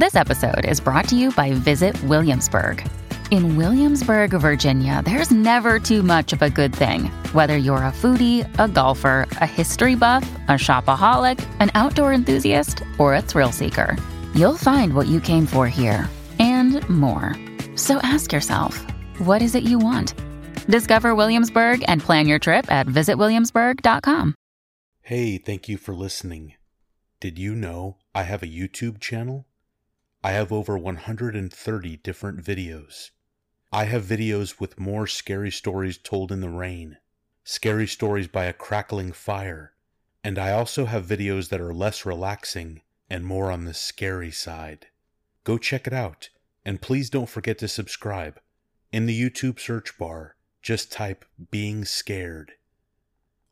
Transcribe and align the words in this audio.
This 0.00 0.16
episode 0.16 0.64
is 0.64 0.80
brought 0.80 1.08
to 1.08 1.14
you 1.14 1.30
by 1.30 1.52
Visit 1.52 2.02
Williamsburg. 2.04 2.82
In 3.30 3.58
Williamsburg, 3.58 4.30
Virginia, 4.30 5.02
there's 5.04 5.30
never 5.30 5.78
too 5.78 6.02
much 6.02 6.32
of 6.32 6.40
a 6.40 6.48
good 6.48 6.74
thing. 6.74 7.10
Whether 7.34 7.58
you're 7.58 7.84
a 7.84 7.92
foodie, 7.92 8.48
a 8.58 8.66
golfer, 8.66 9.28
a 9.42 9.46
history 9.46 9.96
buff, 9.96 10.22
a 10.48 10.52
shopaholic, 10.52 11.38
an 11.60 11.70
outdoor 11.74 12.14
enthusiast, 12.14 12.82
or 12.96 13.14
a 13.14 13.20
thrill 13.20 13.52
seeker, 13.52 13.94
you'll 14.34 14.56
find 14.56 14.94
what 14.94 15.06
you 15.06 15.20
came 15.20 15.44
for 15.44 15.68
here 15.68 16.08
and 16.38 16.80
more. 16.88 17.36
So 17.76 17.98
ask 18.02 18.32
yourself, 18.32 18.78
what 19.18 19.42
is 19.42 19.54
it 19.54 19.64
you 19.64 19.78
want? 19.78 20.14
Discover 20.66 21.14
Williamsburg 21.14 21.84
and 21.88 22.00
plan 22.00 22.26
your 22.26 22.38
trip 22.38 22.72
at 22.72 22.86
visitwilliamsburg.com. 22.86 24.34
Hey, 25.02 25.36
thank 25.36 25.68
you 25.68 25.76
for 25.76 25.94
listening. 25.94 26.54
Did 27.20 27.38
you 27.38 27.54
know 27.54 27.98
I 28.14 28.22
have 28.22 28.42
a 28.42 28.46
YouTube 28.46 28.98
channel? 28.98 29.44
I 30.22 30.32
have 30.32 30.52
over 30.52 30.76
130 30.76 31.96
different 31.96 32.44
videos. 32.44 33.10
I 33.72 33.84
have 33.84 34.04
videos 34.04 34.60
with 34.60 34.78
more 34.78 35.06
scary 35.06 35.50
stories 35.50 35.96
told 35.96 36.30
in 36.30 36.42
the 36.42 36.50
rain, 36.50 36.98
scary 37.42 37.86
stories 37.86 38.28
by 38.28 38.44
a 38.44 38.52
crackling 38.52 39.12
fire, 39.12 39.72
and 40.22 40.38
I 40.38 40.52
also 40.52 40.84
have 40.84 41.06
videos 41.06 41.48
that 41.48 41.60
are 41.60 41.72
less 41.72 42.04
relaxing 42.04 42.82
and 43.08 43.24
more 43.24 43.50
on 43.50 43.64
the 43.64 43.72
scary 43.72 44.30
side. 44.30 44.88
Go 45.44 45.56
check 45.56 45.86
it 45.86 45.94
out, 45.94 46.28
and 46.66 46.82
please 46.82 47.08
don't 47.08 47.28
forget 47.28 47.56
to 47.58 47.68
subscribe. 47.68 48.40
In 48.92 49.06
the 49.06 49.18
YouTube 49.18 49.58
search 49.58 49.96
bar, 49.96 50.36
just 50.60 50.92
type 50.92 51.24
being 51.50 51.86
scared. 51.86 52.52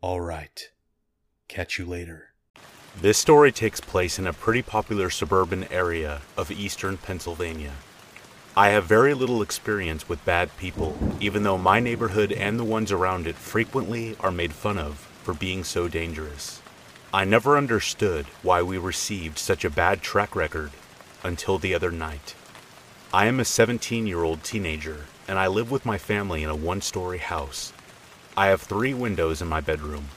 All 0.03 0.21
right. 0.21 0.69
Catch 1.49 1.79
you 1.79 1.87
later. 1.87 2.28
This 3.01 3.17
story 3.17 3.53
takes 3.53 3.81
place 3.81 4.19
in 4.19 4.27
a 4.27 4.33
pretty 4.33 4.61
popular 4.61 5.09
suburban 5.09 5.71
area 5.71 6.23
of 6.37 6.51
eastern 6.51 6.97
Pennsylvania. 6.97 7.75
I 8.57 8.71
have 8.71 8.87
very 8.87 9.15
little 9.15 9.41
experience 9.41 10.09
with 10.09 10.25
bad 10.25 10.57
people, 10.57 10.99
even 11.21 11.45
though 11.45 11.59
my 11.59 11.79
neighborhood 11.79 12.33
and 12.33 12.59
the 12.59 12.65
ones 12.65 12.91
around 12.91 13.29
it 13.29 13.37
frequently 13.37 14.17
are 14.19 14.33
made 14.33 14.53
fun 14.53 14.79
of 14.79 14.97
for 15.23 15.33
being 15.33 15.63
so 15.63 15.87
dangerous. 15.87 16.61
I 17.15 17.25
never 17.25 17.57
understood 17.57 18.27
why 18.43 18.63
we 18.63 18.79
received 18.79 19.39
such 19.39 19.65
a 19.65 19.71
bad 19.71 20.03
track 20.03 20.35
record 20.35 20.73
until 21.23 21.57
the 21.57 21.77
other 21.77 21.93
night. 21.93 22.35
I 23.15 23.27
am 23.27 23.39
a 23.39 23.45
17 23.45 24.09
year 24.09 24.25
old 24.25 24.43
teenager 24.43 25.07
and 25.29 25.39
I 25.39 25.47
live 25.47 25.71
with 25.71 25.87
my 25.87 25.99
family 25.99 26.43
in 26.43 26.51
a 26.51 26.57
one 26.57 26.81
story 26.81 27.19
house. 27.19 27.73
I 28.37 28.49
have 28.49 28.63
three 28.63 28.93
windows 28.93 29.41
in 29.41 29.47
my 29.47 29.61
bedroom, 29.61 30.09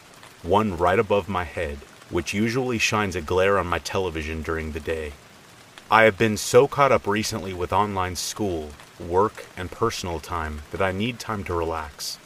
one 0.41 0.75
right 0.77 0.97
above 0.97 1.29
my 1.29 1.43
head, 1.43 1.77
which 2.11 2.33
usually 2.33 2.77
shines 2.77 3.15
a 3.15 3.21
glare 3.21 3.57
on 3.57 3.65
my 3.65 3.79
television 3.79 4.41
during 4.41 4.73
the 4.73 4.79
day. 4.79 5.13
I 5.89 6.03
have 6.03 6.17
been 6.17 6.37
so 6.37 6.67
caught 6.67 6.91
up 6.91 7.07
recently 7.07 7.53
with 7.53 7.73
online 7.73 8.15
school, 8.15 8.69
work, 8.99 9.45
and 9.57 9.71
personal 9.71 10.19
time 10.19 10.61
that 10.71 10.81
I 10.81 10.91
need 10.91 11.19
time 11.19 11.43
to 11.45 11.53
relax. 11.53 12.17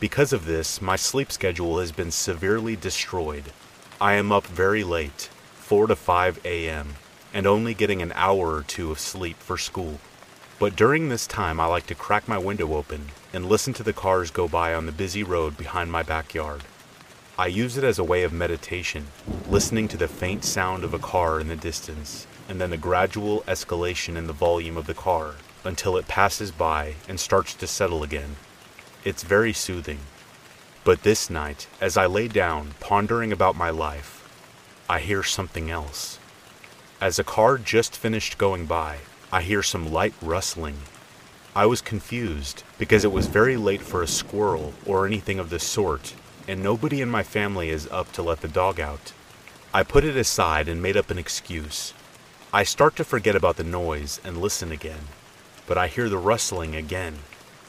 Because 0.00 0.32
of 0.32 0.44
this, 0.44 0.80
my 0.80 0.94
sleep 0.96 1.32
schedule 1.32 1.80
has 1.80 1.90
been 1.90 2.10
severely 2.10 2.76
destroyed. 2.76 3.52
I 4.00 4.14
am 4.14 4.30
up 4.30 4.46
very 4.46 4.84
late, 4.84 5.30
4 5.54 5.88
to 5.88 5.96
5 5.96 6.40
a.m., 6.44 6.94
and 7.34 7.46
only 7.46 7.74
getting 7.74 8.00
an 8.02 8.12
hour 8.14 8.54
or 8.54 8.62
two 8.62 8.90
of 8.90 9.00
sleep 9.00 9.38
for 9.38 9.58
school. 9.58 9.98
But 10.60 10.76
during 10.76 11.08
this 11.08 11.26
time, 11.26 11.60
I 11.60 11.66
like 11.66 11.86
to 11.86 11.94
crack 11.94 12.28
my 12.28 12.38
window 12.38 12.74
open 12.74 13.08
and 13.32 13.46
listen 13.46 13.72
to 13.74 13.82
the 13.82 13.92
cars 13.92 14.30
go 14.30 14.48
by 14.48 14.74
on 14.74 14.86
the 14.86 14.92
busy 14.92 15.22
road 15.22 15.56
behind 15.56 15.90
my 15.90 16.02
backyard. 16.02 16.62
I 17.40 17.46
use 17.46 17.76
it 17.76 17.84
as 17.84 18.00
a 18.00 18.04
way 18.04 18.24
of 18.24 18.32
meditation, 18.32 19.06
listening 19.48 19.86
to 19.88 19.96
the 19.96 20.08
faint 20.08 20.44
sound 20.44 20.82
of 20.82 20.92
a 20.92 20.98
car 20.98 21.38
in 21.38 21.46
the 21.46 21.54
distance 21.54 22.26
and 22.48 22.60
then 22.60 22.70
the 22.70 22.76
gradual 22.76 23.42
escalation 23.42 24.16
in 24.16 24.26
the 24.26 24.32
volume 24.32 24.76
of 24.76 24.88
the 24.88 24.94
car 24.94 25.36
until 25.62 25.96
it 25.96 26.08
passes 26.08 26.50
by 26.50 26.94
and 27.08 27.20
starts 27.20 27.54
to 27.54 27.68
settle 27.68 28.02
again. 28.02 28.34
It's 29.04 29.22
very 29.22 29.52
soothing. 29.52 30.00
But 30.82 31.04
this 31.04 31.30
night, 31.30 31.68
as 31.80 31.96
I 31.96 32.06
lay 32.06 32.26
down 32.26 32.74
pondering 32.80 33.30
about 33.30 33.54
my 33.54 33.70
life, 33.70 34.28
I 34.88 34.98
hear 34.98 35.22
something 35.22 35.70
else. 35.70 36.18
As 37.00 37.20
a 37.20 37.24
car 37.24 37.56
just 37.56 37.94
finished 37.96 38.36
going 38.36 38.66
by, 38.66 38.96
I 39.30 39.42
hear 39.42 39.62
some 39.62 39.92
light 39.92 40.14
rustling. 40.20 40.78
I 41.54 41.66
was 41.66 41.82
confused 41.82 42.64
because 42.78 43.04
it 43.04 43.12
was 43.12 43.28
very 43.28 43.56
late 43.56 43.82
for 43.82 44.02
a 44.02 44.08
squirrel 44.08 44.74
or 44.84 45.06
anything 45.06 45.38
of 45.38 45.50
the 45.50 45.60
sort, 45.60 46.14
and 46.48 46.62
nobody 46.62 47.02
in 47.02 47.10
my 47.10 47.22
family 47.22 47.68
is 47.68 47.86
up 47.92 48.10
to 48.12 48.22
let 48.22 48.40
the 48.40 48.48
dog 48.48 48.80
out. 48.80 49.12
I 49.72 49.82
put 49.82 50.02
it 50.02 50.16
aside 50.16 50.66
and 50.66 50.82
made 50.82 50.96
up 50.96 51.10
an 51.10 51.18
excuse. 51.18 51.92
I 52.54 52.64
start 52.64 52.96
to 52.96 53.04
forget 53.04 53.36
about 53.36 53.58
the 53.58 53.64
noise 53.64 54.18
and 54.24 54.40
listen 54.40 54.72
again, 54.72 55.08
but 55.66 55.76
I 55.76 55.88
hear 55.88 56.08
the 56.08 56.16
rustling 56.16 56.74
again, 56.74 57.18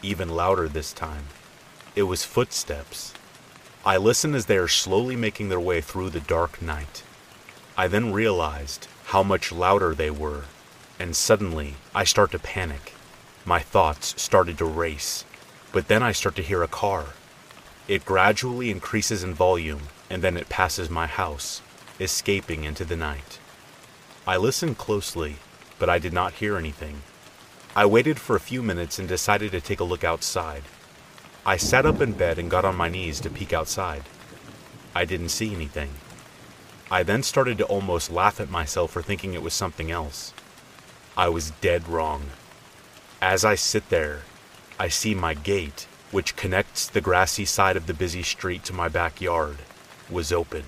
even 0.01 0.29
louder 0.29 0.69
this 0.69 0.93
time. 0.93 1.25
It 1.93 2.03
was 2.03 2.23
footsteps. 2.23 3.13
I 3.85 3.97
listen 3.97 4.33
as 4.33 4.45
they 4.45 4.57
are 4.57 4.69
slowly 4.69 5.17
making 5.17 5.49
their 5.49 5.59
way 5.59 5.81
through 5.81 6.11
the 6.11 6.21
dark 6.21 6.61
night. 6.61 7.03
I 7.77 7.89
then 7.89 8.13
realized 8.13 8.87
how 9.07 9.23
much 9.23 9.51
louder 9.51 9.93
they 9.93 10.09
were, 10.09 10.43
and 10.97 11.15
suddenly 11.15 11.75
I 11.93 12.05
start 12.05 12.31
to 12.31 12.39
panic. 12.39 12.93
My 13.43 13.59
thoughts 13.59 14.21
started 14.21 14.57
to 14.59 14.65
race, 14.65 15.25
but 15.73 15.89
then 15.89 16.01
I 16.01 16.13
start 16.13 16.35
to 16.37 16.43
hear 16.43 16.63
a 16.63 16.67
car. 16.69 17.07
It 17.89 18.05
gradually 18.05 18.69
increases 18.69 19.23
in 19.23 19.33
volume, 19.33 19.81
and 20.11 20.21
then 20.21 20.37
it 20.37 20.47
passes 20.47 20.91
my 20.91 21.07
house, 21.07 21.63
escaping 21.99 22.63
into 22.63 22.85
the 22.85 22.95
night. 22.95 23.39
I 24.27 24.37
listened 24.37 24.77
closely, 24.77 25.37
but 25.79 25.89
I 25.89 25.97
did 25.97 26.13
not 26.13 26.33
hear 26.33 26.55
anything. 26.55 27.01
I 27.75 27.87
waited 27.87 28.19
for 28.19 28.35
a 28.35 28.39
few 28.39 28.61
minutes 28.61 28.99
and 28.99 29.07
decided 29.07 29.49
to 29.53 29.59
take 29.59 29.79
a 29.79 29.83
look 29.83 30.03
outside. 30.03 30.65
I 31.43 31.57
sat 31.57 31.87
up 31.87 31.99
in 31.99 32.11
bed 32.11 32.37
and 32.37 32.51
got 32.51 32.63
on 32.63 32.75
my 32.75 32.89
knees 32.89 33.19
to 33.21 33.29
peek 33.31 33.53
outside. 33.53 34.03
I 34.93 35.03
didn't 35.03 35.29
see 35.29 35.51
anything. 35.51 35.89
I 36.91 37.01
then 37.01 37.23
started 37.23 37.57
to 37.57 37.65
almost 37.65 38.11
laugh 38.11 38.39
at 38.39 38.51
myself 38.51 38.91
for 38.91 39.01
thinking 39.01 39.33
it 39.33 39.41
was 39.41 39.55
something 39.55 39.89
else. 39.89 40.31
I 41.17 41.29
was 41.29 41.53
dead 41.59 41.87
wrong. 41.87 42.25
As 43.19 43.43
I 43.43 43.55
sit 43.55 43.89
there, 43.89 44.25
I 44.77 44.89
see 44.89 45.15
my 45.15 45.33
gate, 45.33 45.87
which 46.11 46.35
connects 46.35 46.87
the 46.87 47.01
grassy 47.01 47.45
side 47.45 47.77
of 47.77 47.87
the 47.87 47.93
busy 47.93 48.23
street 48.23 48.63
to 48.63 48.73
my 48.73 48.87
backyard, 48.87 49.57
was 50.09 50.31
open. 50.31 50.63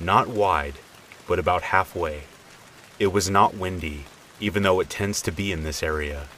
Not 0.00 0.28
wide, 0.28 0.74
but 1.26 1.38
about 1.38 1.62
halfway. 1.62 2.24
It 2.98 3.12
was 3.12 3.28
not 3.28 3.56
windy, 3.56 4.04
even 4.40 4.62
though 4.62 4.80
it 4.80 4.90
tends 4.90 5.20
to 5.22 5.32
be 5.32 5.52
in 5.52 5.62
this 5.62 5.82
area. 5.82 6.28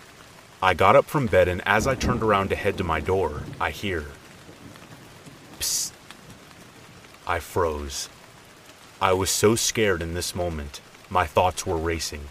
I 0.63 0.75
got 0.75 0.97
up 0.97 1.05
from 1.05 1.27
bed, 1.27 1.49
and 1.49 1.63
as 1.67 1.87
I 1.87 1.95
turned 1.95 2.23
around 2.23 2.49
to 2.49 2.57
head 2.57 2.79
to 2.79 2.85
my 2.85 3.01
door, 3.01 3.43
I 3.61 3.71
hear. 3.71 4.07
Psst. 5.59 5.93
I 7.27 7.41
froze. 7.41 8.09
I 9.01 9.13
was 9.13 9.31
so 9.31 9.55
scared 9.55 10.01
in 10.01 10.15
this 10.15 10.35
moment, 10.35 10.81
my 11.11 11.27
thoughts 11.27 11.67
were 11.67 11.77
racing. 11.77 12.29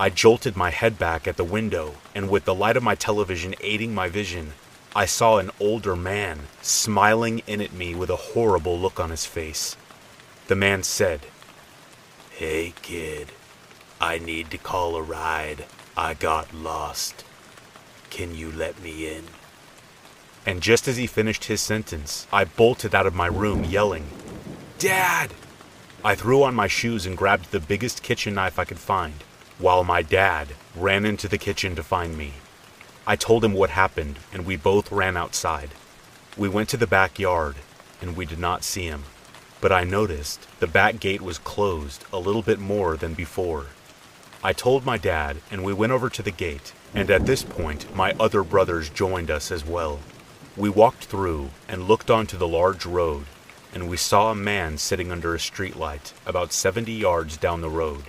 I 0.00 0.10
jolted 0.10 0.56
my 0.56 0.70
head 0.70 0.98
back 0.98 1.28
at 1.28 1.36
the 1.36 1.44
window, 1.44 1.94
and 2.14 2.28
with 2.28 2.44
the 2.44 2.54
light 2.54 2.76
of 2.76 2.82
my 2.82 2.94
television 2.94 3.54
aiding 3.60 3.94
my 3.94 4.08
vision, 4.08 4.54
I 4.94 5.06
saw 5.06 5.38
an 5.38 5.50
older 5.58 5.96
man 5.96 6.40
smiling 6.60 7.42
in 7.46 7.62
at 7.62 7.72
me 7.72 7.94
with 7.94 8.10
a 8.10 8.16
horrible 8.16 8.78
look 8.78 9.00
on 9.00 9.08
his 9.08 9.24
face. 9.24 9.74
The 10.48 10.54
man 10.54 10.82
said, 10.82 11.22
Hey, 12.30 12.74
kid. 12.82 13.28
I 14.00 14.18
need 14.18 14.50
to 14.50 14.58
call 14.58 14.96
a 14.96 15.02
ride. 15.02 15.64
I 15.96 16.12
got 16.12 16.52
lost. 16.52 17.24
Can 18.10 18.34
you 18.34 18.52
let 18.52 18.82
me 18.82 19.08
in? 19.08 19.24
And 20.44 20.60
just 20.60 20.86
as 20.88 20.98
he 20.98 21.06
finished 21.06 21.44
his 21.44 21.62
sentence, 21.62 22.26
I 22.30 22.44
bolted 22.44 22.94
out 22.94 23.06
of 23.06 23.14
my 23.14 23.28
room 23.28 23.64
yelling, 23.64 24.08
Dad! 24.78 25.32
I 26.04 26.16
threw 26.16 26.42
on 26.42 26.54
my 26.54 26.66
shoes 26.66 27.06
and 27.06 27.16
grabbed 27.16 27.50
the 27.50 27.60
biggest 27.60 28.02
kitchen 28.02 28.34
knife 28.34 28.58
I 28.58 28.64
could 28.64 28.80
find, 28.80 29.14
while 29.58 29.84
my 29.84 30.02
dad 30.02 30.48
ran 30.74 31.06
into 31.06 31.28
the 31.28 31.38
kitchen 31.38 31.76
to 31.76 31.82
find 31.82 32.18
me. 32.18 32.32
I 33.04 33.16
told 33.16 33.44
him 33.44 33.52
what 33.52 33.70
happened, 33.70 34.20
and 34.32 34.46
we 34.46 34.54
both 34.54 34.92
ran 34.92 35.16
outside. 35.16 35.70
We 36.36 36.48
went 36.48 36.68
to 36.68 36.76
the 36.76 36.86
backyard, 36.86 37.56
and 38.00 38.16
we 38.16 38.26
did 38.26 38.38
not 38.38 38.62
see 38.62 38.84
him. 38.84 39.04
But 39.60 39.72
I 39.72 39.82
noticed 39.82 40.46
the 40.60 40.68
back 40.68 41.00
gate 41.00 41.20
was 41.20 41.38
closed 41.38 42.04
a 42.12 42.18
little 42.20 42.42
bit 42.42 42.60
more 42.60 42.96
than 42.96 43.14
before. 43.14 43.66
I 44.44 44.52
told 44.52 44.86
my 44.86 44.98
dad, 44.98 45.38
and 45.50 45.64
we 45.64 45.72
went 45.72 45.92
over 45.92 46.08
to 46.10 46.22
the 46.22 46.30
gate, 46.30 46.72
and 46.94 47.10
at 47.10 47.26
this 47.26 47.42
point, 47.42 47.94
my 47.94 48.12
other 48.20 48.44
brothers 48.44 48.88
joined 48.88 49.30
us 49.32 49.50
as 49.50 49.66
well. 49.66 49.98
We 50.56 50.68
walked 50.68 51.06
through 51.06 51.50
and 51.68 51.88
looked 51.88 52.10
onto 52.10 52.36
the 52.36 52.48
large 52.48 52.86
road, 52.86 53.24
and 53.74 53.88
we 53.88 53.96
saw 53.96 54.30
a 54.30 54.36
man 54.36 54.78
sitting 54.78 55.10
under 55.10 55.34
a 55.34 55.38
streetlight 55.38 56.12
about 56.24 56.52
70 56.52 56.92
yards 56.92 57.36
down 57.36 57.62
the 57.62 57.70
road. 57.70 58.04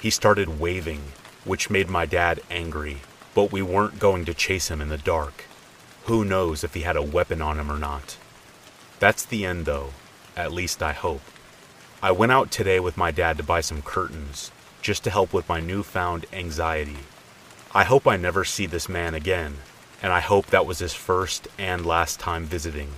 He 0.00 0.08
started 0.08 0.60
waving, 0.60 1.02
which 1.44 1.68
made 1.68 1.90
my 1.90 2.06
dad 2.06 2.40
angry, 2.50 2.98
but 3.34 3.52
we 3.52 3.62
weren't 3.62 3.98
going 3.98 4.24
to 4.24 4.34
chase 4.34 4.70
him 4.70 4.80
in 4.80 4.88
the 4.88 4.98
dark. 4.98 5.44
Who 6.04 6.24
knows 6.24 6.62
if 6.62 6.74
he 6.74 6.82
had 6.82 6.96
a 6.96 7.02
weapon 7.02 7.42
on 7.42 7.58
him 7.58 7.70
or 7.70 7.78
not? 7.78 8.16
That's 9.00 9.24
the 9.24 9.44
end, 9.44 9.66
though. 9.66 9.90
At 10.36 10.52
least 10.52 10.82
I 10.82 10.92
hope. 10.92 11.22
I 12.02 12.12
went 12.12 12.32
out 12.32 12.50
today 12.50 12.80
with 12.80 12.96
my 12.96 13.10
dad 13.10 13.36
to 13.38 13.42
buy 13.42 13.60
some 13.60 13.82
curtains, 13.82 14.50
just 14.82 15.04
to 15.04 15.10
help 15.10 15.32
with 15.32 15.48
my 15.48 15.60
newfound 15.60 16.26
anxiety. 16.32 16.98
I 17.74 17.84
hope 17.84 18.06
I 18.06 18.16
never 18.16 18.44
see 18.44 18.66
this 18.66 18.88
man 18.88 19.14
again, 19.14 19.56
and 20.02 20.12
I 20.12 20.20
hope 20.20 20.46
that 20.46 20.66
was 20.66 20.78
his 20.78 20.94
first 20.94 21.48
and 21.58 21.86
last 21.86 22.20
time 22.20 22.44
visiting. 22.44 22.90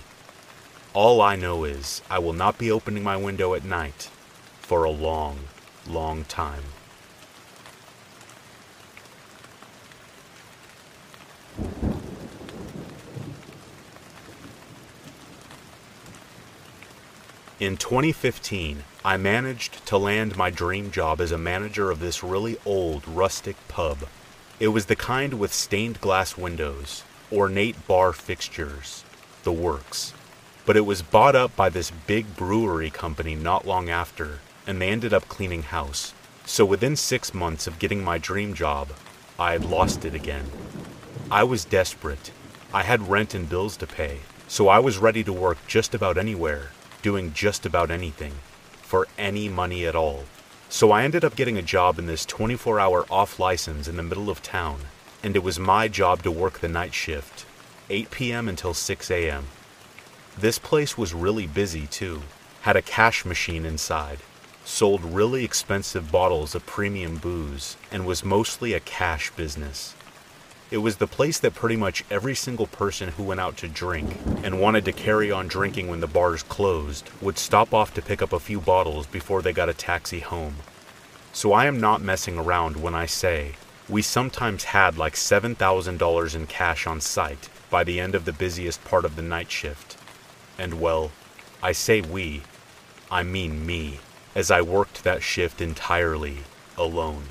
All 0.93 1.21
I 1.21 1.35
know 1.35 1.63
is 1.63 2.01
I 2.09 2.19
will 2.19 2.33
not 2.33 2.57
be 2.57 2.71
opening 2.71 3.03
my 3.03 3.17
window 3.17 3.53
at 3.53 3.63
night 3.63 4.09
for 4.59 4.83
a 4.83 4.89
long, 4.91 5.39
long 5.87 6.25
time. 6.25 6.63
In 17.59 17.75
2015, 17.75 18.83
I 19.03 19.17
managed 19.17 19.83
to 19.87 19.97
land 19.97 20.37
my 20.37 20.51
dream 20.51 20.91
job 20.91 21.19
as 21.19 21.31
a 21.31 21.39
manager 21.39 21.89
of 21.89 21.99
this 21.99 22.23
really 22.23 22.55
old, 22.65 23.07
rustic 23.07 23.55
pub. 23.67 23.97
It 24.59 24.67
was 24.67 24.85
the 24.85 24.95
kind 24.95 25.39
with 25.39 25.51
stained 25.51 25.99
glass 25.99 26.37
windows, 26.37 27.03
ornate 27.33 27.87
bar 27.87 28.13
fixtures, 28.13 29.03
the 29.41 29.51
works. 29.51 30.13
But 30.67 30.77
it 30.77 30.85
was 30.85 31.01
bought 31.01 31.35
up 31.35 31.55
by 31.55 31.69
this 31.69 31.89
big 32.05 32.35
brewery 32.35 32.91
company 32.91 33.33
not 33.33 33.65
long 33.65 33.89
after, 33.89 34.37
and 34.67 34.79
they 34.79 34.89
ended 34.89 35.11
up 35.11 35.27
cleaning 35.27 35.63
house. 35.63 36.13
So 36.45 36.63
within 36.63 36.95
six 36.95 37.33
months 37.33 37.65
of 37.65 37.79
getting 37.79 38.03
my 38.03 38.19
dream 38.19 38.53
job, 38.53 38.89
I 39.39 39.53
had 39.53 39.65
lost 39.65 40.05
it 40.05 40.13
again. 40.13 40.45
I 41.31 41.43
was 41.43 41.65
desperate. 41.65 42.29
I 42.71 42.83
had 42.83 43.09
rent 43.09 43.33
and 43.33 43.49
bills 43.49 43.77
to 43.77 43.87
pay, 43.87 44.19
so 44.47 44.67
I 44.67 44.77
was 44.77 44.99
ready 44.99 45.23
to 45.23 45.33
work 45.33 45.57
just 45.65 45.95
about 45.95 46.19
anywhere 46.19 46.69
doing 47.07 47.31
just 47.31 47.65
about 47.65 47.89
anything 47.89 48.33
for 48.81 49.07
any 49.17 49.47
money 49.47 49.85
at 49.85 49.95
all. 49.95 50.25
So 50.67 50.91
I 50.91 51.05
ended 51.05 51.23
up 51.23 51.37
getting 51.37 51.57
a 51.57 51.61
job 51.61 51.97
in 51.97 52.05
this 52.05 52.25
24 52.25 52.81
hour 52.81 53.05
off 53.09 53.39
license 53.39 53.87
in 53.87 53.95
the 53.95 54.03
middle 54.03 54.29
of 54.29 54.43
town, 54.43 54.79
and 55.23 55.33
it 55.33 55.41
was 55.41 55.57
my 55.57 55.87
job 55.87 56.21
to 56.23 56.31
work 56.31 56.59
the 56.59 56.67
night 56.67 56.93
shift, 56.93 57.45
8 57.89 58.11
p.m. 58.11 58.49
until 58.49 58.73
6 58.73 59.09
a.m. 59.09 59.45
This 60.37 60.59
place 60.59 60.97
was 60.97 61.13
really 61.13 61.47
busy 61.47 61.87
too, 61.87 62.23
had 62.63 62.75
a 62.75 62.81
cash 62.81 63.23
machine 63.23 63.65
inside, 63.65 64.19
sold 64.65 65.01
really 65.01 65.45
expensive 65.45 66.11
bottles 66.11 66.55
of 66.55 66.65
premium 66.65 67.15
booze, 67.15 67.77
and 67.89 68.05
was 68.05 68.25
mostly 68.25 68.73
a 68.73 68.81
cash 68.81 69.31
business. 69.31 69.95
It 70.69 70.79
was 70.79 70.97
the 70.97 71.07
place 71.07 71.39
that 71.39 71.55
pretty 71.55 71.77
much 71.77 72.03
every 72.11 72.35
single 72.35 72.67
person 72.67 73.09
who 73.09 73.23
went 73.23 73.39
out 73.39 73.55
to 73.57 73.69
drink 73.69 74.17
and 74.43 74.59
wanted 74.59 74.83
to 74.83 74.91
carry 74.91 75.31
on 75.31 75.47
drinking 75.47 75.87
when 75.87 76.01
the 76.01 76.07
bars 76.07 76.43
closed 76.43 77.09
would 77.21 77.37
stop 77.37 77.73
off 77.73 77.93
to 77.93 78.01
pick 78.01 78.21
up 78.21 78.33
a 78.33 78.39
few 78.39 78.59
bottles 78.59 79.07
before 79.07 79.41
they 79.41 79.53
got 79.53 79.69
a 79.69 79.73
taxi 79.73 80.19
home. 80.19 80.55
So 81.31 81.53
I 81.53 81.67
am 81.67 81.79
not 81.79 82.01
messing 82.01 82.37
around 82.37 82.81
when 82.81 82.93
I 82.93 83.05
say 83.05 83.53
we 83.87 84.01
sometimes 84.01 84.65
had 84.65 84.97
like 84.97 85.13
$7,000 85.13 86.35
in 86.35 86.47
cash 86.47 86.85
on 86.85 86.99
site 86.99 87.47
by 87.69 87.85
the 87.85 88.01
end 88.01 88.13
of 88.13 88.25
the 88.25 88.33
busiest 88.33 88.83
part 88.83 89.05
of 89.05 89.15
the 89.15 89.21
night 89.21 89.49
shift. 89.49 89.95
And 90.57 90.81
well, 90.81 91.11
I 91.63 91.71
say 91.71 92.01
we, 92.01 92.41
I 93.09 93.23
mean 93.23 93.65
me, 93.65 94.01
as 94.35 94.51
I 94.51 94.61
worked 94.61 95.05
that 95.05 95.23
shift 95.23 95.61
entirely 95.61 96.39
alone. 96.77 97.23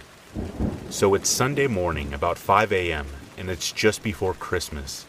So 0.89 1.13
it's 1.13 1.29
Sunday 1.29 1.67
morning, 1.67 2.15
about 2.15 2.39
5 2.39 2.73
a.m., 2.73 3.07
and 3.37 3.51
it's 3.51 3.73
just 3.73 4.03
before 4.03 4.35
Christmas. 4.35 5.07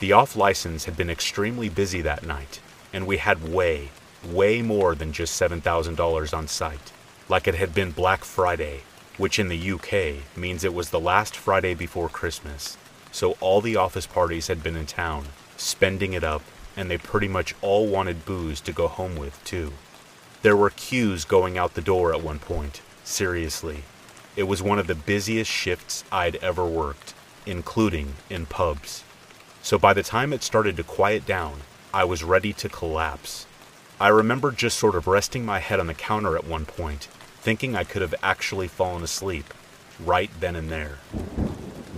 The 0.00 0.12
off 0.12 0.36
license 0.36 0.84
had 0.84 0.96
been 0.96 1.10
extremely 1.10 1.68
busy 1.68 2.02
that 2.02 2.26
night, 2.26 2.60
and 2.92 3.06
we 3.06 3.16
had 3.16 3.52
way, 3.52 3.90
way 4.24 4.62
more 4.62 4.94
than 4.94 5.12
just 5.12 5.40
$7,000 5.40 6.36
on 6.36 6.48
site, 6.48 6.92
like 7.28 7.46
it 7.48 7.54
had 7.54 7.74
been 7.74 7.90
Black 7.90 8.24
Friday, 8.24 8.80
which 9.16 9.38
in 9.38 9.48
the 9.48 9.72
UK 9.72 10.36
means 10.36 10.64
it 10.64 10.74
was 10.74 10.90
the 10.90 11.00
last 11.00 11.36
Friday 11.36 11.74
before 11.74 12.08
Christmas. 12.08 12.76
So 13.12 13.36
all 13.40 13.60
the 13.60 13.76
office 13.76 14.06
parties 14.06 14.48
had 14.48 14.62
been 14.62 14.76
in 14.76 14.86
town, 14.86 15.26
spending 15.56 16.12
it 16.12 16.24
up, 16.24 16.42
and 16.76 16.90
they 16.90 16.98
pretty 16.98 17.28
much 17.28 17.54
all 17.62 17.86
wanted 17.86 18.24
booze 18.24 18.60
to 18.62 18.72
go 18.72 18.88
home 18.88 19.16
with, 19.16 19.42
too. 19.44 19.72
There 20.42 20.56
were 20.56 20.70
queues 20.70 21.24
going 21.24 21.56
out 21.56 21.74
the 21.74 21.80
door 21.80 22.12
at 22.12 22.22
one 22.22 22.40
point, 22.40 22.82
seriously. 23.04 23.84
It 24.36 24.42
was 24.42 24.60
one 24.60 24.80
of 24.80 24.88
the 24.88 24.94
busiest 24.96 25.50
shifts 25.50 26.04
I'd 26.10 26.36
ever 26.36 26.66
worked, 26.66 27.14
including 27.46 28.14
in 28.30 28.46
pubs. 28.46 29.04
So 29.62 29.78
by 29.78 29.94
the 29.94 30.02
time 30.02 30.32
it 30.32 30.42
started 30.42 30.76
to 30.76 30.82
quiet 30.82 31.26
down, 31.26 31.60
I 31.92 32.04
was 32.04 32.24
ready 32.24 32.52
to 32.54 32.68
collapse. 32.68 33.46
I 34.00 34.08
remember 34.08 34.50
just 34.50 34.78
sort 34.78 34.94
of 34.94 35.06
resting 35.06 35.44
my 35.44 35.60
head 35.60 35.80
on 35.80 35.86
the 35.86 35.94
counter 35.94 36.36
at 36.36 36.46
one 36.46 36.66
point, 36.66 37.08
thinking 37.40 37.76
I 37.76 37.84
could 37.84 38.02
have 38.02 38.14
actually 38.22 38.68
fallen 38.68 39.02
asleep, 39.02 39.54
right 39.98 40.30
then 40.40 40.56
and 40.56 40.70
there. 40.70 40.98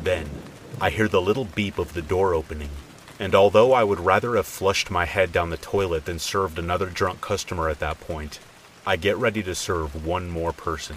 Then, 0.02 0.28
I 0.80 0.90
hear 0.90 1.08
the 1.08 1.22
little 1.22 1.46
beep 1.46 1.78
of 1.78 1.94
the 1.94 2.02
door 2.02 2.34
opening, 2.34 2.70
and 3.18 3.34
although 3.34 3.72
I 3.72 3.82
would 3.82 4.00
rather 4.00 4.36
have 4.36 4.46
flushed 4.46 4.90
my 4.90 5.06
head 5.06 5.32
down 5.32 5.50
the 5.50 5.56
toilet 5.56 6.04
than 6.04 6.18
served 6.18 6.58
another 6.58 6.86
drunk 6.86 7.20
customer 7.22 7.68
at 7.68 7.80
that 7.80 7.98
point, 8.00 8.38
I 8.86 8.96
get 8.96 9.16
ready 9.16 9.42
to 9.42 9.54
serve 9.54 10.06
one 10.06 10.28
more 10.28 10.52
person. 10.52 10.96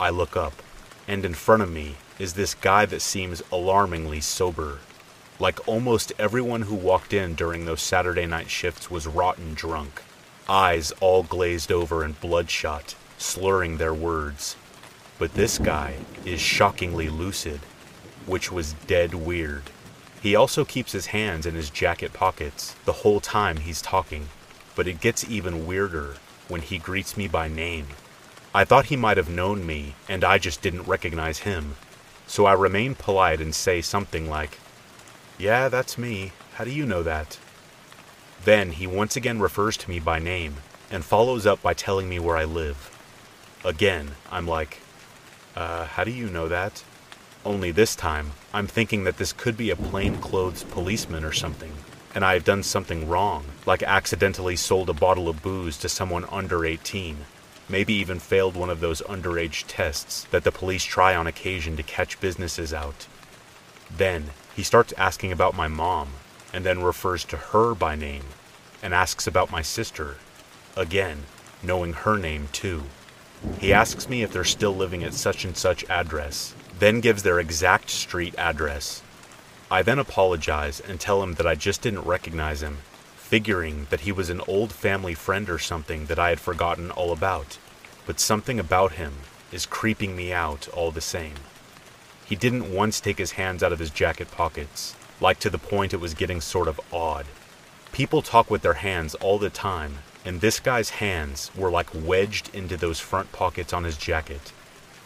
I 0.00 0.10
look 0.10 0.36
up, 0.36 0.62
and 1.06 1.24
in 1.24 1.34
front 1.34 1.62
of 1.62 1.70
me 1.70 1.96
is 2.18 2.32
this 2.32 2.54
guy 2.54 2.86
that 2.86 3.02
seems 3.02 3.42
alarmingly 3.52 4.20
sober. 4.20 4.78
Like 5.38 5.68
almost 5.68 6.12
everyone 6.18 6.62
who 6.62 6.74
walked 6.74 7.12
in 7.12 7.34
during 7.34 7.64
those 7.66 7.82
Saturday 7.82 8.26
night 8.26 8.48
shifts 8.48 8.90
was 8.90 9.06
rotten 9.06 9.52
drunk, 9.52 10.02
eyes 10.48 10.92
all 11.00 11.22
glazed 11.22 11.70
over 11.70 12.02
and 12.02 12.18
bloodshot, 12.18 12.94
slurring 13.18 13.76
their 13.76 13.92
words. 13.92 14.56
But 15.18 15.34
this 15.34 15.58
guy 15.58 15.96
is 16.24 16.40
shockingly 16.40 17.10
lucid, 17.10 17.60
which 18.24 18.50
was 18.50 18.72
dead 18.86 19.14
weird. 19.14 19.64
He 20.22 20.34
also 20.34 20.64
keeps 20.64 20.92
his 20.92 21.06
hands 21.06 21.44
in 21.44 21.54
his 21.54 21.68
jacket 21.68 22.14
pockets 22.14 22.74
the 22.86 22.92
whole 22.92 23.20
time 23.20 23.58
he's 23.58 23.82
talking, 23.82 24.28
but 24.74 24.88
it 24.88 25.00
gets 25.00 25.28
even 25.28 25.66
weirder 25.66 26.14
when 26.48 26.62
he 26.62 26.78
greets 26.78 27.16
me 27.16 27.28
by 27.28 27.48
name. 27.48 27.88
I 28.54 28.64
thought 28.64 28.86
he 28.86 28.96
might 28.96 29.18
have 29.18 29.28
known 29.28 29.66
me, 29.66 29.94
and 30.08 30.24
I 30.24 30.38
just 30.38 30.62
didn't 30.62 30.84
recognize 30.84 31.40
him 31.40 31.76
so 32.26 32.46
I 32.46 32.52
remain 32.52 32.94
polite 32.94 33.40
and 33.40 33.54
say 33.54 33.80
something 33.80 34.28
like, 34.28 34.58
Yeah, 35.38 35.68
that's 35.68 35.96
me. 35.96 36.32
How 36.54 36.64
do 36.64 36.70
you 36.70 36.86
know 36.86 37.02
that? 37.02 37.38
Then 38.44 38.72
he 38.72 38.86
once 38.86 39.16
again 39.16 39.40
refers 39.40 39.76
to 39.78 39.90
me 39.90 40.00
by 40.00 40.18
name 40.18 40.56
and 40.90 41.04
follows 41.04 41.46
up 41.46 41.62
by 41.62 41.74
telling 41.74 42.08
me 42.08 42.18
where 42.18 42.36
I 42.36 42.44
live. 42.44 42.90
Again, 43.64 44.12
I'm 44.30 44.46
like, 44.46 44.80
uh, 45.56 45.86
how 45.86 46.04
do 46.04 46.10
you 46.10 46.28
know 46.28 46.48
that? 46.48 46.84
Only 47.44 47.70
this 47.70 47.96
time, 47.96 48.32
I'm 48.52 48.66
thinking 48.66 49.04
that 49.04 49.18
this 49.18 49.32
could 49.32 49.56
be 49.56 49.70
a 49.70 49.76
plainclothes 49.76 50.64
policeman 50.64 51.24
or 51.24 51.32
something, 51.32 51.72
and 52.14 52.24
I 52.24 52.34
have 52.34 52.44
done 52.44 52.62
something 52.62 53.08
wrong, 53.08 53.44
like 53.66 53.82
accidentally 53.82 54.56
sold 54.56 54.88
a 54.90 54.92
bottle 54.92 55.28
of 55.28 55.42
booze 55.42 55.76
to 55.78 55.88
someone 55.88 56.24
under 56.30 56.64
18 56.64 57.18
maybe 57.68 57.94
even 57.94 58.18
failed 58.18 58.56
one 58.56 58.70
of 58.70 58.80
those 58.80 59.02
underage 59.02 59.64
tests 59.66 60.24
that 60.30 60.44
the 60.44 60.52
police 60.52 60.84
try 60.84 61.14
on 61.14 61.26
occasion 61.26 61.76
to 61.76 61.82
catch 61.82 62.20
businesses 62.20 62.72
out. 62.72 63.06
Then 63.94 64.30
he 64.54 64.62
starts 64.62 64.94
asking 64.96 65.32
about 65.32 65.56
my 65.56 65.68
mom, 65.68 66.10
and 66.52 66.64
then 66.64 66.82
refers 66.82 67.24
to 67.24 67.36
her 67.36 67.74
by 67.74 67.96
name, 67.96 68.24
and 68.82 68.94
asks 68.94 69.26
about 69.26 69.50
my 69.50 69.62
sister, 69.62 70.16
again, 70.76 71.24
knowing 71.62 71.92
her 71.92 72.16
name 72.16 72.48
too. 72.52 72.84
He 73.58 73.72
asks 73.72 74.08
me 74.08 74.22
if 74.22 74.32
they're 74.32 74.44
still 74.44 74.74
living 74.74 75.04
at 75.04 75.14
such 75.14 75.44
and 75.44 75.56
such 75.56 75.84
address, 75.90 76.54
then 76.78 77.00
gives 77.00 77.22
their 77.22 77.38
exact 77.38 77.90
street 77.90 78.34
address. 78.38 79.02
I 79.70 79.82
then 79.82 79.98
apologize 79.98 80.80
and 80.80 81.00
tell 81.00 81.22
him 81.22 81.34
that 81.34 81.46
I 81.46 81.54
just 81.54 81.82
didn't 81.82 82.02
recognize 82.02 82.62
him 82.62 82.78
figuring 83.28 83.88
that 83.90 84.02
he 84.02 84.12
was 84.12 84.30
an 84.30 84.40
old 84.46 84.72
family 84.72 85.12
friend 85.12 85.50
or 85.50 85.58
something 85.58 86.06
that 86.06 86.18
I 86.18 86.28
had 86.28 86.38
forgotten 86.38 86.92
all 86.92 87.10
about. 87.10 87.58
But 88.06 88.20
something 88.20 88.60
about 88.60 88.92
him 88.92 89.14
is 89.50 89.66
creeping 89.66 90.14
me 90.14 90.32
out 90.32 90.68
all 90.68 90.92
the 90.92 91.00
same. 91.00 91.34
He 92.24 92.36
didn't 92.36 92.72
once 92.72 93.00
take 93.00 93.18
his 93.18 93.32
hands 93.32 93.64
out 93.64 93.72
of 93.72 93.80
his 93.80 93.90
jacket 93.90 94.30
pockets, 94.30 94.94
like 95.20 95.40
to 95.40 95.50
the 95.50 95.58
point 95.58 95.92
it 95.92 96.00
was 96.00 96.14
getting 96.14 96.40
sort 96.40 96.68
of 96.68 96.80
odd. 96.92 97.26
People 97.90 98.22
talk 98.22 98.48
with 98.48 98.62
their 98.62 98.74
hands 98.74 99.16
all 99.16 99.38
the 99.38 99.50
time, 99.50 99.98
and 100.24 100.40
this 100.40 100.60
guy's 100.60 100.90
hands 100.90 101.50
were 101.56 101.70
like 101.70 101.90
wedged 101.92 102.54
into 102.54 102.76
those 102.76 103.00
front 103.00 103.32
pockets 103.32 103.72
on 103.72 103.82
his 103.82 103.96
jacket. 103.96 104.52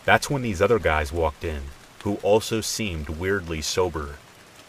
That's 0.04 0.28
when 0.28 0.42
these 0.42 0.60
other 0.60 0.78
guys 0.78 1.10
walked 1.10 1.42
in, 1.42 1.62
who 2.04 2.16
also 2.16 2.60
seemed 2.60 3.08
weirdly 3.08 3.62
sober. 3.62 4.16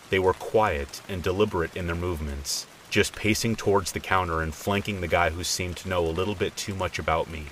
They 0.09 0.19
were 0.19 0.33
quiet 0.33 1.01
and 1.09 1.21
deliberate 1.21 1.75
in 1.75 1.87
their 1.87 1.95
movements, 1.95 2.65
just 2.91 3.15
pacing 3.15 3.55
towards 3.55 3.93
the 3.93 3.99
counter 3.99 4.41
and 4.41 4.53
flanking 4.53 5.01
the 5.01 5.07
guy 5.07 5.31
who 5.31 5.43
seemed 5.43 5.77
to 5.77 5.89
know 5.89 6.05
a 6.05 6.11
little 6.11 6.35
bit 6.35 6.55
too 6.55 6.75
much 6.75 6.99
about 6.99 7.29
me. 7.29 7.45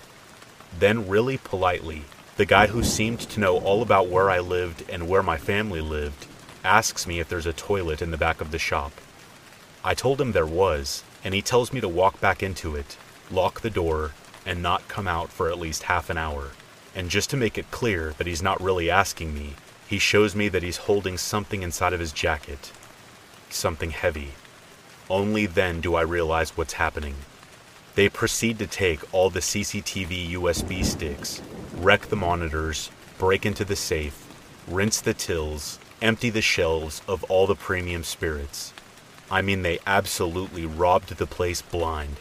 Then, 0.77 1.07
really 1.07 1.37
politely, 1.37 2.03
the 2.35 2.45
guy 2.45 2.67
who 2.67 2.83
seemed 2.83 3.21
to 3.21 3.39
know 3.39 3.57
all 3.57 3.81
about 3.81 4.09
where 4.09 4.29
I 4.29 4.39
lived 4.39 4.87
and 4.89 5.07
where 5.07 5.23
my 5.23 5.37
family 5.37 5.81
lived 5.81 6.27
asks 6.63 7.07
me 7.07 7.19
if 7.19 7.29
there's 7.29 7.45
a 7.45 7.53
toilet 7.53 8.01
in 8.01 8.11
the 8.11 8.17
back 8.17 8.41
of 8.41 8.51
the 8.51 8.59
shop. 8.59 8.91
I 9.83 9.93
told 9.93 10.19
him 10.19 10.33
there 10.33 10.45
was, 10.45 11.03
and 11.23 11.33
he 11.33 11.41
tells 11.41 11.71
me 11.71 11.79
to 11.81 11.87
walk 11.87 12.19
back 12.19 12.43
into 12.43 12.75
it, 12.75 12.97
lock 13.31 13.61
the 13.61 13.69
door, 13.69 14.11
and 14.45 14.61
not 14.61 14.87
come 14.89 15.07
out 15.07 15.29
for 15.29 15.49
at 15.49 15.59
least 15.59 15.83
half 15.83 16.09
an 16.09 16.17
hour, 16.17 16.51
And 16.95 17.09
just 17.09 17.29
to 17.29 17.37
make 17.37 17.57
it 17.57 17.71
clear 17.71 18.13
that 18.17 18.27
he's 18.27 18.41
not 18.41 18.59
really 18.59 18.89
asking 18.89 19.33
me, 19.33 19.53
he 19.87 19.99
shows 19.99 20.35
me 20.35 20.49
that 20.49 20.63
he's 20.63 20.77
holding 20.77 21.17
something 21.17 21.61
inside 21.61 21.93
of 21.93 21.99
his 21.99 22.11
jacket. 22.11 22.71
Something 23.49 23.91
heavy. 23.91 24.33
Only 25.09 25.47
then 25.47 25.81
do 25.81 25.95
I 25.95 26.01
realize 26.01 26.55
what's 26.55 26.73
happening. 26.73 27.15
They 27.95 28.09
proceed 28.09 28.59
to 28.59 28.67
take 28.67 29.11
all 29.11 29.31
the 29.31 29.39
CCTV 29.39 30.31
USB 30.33 30.85
sticks, 30.85 31.41
wreck 31.75 32.03
the 32.07 32.15
monitors, 32.15 32.91
break 33.17 33.43
into 33.43 33.65
the 33.65 33.75
safe, 33.75 34.27
rinse 34.67 35.01
the 35.01 35.15
tills, 35.15 35.79
empty 35.99 36.29
the 36.29 36.43
shelves 36.43 37.01
of 37.07 37.23
all 37.23 37.47
the 37.47 37.55
premium 37.55 38.03
spirits. 38.03 38.71
I 39.31 39.41
mean, 39.41 39.63
they 39.63 39.79
absolutely 39.87 40.67
robbed 40.67 41.17
the 41.17 41.25
place 41.25 41.63
blind. 41.63 42.17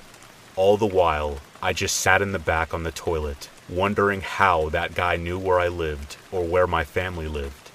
All 0.56 0.78
the 0.78 0.86
while, 0.86 1.38
I 1.62 1.74
just 1.74 1.96
sat 1.96 2.22
in 2.22 2.32
the 2.32 2.38
back 2.38 2.72
on 2.72 2.84
the 2.84 2.90
toilet, 2.90 3.50
wondering 3.68 4.22
how 4.22 4.70
that 4.70 4.94
guy 4.94 5.16
knew 5.16 5.38
where 5.38 5.60
I 5.60 5.68
lived 5.68 6.16
or 6.32 6.44
where 6.44 6.66
my 6.66 6.84
family 6.84 7.28
lived. 7.28 7.70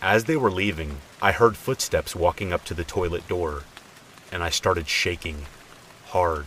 As 0.00 0.24
they 0.24 0.36
were 0.36 0.50
leaving, 0.50 0.98
I 1.20 1.32
heard 1.32 1.56
footsteps 1.56 2.14
walking 2.14 2.52
up 2.52 2.64
to 2.66 2.74
the 2.74 2.84
toilet 2.84 3.26
door, 3.26 3.64
and 4.32 4.42
I 4.42 4.50
started 4.50 4.88
shaking 4.88 5.46
hard. 6.06 6.46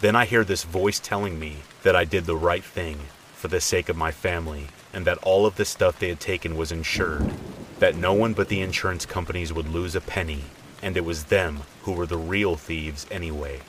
Then 0.00 0.16
I 0.16 0.24
hear 0.24 0.44
this 0.44 0.64
voice 0.64 0.98
telling 0.98 1.38
me 1.38 1.58
that 1.82 1.96
I 1.96 2.04
did 2.04 2.24
the 2.24 2.36
right 2.36 2.64
thing 2.64 2.98
for 3.34 3.48
the 3.48 3.60
sake 3.60 3.88
of 3.88 3.96
my 3.96 4.10
family 4.10 4.68
and 4.92 5.04
that 5.06 5.18
all 5.18 5.44
of 5.44 5.56
the 5.56 5.64
stuff 5.64 5.98
they 5.98 6.08
had 6.08 6.20
taken 6.20 6.56
was 6.56 6.70
insured, 6.70 7.32
that 7.80 7.96
no 7.96 8.12
one 8.12 8.32
but 8.32 8.48
the 8.48 8.60
insurance 8.60 9.04
companies 9.04 9.52
would 9.52 9.68
lose 9.68 9.96
a 9.96 10.00
penny, 10.00 10.44
and 10.82 10.96
it 10.96 11.04
was 11.04 11.24
them 11.24 11.62
who 11.82 11.92
were 11.92 12.06
the 12.06 12.16
real 12.16 12.56
thieves 12.56 13.06
anyway. 13.10 13.60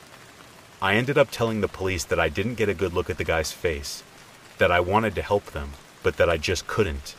I 0.80 0.94
ended 0.94 1.18
up 1.18 1.30
telling 1.30 1.60
the 1.60 1.68
police 1.68 2.04
that 2.04 2.20
I 2.20 2.28
didn't 2.28 2.54
get 2.54 2.68
a 2.68 2.74
good 2.74 2.92
look 2.92 3.10
at 3.10 3.18
the 3.18 3.24
guy's 3.24 3.50
face, 3.50 4.04
that 4.58 4.70
I 4.70 4.78
wanted 4.80 5.14
to 5.16 5.22
help 5.22 5.46
them, 5.46 5.70
but 6.02 6.16
that 6.18 6.30
I 6.30 6.36
just 6.36 6.66
couldn't. 6.66 7.16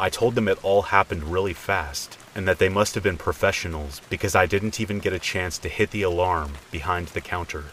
I 0.00 0.08
told 0.08 0.34
them 0.34 0.48
it 0.48 0.64
all 0.64 0.82
happened 0.82 1.30
really 1.30 1.52
fast, 1.52 2.18
and 2.34 2.48
that 2.48 2.58
they 2.58 2.68
must 2.68 2.96
have 2.96 3.04
been 3.04 3.16
professionals 3.16 4.00
because 4.10 4.34
I 4.34 4.46
didn't 4.46 4.80
even 4.80 4.98
get 4.98 5.12
a 5.12 5.20
chance 5.20 5.58
to 5.58 5.68
hit 5.68 5.92
the 5.92 6.02
alarm 6.02 6.54
behind 6.72 7.08
the 7.08 7.20
counter. 7.20 7.66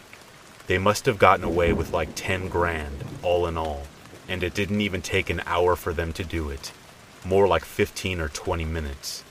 They 0.67 0.77
must 0.77 1.07
have 1.07 1.17
gotten 1.17 1.43
away 1.43 1.73
with 1.73 1.91
like 1.91 2.09
10 2.13 2.49
grand, 2.49 3.03
all 3.23 3.47
in 3.47 3.57
all 3.57 3.87
and 4.27 4.43
it 4.43 4.53
didn't 4.53 4.81
even 4.81 5.01
take 5.01 5.29
an 5.29 5.41
hour 5.45 5.75
for 5.75 5.93
them 5.93 6.11
to 6.13 6.23
do 6.23 6.49
it, 6.49 6.71
more 7.23 7.47
like 7.47 7.63
15 7.63 8.19
or 8.19 8.27
20 8.27 8.65
minutes. 8.65 9.23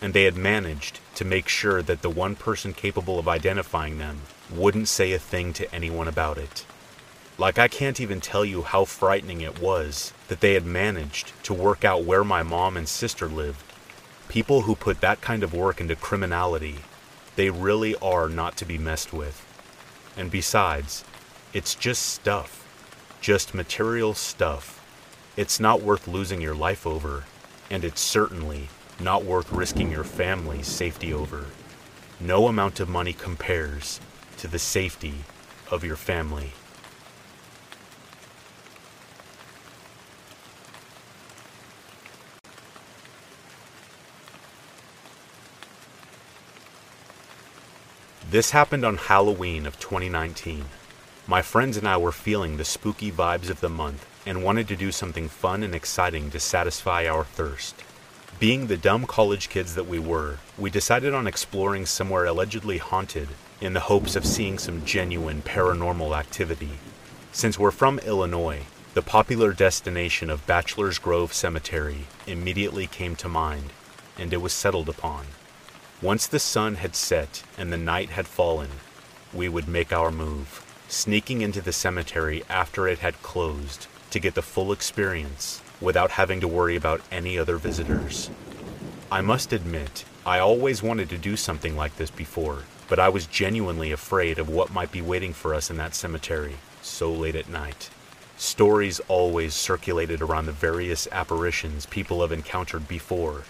And 0.00 0.14
they 0.14 0.24
had 0.24 0.36
managed 0.36 1.00
to 1.16 1.24
make 1.24 1.48
sure 1.48 1.82
that 1.82 2.02
the 2.02 2.10
one 2.10 2.36
person 2.36 2.72
capable 2.72 3.18
of 3.18 3.28
identifying 3.28 3.98
them 3.98 4.22
wouldn't 4.50 4.88
say 4.88 5.12
a 5.12 5.18
thing 5.18 5.52
to 5.54 5.74
anyone 5.74 6.08
about 6.08 6.38
it. 6.38 6.64
Like, 7.38 7.58
I 7.58 7.68
can't 7.68 8.00
even 8.00 8.20
tell 8.20 8.44
you 8.44 8.62
how 8.62 8.84
frightening 8.84 9.40
it 9.40 9.60
was 9.60 10.12
that 10.26 10.40
they 10.40 10.54
had 10.54 10.66
managed 10.66 11.32
to 11.44 11.54
work 11.54 11.84
out 11.84 12.04
where 12.04 12.24
my 12.24 12.42
mom 12.42 12.76
and 12.76 12.88
sister 12.88 13.28
lived. 13.28 13.62
People 14.28 14.62
who 14.62 14.74
put 14.74 15.00
that 15.00 15.20
kind 15.20 15.42
of 15.42 15.54
work 15.54 15.80
into 15.80 15.96
criminality, 15.96 16.80
they 17.36 17.48
really 17.50 17.94
are 17.96 18.28
not 18.28 18.56
to 18.56 18.64
be 18.64 18.76
messed 18.76 19.12
with. 19.12 19.44
And 20.16 20.30
besides, 20.30 21.04
it's 21.52 21.74
just 21.74 22.02
stuff 22.02 22.58
just 23.20 23.54
material 23.54 24.14
stuff. 24.14 24.84
It's 25.36 25.60
not 25.60 25.82
worth 25.82 26.08
losing 26.08 26.40
your 26.40 26.54
life 26.54 26.86
over, 26.86 27.24
and 27.70 27.84
it's 27.84 28.00
certainly 28.00 28.68
not 29.00 29.24
worth 29.24 29.52
risking 29.52 29.90
your 29.90 30.04
family's 30.04 30.66
safety 30.66 31.12
over. 31.12 31.46
No 32.20 32.48
amount 32.48 32.80
of 32.80 32.88
money 32.88 33.12
compares 33.12 34.00
to 34.38 34.48
the 34.48 34.58
safety 34.58 35.14
of 35.70 35.84
your 35.84 35.96
family. 35.96 36.52
This 48.30 48.50
happened 48.50 48.84
on 48.84 48.98
Halloween 48.98 49.64
of 49.64 49.80
2019. 49.80 50.66
My 51.26 51.40
friends 51.40 51.78
and 51.78 51.88
I 51.88 51.96
were 51.96 52.12
feeling 52.12 52.58
the 52.58 52.64
spooky 52.64 53.10
vibes 53.10 53.48
of 53.48 53.60
the 53.60 53.70
month 53.70 54.04
and 54.26 54.44
wanted 54.44 54.68
to 54.68 54.76
do 54.76 54.92
something 54.92 55.30
fun 55.30 55.62
and 55.62 55.74
exciting 55.74 56.30
to 56.32 56.38
satisfy 56.38 57.06
our 57.06 57.24
thirst. 57.24 57.76
Being 58.38 58.66
the 58.66 58.76
dumb 58.76 59.06
college 59.06 59.48
kids 59.48 59.74
that 59.76 59.86
we 59.86 59.98
were, 59.98 60.40
we 60.58 60.68
decided 60.68 61.14
on 61.14 61.26
exploring 61.26 61.86
somewhere 61.86 62.26
allegedly 62.26 62.76
haunted 62.76 63.28
in 63.62 63.72
the 63.72 63.88
hopes 63.88 64.14
of 64.14 64.26
seeing 64.26 64.58
some 64.58 64.84
genuine 64.84 65.40
paranormal 65.40 66.14
activity. 66.14 66.72
Since 67.32 67.58
we're 67.58 67.70
from 67.70 67.98
Illinois, 68.00 68.64
the 68.92 69.00
popular 69.00 69.54
destination 69.54 70.28
of 70.28 70.46
Bachelor's 70.46 70.98
Grove 70.98 71.32
Cemetery 71.32 72.04
immediately 72.26 72.88
came 72.88 73.16
to 73.16 73.26
mind, 73.26 73.72
and 74.18 74.34
it 74.34 74.42
was 74.42 74.52
settled 74.52 74.90
upon. 74.90 75.24
Once 76.00 76.28
the 76.28 76.38
sun 76.38 76.76
had 76.76 76.94
set 76.94 77.42
and 77.56 77.72
the 77.72 77.76
night 77.76 78.10
had 78.10 78.28
fallen, 78.28 78.68
we 79.34 79.48
would 79.48 79.66
make 79.66 79.92
our 79.92 80.12
move 80.12 80.64
sneaking 80.86 81.42
into 81.42 81.60
the 81.60 81.72
cemetery 81.72 82.44
after 82.48 82.86
it 82.86 83.00
had 83.00 83.20
closed 83.20 83.88
to 84.08 84.20
get 84.20 84.34
the 84.36 84.42
full 84.42 84.70
experience 84.70 85.60
without 85.80 86.12
having 86.12 86.38
to 86.38 86.46
worry 86.46 86.76
about 86.76 87.00
any 87.10 87.36
other 87.36 87.56
visitors. 87.56 88.30
I 89.10 89.22
must 89.22 89.52
admit, 89.52 90.04
I 90.24 90.38
always 90.38 90.84
wanted 90.84 91.08
to 91.10 91.18
do 91.18 91.36
something 91.36 91.76
like 91.76 91.96
this 91.96 92.10
before, 92.10 92.62
but 92.88 93.00
I 93.00 93.08
was 93.08 93.26
genuinely 93.26 93.90
afraid 93.90 94.38
of 94.38 94.48
what 94.48 94.72
might 94.72 94.92
be 94.92 95.02
waiting 95.02 95.32
for 95.32 95.52
us 95.52 95.68
in 95.68 95.78
that 95.78 95.96
cemetery 95.96 96.58
so 96.80 97.12
late 97.12 97.34
at 97.34 97.48
night. 97.48 97.90
Stories 98.36 99.00
always 99.08 99.52
circulated 99.52 100.22
around 100.22 100.46
the 100.46 100.52
various 100.52 101.08
apparitions 101.10 101.86
people 101.86 102.20
have 102.20 102.30
encountered 102.30 102.86
before, 102.86 103.42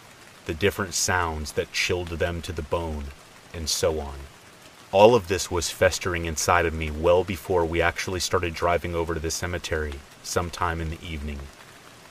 the 0.49 0.55
different 0.55 0.95
sounds 0.95 1.53
that 1.53 1.71
chilled 1.75 2.09
them 2.09 2.41
to 2.41 2.53
the 2.53 2.63
bone, 2.63 3.05
and 3.53 3.69
so 3.69 4.01
on. 4.01 4.15
All 4.93 5.15
of 5.15 5.29
this 5.29 5.51
was 5.51 5.69
festering 5.69 6.25
inside 6.25 6.65
of 6.65 6.73
me 6.73 6.91
well 6.91 7.23
before 7.23 7.67
we 7.67 7.83
actually 7.83 8.21
started 8.21 8.55
driving 8.55 8.95
over 8.95 9.13
to 9.13 9.21
the 9.21 9.31
cemetery 9.31 9.97
sometime 10.23 10.81
in 10.81 10.89
the 10.89 11.07
evening. 11.07 11.41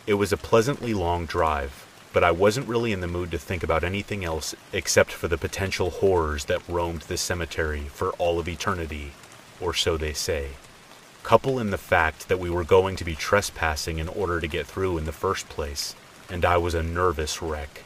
It 0.06 0.14
was 0.14 0.32
a 0.32 0.38
pleasantly 0.38 0.94
long 0.94 1.26
drive, 1.26 1.88
but 2.14 2.24
I 2.24 2.30
wasn't 2.30 2.68
really 2.68 2.92
in 2.92 3.02
the 3.02 3.08
mood 3.08 3.32
to 3.32 3.40
think 3.40 3.64
about 3.64 3.84
anything 3.84 4.24
else 4.24 4.54
except 4.72 5.12
for 5.12 5.28
the 5.28 5.40
potential 5.40 5.90
horrors 5.90 6.46
that 6.46 6.62
roamed 6.70 7.02
the 7.02 7.18
cemetery 7.18 7.88
for 7.92 8.12
all 8.20 8.38
of 8.38 8.48
eternity, 8.48 9.14
or 9.60 9.74
so 9.74 9.98
they 9.98 10.14
say. 10.14 10.50
Couple 11.24 11.58
in 11.58 11.72
the 11.72 11.78
fact 11.80 12.28
that 12.28 12.40
we 12.40 12.52
were 12.52 12.64
going 12.64 12.98
to 12.98 13.04
be 13.04 13.16
trespassing 13.16 13.98
in 13.98 14.08
order 14.08 14.40
to 14.40 14.48
get 14.48 14.68
through 14.68 15.00
in 15.00 15.06
the 15.06 15.12
first 15.12 15.50
place, 15.50 15.96
and 16.30 16.46
I 16.46 16.58
was 16.58 16.76
a 16.76 16.84
nervous 16.84 17.42
wreck. 17.42 17.82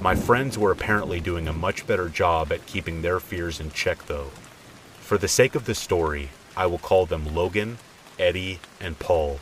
My 0.00 0.14
friends 0.14 0.56
were 0.56 0.70
apparently 0.70 1.18
doing 1.18 1.48
a 1.48 1.52
much 1.52 1.88
better 1.88 2.08
job 2.08 2.52
at 2.52 2.66
keeping 2.66 3.02
their 3.02 3.18
fears 3.18 3.58
in 3.58 3.72
check, 3.72 4.06
though. 4.06 4.30
For 5.00 5.18
the 5.18 5.26
sake 5.26 5.56
of 5.56 5.64
the 5.64 5.74
story, 5.74 6.30
I 6.56 6.66
will 6.66 6.78
call 6.78 7.04
them 7.04 7.34
Logan, 7.34 7.78
Eddie, 8.16 8.60
and 8.80 8.98
Paul. 9.00 9.40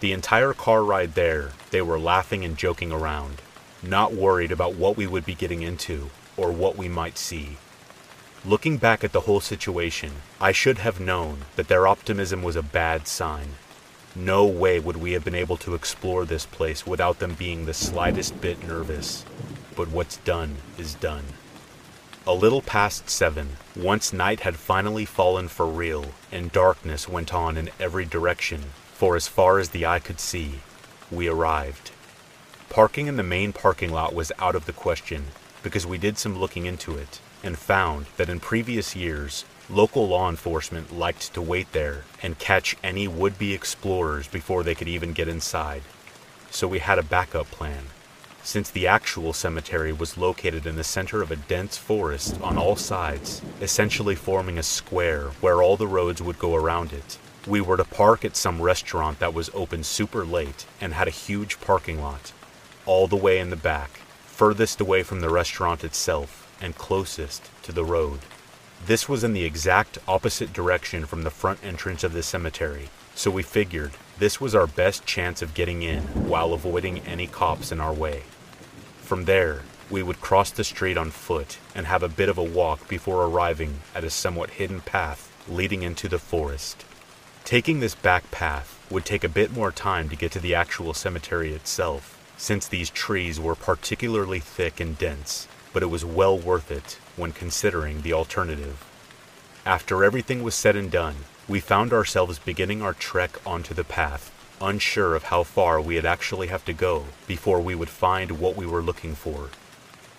The 0.00 0.12
entire 0.12 0.54
car 0.54 0.82
ride 0.82 1.14
there, 1.14 1.52
they 1.70 1.82
were 1.82 1.98
laughing 1.98 2.42
and 2.42 2.56
joking 2.56 2.90
around, 2.90 3.42
not 3.82 4.14
worried 4.14 4.50
about 4.50 4.76
what 4.76 4.96
we 4.96 5.06
would 5.06 5.26
be 5.26 5.34
getting 5.34 5.60
into 5.60 6.10
or 6.38 6.52
what 6.52 6.76
we 6.76 6.88
might 6.88 7.18
see. 7.18 7.58
Looking 8.46 8.78
back 8.78 9.04
at 9.04 9.12
the 9.12 9.22
whole 9.22 9.40
situation, 9.40 10.12
I 10.40 10.52
should 10.52 10.78
have 10.78 11.00
known 11.00 11.40
that 11.56 11.68
their 11.68 11.86
optimism 11.86 12.42
was 12.42 12.56
a 12.56 12.62
bad 12.62 13.06
sign. 13.06 13.56
No 14.14 14.46
way 14.46 14.80
would 14.80 14.96
we 14.96 15.12
have 15.12 15.24
been 15.24 15.34
able 15.34 15.58
to 15.58 15.74
explore 15.74 16.24
this 16.24 16.46
place 16.46 16.86
without 16.86 17.18
them 17.18 17.34
being 17.34 17.66
the 17.66 17.74
slightest 17.74 18.40
bit 18.40 18.66
nervous 18.66 19.26
but 19.76 19.88
what's 19.88 20.16
done 20.18 20.56
is 20.78 20.94
done. 20.94 21.24
A 22.26 22.34
little 22.34 22.62
past 22.62 23.08
seven, 23.08 23.50
once 23.76 24.12
night 24.12 24.40
had 24.40 24.56
finally 24.56 25.04
fallen 25.04 25.46
for 25.46 25.66
real, 25.66 26.06
and 26.32 26.50
darkness 26.50 27.08
went 27.08 27.32
on 27.32 27.56
in 27.56 27.70
every 27.78 28.04
direction, 28.04 28.64
for 28.94 29.14
as 29.14 29.28
far 29.28 29.60
as 29.60 29.68
the 29.68 29.86
eye 29.86 30.00
could 30.00 30.18
see, 30.18 30.60
we 31.08 31.28
arrived. 31.28 31.92
Parking 32.68 33.06
in 33.06 33.16
the 33.16 33.22
main 33.22 33.52
parking 33.52 33.92
lot 33.92 34.12
was 34.12 34.32
out 34.40 34.56
of 34.56 34.66
the 34.66 34.72
question, 34.72 35.26
because 35.62 35.86
we 35.86 35.98
did 35.98 36.18
some 36.18 36.36
looking 36.36 36.66
into 36.66 36.96
it, 36.96 37.20
and 37.44 37.56
found 37.56 38.06
that 38.16 38.28
in 38.28 38.40
previous 38.40 38.96
years, 38.96 39.44
local 39.70 40.08
law 40.08 40.28
enforcement 40.28 40.96
liked 40.96 41.32
to 41.34 41.42
wait 41.42 41.70
there 41.70 42.02
and 42.22 42.38
catch 42.38 42.76
any 42.82 43.06
would 43.06 43.38
be 43.38 43.52
explorers 43.52 44.26
before 44.26 44.64
they 44.64 44.74
could 44.74 44.88
even 44.88 45.12
get 45.12 45.28
inside. 45.28 45.82
So 46.50 46.66
we 46.66 46.80
had 46.80 46.98
a 46.98 47.04
backup 47.04 47.50
plan 47.52 47.84
since 48.46 48.70
the 48.70 48.86
actual 48.86 49.32
cemetery 49.32 49.92
was 49.92 50.16
located 50.16 50.66
in 50.66 50.76
the 50.76 50.84
center 50.84 51.20
of 51.20 51.32
a 51.32 51.36
dense 51.36 51.76
forest 51.76 52.40
on 52.40 52.56
all 52.56 52.76
sides, 52.76 53.42
essentially 53.60 54.14
forming 54.14 54.56
a 54.56 54.62
square 54.62 55.30
where 55.40 55.60
all 55.60 55.76
the 55.76 55.86
roads 55.88 56.22
would 56.22 56.38
go 56.38 56.54
around 56.54 56.92
it. 56.92 57.18
We 57.44 57.60
were 57.60 57.76
to 57.76 57.84
park 57.84 58.24
at 58.24 58.36
some 58.36 58.62
restaurant 58.62 59.18
that 59.18 59.34
was 59.34 59.50
open 59.52 59.82
super 59.82 60.24
late 60.24 60.64
and 60.80 60.94
had 60.94 61.08
a 61.08 61.10
huge 61.10 61.60
parking 61.60 62.00
lot, 62.00 62.32
all 62.86 63.08
the 63.08 63.16
way 63.16 63.40
in 63.40 63.50
the 63.50 63.56
back, 63.56 63.98
furthest 64.26 64.80
away 64.80 65.02
from 65.02 65.22
the 65.22 65.28
restaurant 65.30 65.82
itself 65.82 66.56
and 66.60 66.76
closest 66.76 67.50
to 67.64 67.72
the 67.72 67.84
road. 67.84 68.20
This 68.86 69.08
was 69.08 69.24
in 69.24 69.32
the 69.32 69.44
exact 69.44 69.98
opposite 70.06 70.52
direction 70.52 71.04
from 71.04 71.22
the 71.22 71.30
front 71.30 71.58
entrance 71.64 72.04
of 72.04 72.12
the 72.12 72.22
cemetery, 72.22 72.90
so 73.16 73.28
we 73.28 73.42
figured 73.42 73.90
This 74.18 74.40
was 74.40 74.54
our 74.54 74.66
best 74.66 75.04
chance 75.04 75.42
of 75.42 75.52
getting 75.52 75.82
in 75.82 76.02
while 76.28 76.54
avoiding 76.54 77.00
any 77.00 77.26
cops 77.26 77.70
in 77.70 77.80
our 77.80 77.92
way. 77.92 78.22
From 79.06 79.26
there, 79.26 79.62
we 79.88 80.02
would 80.02 80.20
cross 80.20 80.50
the 80.50 80.64
street 80.64 80.96
on 80.96 81.12
foot 81.12 81.58
and 81.76 81.86
have 81.86 82.02
a 82.02 82.08
bit 82.08 82.28
of 82.28 82.38
a 82.38 82.42
walk 82.42 82.88
before 82.88 83.24
arriving 83.24 83.78
at 83.94 84.02
a 84.02 84.10
somewhat 84.10 84.50
hidden 84.50 84.80
path 84.80 85.32
leading 85.48 85.84
into 85.84 86.08
the 86.08 86.18
forest. 86.18 86.84
Taking 87.44 87.78
this 87.78 87.94
back 87.94 88.28
path 88.32 88.84
would 88.90 89.04
take 89.04 89.22
a 89.22 89.28
bit 89.28 89.52
more 89.52 89.70
time 89.70 90.08
to 90.08 90.16
get 90.16 90.32
to 90.32 90.40
the 90.40 90.56
actual 90.56 90.92
cemetery 90.92 91.52
itself, 91.52 92.18
since 92.36 92.66
these 92.66 92.90
trees 92.90 93.38
were 93.38 93.54
particularly 93.54 94.40
thick 94.40 94.80
and 94.80 94.98
dense, 94.98 95.46
but 95.72 95.84
it 95.84 95.86
was 95.86 96.04
well 96.04 96.36
worth 96.36 96.72
it 96.72 96.98
when 97.14 97.30
considering 97.30 98.02
the 98.02 98.12
alternative. 98.12 98.84
After 99.64 100.02
everything 100.02 100.42
was 100.42 100.56
said 100.56 100.74
and 100.74 100.90
done, 100.90 101.14
we 101.46 101.60
found 101.60 101.92
ourselves 101.92 102.40
beginning 102.40 102.82
our 102.82 102.94
trek 102.94 103.38
onto 103.46 103.72
the 103.72 103.84
path, 103.84 104.32
unsure 104.60 105.14
of 105.14 105.24
how 105.24 105.42
far 105.42 105.80
we'd 105.80 106.06
actually 106.06 106.46
have 106.48 106.64
to 106.64 106.72
go 106.72 107.06
before 107.26 107.60
we 107.60 107.74
would 107.74 107.88
find 107.88 108.40
what 108.40 108.56
we 108.56 108.66
were 108.66 108.82
looking 108.82 109.14
for. 109.14 109.50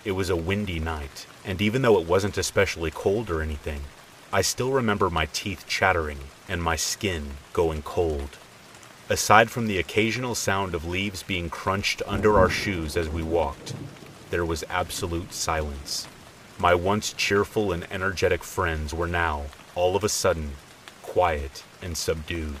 It 0.04 0.12
was 0.12 0.30
a 0.30 0.36
windy 0.36 0.78
night, 0.78 1.26
and 1.44 1.60
even 1.60 1.82
though 1.82 1.98
it 1.98 2.06
wasn't 2.06 2.38
especially 2.38 2.90
cold 2.90 3.30
or 3.30 3.42
anything, 3.42 3.82
I 4.32 4.42
still 4.42 4.72
remember 4.72 5.10
my 5.10 5.26
teeth 5.26 5.64
chattering 5.66 6.18
and 6.48 6.62
my 6.62 6.76
skin 6.76 7.30
going 7.52 7.82
cold. 7.82 8.38
Aside 9.10 9.50
from 9.50 9.66
the 9.66 9.78
occasional 9.78 10.34
sound 10.34 10.74
of 10.74 10.84
leaves 10.84 11.22
being 11.22 11.48
crunched 11.48 12.02
under 12.06 12.38
our 12.38 12.50
shoes 12.50 12.96
as 12.96 13.08
we 13.08 13.22
walked, 13.22 13.74
there 14.30 14.44
was 14.44 14.64
absolute 14.68 15.32
silence. 15.32 16.06
My 16.58 16.74
once 16.74 17.12
cheerful 17.12 17.72
and 17.72 17.86
energetic 17.90 18.44
friends 18.44 18.92
were 18.92 19.06
now, 19.06 19.46
all 19.74 19.96
of 19.96 20.04
a 20.04 20.08
sudden, 20.08 20.52
quiet 21.02 21.64
and 21.80 21.96
subdued. 21.96 22.58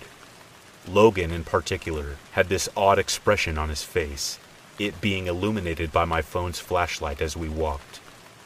Logan, 0.88 1.30
in 1.30 1.44
particular, 1.44 2.16
had 2.32 2.48
this 2.48 2.68
odd 2.76 2.98
expression 2.98 3.58
on 3.58 3.68
his 3.68 3.82
face, 3.82 4.38
it 4.78 5.00
being 5.00 5.26
illuminated 5.26 5.92
by 5.92 6.04
my 6.04 6.22
phone's 6.22 6.58
flashlight 6.58 7.20
as 7.20 7.36
we 7.36 7.48
walked. 7.48 8.00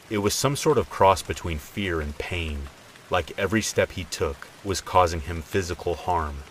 It 0.09 0.17
was 0.17 0.33
some 0.33 0.55
sort 0.55 0.77
of 0.77 0.89
cross 0.89 1.21
between 1.21 1.57
fear 1.57 2.01
and 2.01 2.17
pain, 2.17 2.63
like 3.09 3.37
every 3.37 3.61
step 3.61 3.91
he 3.91 4.03
took 4.05 4.47
was 4.63 4.81
causing 4.81 5.21
him 5.21 5.41
physical 5.41 5.95
harm. 5.95 6.43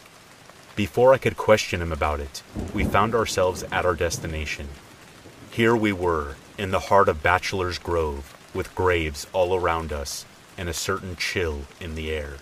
Before 0.75 1.13
I 1.13 1.19
could 1.19 1.37
question 1.37 1.83
him 1.83 1.93
about 1.93 2.21
it, 2.21 2.43
we 2.73 2.85
found 2.85 3.15
ourselves 3.15 3.63
at 3.71 3.85
our 3.85 3.95
destination. 3.95 4.69
Here 5.51 5.77
we 5.77 5.93
were, 5.93 6.37
in 6.57 6.71
the 6.71 6.89
heart 6.89 7.09
of 7.11 7.23
Bachelor's 7.23 7.79
Grove, 7.79 8.35
with 8.55 8.75
graves 8.75 9.27
all 9.33 9.55
around 9.55 9.93
us 9.93 10.25
and 10.57 10.69
a 10.69 10.75
certain 10.75 11.17
chill 11.17 11.63
in 11.81 11.95
the 11.95 12.11
air. 12.11 12.35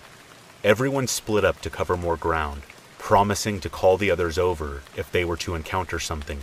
Everyone 0.63 1.07
split 1.07 1.43
up 1.43 1.59
to 1.61 1.69
cover 1.69 1.97
more 1.97 2.17
ground, 2.17 2.61
promising 3.01 3.59
to 3.59 3.67
call 3.67 3.97
the 3.97 4.11
others 4.11 4.37
over 4.37 4.83
if 4.95 5.11
they 5.11 5.25
were 5.25 5.35
to 5.35 5.55
encounter 5.55 5.99
something. 5.99 6.39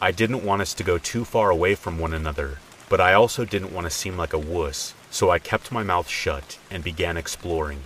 I 0.00 0.10
didn't 0.10 0.44
want 0.44 0.60
us 0.60 0.74
to 0.74 0.84
go 0.84 0.98
too 0.98 1.24
far 1.24 1.50
away 1.50 1.76
from 1.76 2.00
one 2.00 2.12
another, 2.12 2.58
but 2.88 3.00
I 3.00 3.14
also 3.14 3.44
didn't 3.44 3.72
want 3.72 3.86
to 3.86 3.90
seem 3.92 4.16
like 4.16 4.32
a 4.32 4.38
wuss, 4.38 4.92
so 5.08 5.30
I 5.30 5.38
kept 5.38 5.70
my 5.70 5.84
mouth 5.84 6.08
shut 6.08 6.58
and 6.68 6.82
began 6.82 7.16
exploring. 7.16 7.84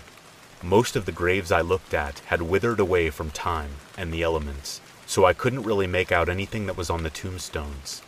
Most 0.62 0.97
of 0.97 1.05
the 1.05 1.12
graves 1.12 1.53
I 1.53 1.61
looked 1.61 1.93
at 1.93 2.21
had 2.21 2.41
withered 2.41 2.81
away 2.81 3.11
from 3.11 3.31
time 3.31 3.73
and 3.97 4.11
the 4.11 4.23
elements, 4.23 4.81
so 5.07 5.27
I 5.27 5.35
couldn't 5.35 5.65
really 5.65 5.87
make 5.87 6.11
out 6.11 6.31
anything 6.31 6.65
that 6.65 6.79
was 6.79 6.88
on 6.88 7.03
the 7.03 7.11
tombstones. 7.11 8.00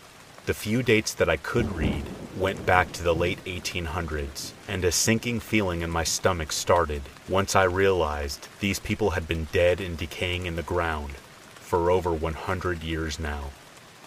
The 0.50 0.54
few 0.54 0.82
dates 0.82 1.14
that 1.14 1.28
I 1.28 1.36
could 1.36 1.76
read 1.76 2.02
went 2.36 2.66
back 2.66 2.90
to 2.94 3.04
the 3.04 3.14
late 3.14 3.38
1800s, 3.44 4.50
and 4.66 4.84
a 4.84 4.90
sinking 4.90 5.38
feeling 5.38 5.82
in 5.82 5.90
my 5.90 6.02
stomach 6.02 6.50
started 6.50 7.02
once 7.28 7.54
I 7.54 7.62
realized 7.62 8.48
these 8.58 8.80
people 8.80 9.10
had 9.10 9.28
been 9.28 9.46
dead 9.52 9.80
and 9.80 9.96
decaying 9.96 10.46
in 10.46 10.56
the 10.56 10.64
ground 10.64 11.12
for 11.54 11.88
over 11.88 12.10
100 12.10 12.82
years 12.82 13.20
now. 13.20 13.50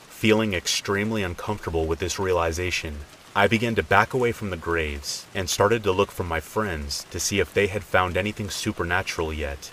Feeling 0.10 0.54
extremely 0.54 1.24
uncomfortable 1.24 1.86
with 1.86 2.00
this 2.00 2.20
realization, 2.20 3.06
I 3.34 3.48
began 3.48 3.76
to 3.76 3.82
back 3.82 4.14
away 4.14 4.34
from 4.34 4.50
the 4.50 4.58
graves 4.58 5.26
and 5.34 5.50
started 5.50 5.82
to 5.84 5.94
look 5.94 6.12
for 6.12 6.26
my 6.26 6.42
friends 6.42 7.06
to 7.12 7.22
see 7.22 7.40
if 7.40 7.54
they 7.54 7.68
had 7.68 7.86
found 7.86 8.18
anything 8.18 8.50
supernatural 8.50 9.32
yet, 9.32 9.72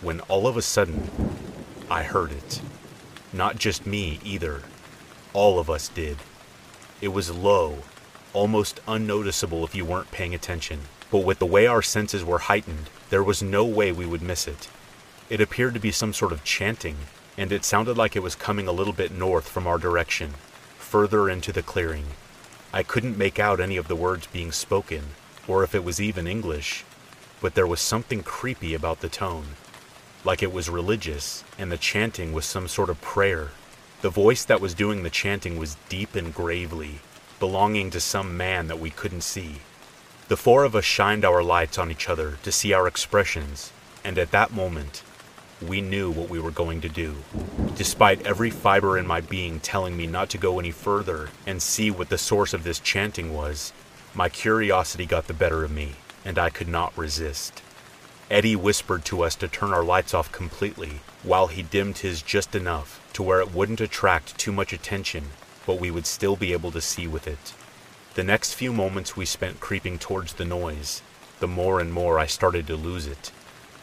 when 0.00 0.20
all 0.28 0.46
of 0.46 0.56
a 0.56 0.62
sudden, 0.62 1.10
I 1.90 2.04
heard 2.04 2.30
it. 2.30 2.60
Not 3.32 3.56
just 3.58 3.86
me 3.86 4.20
either. 4.22 4.62
All 5.32 5.58
of 5.58 5.70
us 5.70 5.88
did. 5.88 6.18
It 7.00 7.08
was 7.08 7.30
low, 7.30 7.78
almost 8.32 8.80
unnoticeable 8.86 9.64
if 9.64 9.74
you 9.74 9.84
weren't 9.84 10.10
paying 10.10 10.34
attention, 10.34 10.80
but 11.10 11.24
with 11.24 11.38
the 11.38 11.46
way 11.46 11.66
our 11.66 11.82
senses 11.82 12.24
were 12.24 12.38
heightened, 12.38 12.90
there 13.10 13.22
was 13.22 13.42
no 13.42 13.64
way 13.64 13.92
we 13.92 14.06
would 14.06 14.22
miss 14.22 14.46
it. 14.46 14.68
It 15.30 15.40
appeared 15.40 15.74
to 15.74 15.80
be 15.80 15.90
some 15.90 16.12
sort 16.12 16.32
of 16.32 16.44
chanting, 16.44 16.96
and 17.38 17.50
it 17.50 17.64
sounded 17.64 17.96
like 17.96 18.14
it 18.14 18.22
was 18.22 18.34
coming 18.34 18.68
a 18.68 18.72
little 18.72 18.92
bit 18.92 19.10
north 19.10 19.48
from 19.48 19.66
our 19.66 19.78
direction, 19.78 20.34
further 20.78 21.30
into 21.30 21.52
the 21.52 21.62
clearing. 21.62 22.06
I 22.72 22.82
couldn't 22.82 23.18
make 23.18 23.38
out 23.38 23.60
any 23.60 23.76
of 23.78 23.88
the 23.88 23.96
words 23.96 24.26
being 24.26 24.52
spoken, 24.52 25.02
or 25.48 25.64
if 25.64 25.74
it 25.74 25.84
was 25.84 26.00
even 26.00 26.26
English, 26.26 26.84
but 27.40 27.54
there 27.54 27.66
was 27.66 27.80
something 27.80 28.22
creepy 28.22 28.74
about 28.74 29.00
the 29.00 29.08
tone, 29.08 29.56
like 30.24 30.42
it 30.42 30.52
was 30.52 30.68
religious, 30.68 31.42
and 31.58 31.72
the 31.72 31.78
chanting 31.78 32.32
was 32.32 32.44
some 32.44 32.68
sort 32.68 32.90
of 32.90 33.00
prayer. 33.00 33.48
The 34.02 34.10
voice 34.10 34.44
that 34.46 34.60
was 34.60 34.74
doing 34.74 35.04
the 35.04 35.10
chanting 35.10 35.56
was 35.56 35.76
deep 35.88 36.16
and 36.16 36.34
gravely, 36.34 36.98
belonging 37.38 37.90
to 37.90 38.00
some 38.00 38.36
man 38.36 38.66
that 38.66 38.80
we 38.80 38.90
couldn't 38.90 39.20
see. 39.20 39.58
The 40.26 40.36
four 40.36 40.64
of 40.64 40.74
us 40.74 40.84
shined 40.84 41.24
our 41.24 41.40
lights 41.40 41.78
on 41.78 41.88
each 41.88 42.08
other 42.08 42.36
to 42.42 42.50
see 42.50 42.72
our 42.72 42.88
expressions, 42.88 43.72
and 44.02 44.18
at 44.18 44.32
that 44.32 44.52
moment, 44.52 45.04
we 45.64 45.80
knew 45.80 46.10
what 46.10 46.28
we 46.28 46.40
were 46.40 46.50
going 46.50 46.80
to 46.80 46.88
do. 46.88 47.18
Despite 47.76 48.26
every 48.26 48.50
fiber 48.50 48.98
in 48.98 49.06
my 49.06 49.20
being 49.20 49.60
telling 49.60 49.96
me 49.96 50.08
not 50.08 50.30
to 50.30 50.38
go 50.38 50.58
any 50.58 50.72
further 50.72 51.28
and 51.46 51.62
see 51.62 51.88
what 51.88 52.08
the 52.08 52.18
source 52.18 52.52
of 52.52 52.64
this 52.64 52.80
chanting 52.80 53.32
was, 53.32 53.72
my 54.14 54.28
curiosity 54.28 55.06
got 55.06 55.28
the 55.28 55.32
better 55.32 55.62
of 55.62 55.70
me, 55.70 55.92
and 56.24 56.40
I 56.40 56.50
could 56.50 56.66
not 56.66 56.98
resist. 56.98 57.62
Eddie 58.28 58.56
whispered 58.56 59.04
to 59.04 59.22
us 59.22 59.36
to 59.36 59.46
turn 59.46 59.72
our 59.72 59.84
lights 59.84 60.12
off 60.12 60.32
completely, 60.32 61.02
while 61.22 61.46
he 61.46 61.62
dimmed 61.62 61.98
his 61.98 62.20
just 62.20 62.56
enough 62.56 62.98
to 63.12 63.22
where 63.22 63.40
it 63.40 63.54
wouldn't 63.54 63.80
attract 63.80 64.38
too 64.38 64.52
much 64.52 64.72
attention, 64.72 65.30
but 65.66 65.80
we 65.80 65.90
would 65.90 66.06
still 66.06 66.36
be 66.36 66.52
able 66.52 66.70
to 66.72 66.80
see 66.80 67.06
with 67.06 67.26
it. 67.26 67.54
The 68.14 68.24
next 68.24 68.54
few 68.54 68.72
moments 68.72 69.16
we 69.16 69.24
spent 69.24 69.60
creeping 69.60 69.98
towards 69.98 70.34
the 70.34 70.44
noise, 70.44 71.02
the 71.40 71.48
more 71.48 71.80
and 71.80 71.92
more 71.92 72.18
I 72.18 72.26
started 72.26 72.66
to 72.66 72.76
lose 72.76 73.06
it. 73.06 73.32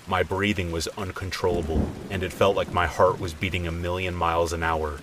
My 0.07 0.23
breathing 0.23 0.71
was 0.71 0.87
uncontrollable, 0.97 1.89
and 2.09 2.23
it 2.23 2.33
felt 2.33 2.55
like 2.55 2.73
my 2.73 2.87
heart 2.87 3.19
was 3.19 3.33
beating 3.33 3.67
a 3.67 3.71
million 3.71 4.15
miles 4.15 4.53
an 4.53 4.63
hour. 4.63 4.99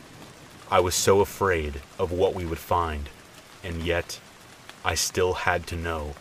I 0.71 0.81
was 0.81 0.95
so 0.95 1.21
afraid 1.21 1.81
of 1.99 2.11
what 2.11 2.35
we 2.35 2.45
would 2.45 2.59
find, 2.59 3.09
and 3.63 3.83
yet 3.83 4.21
I 4.85 4.95
still 4.95 5.35
had 5.35 5.67
to 5.69 5.77
know. 5.77 6.15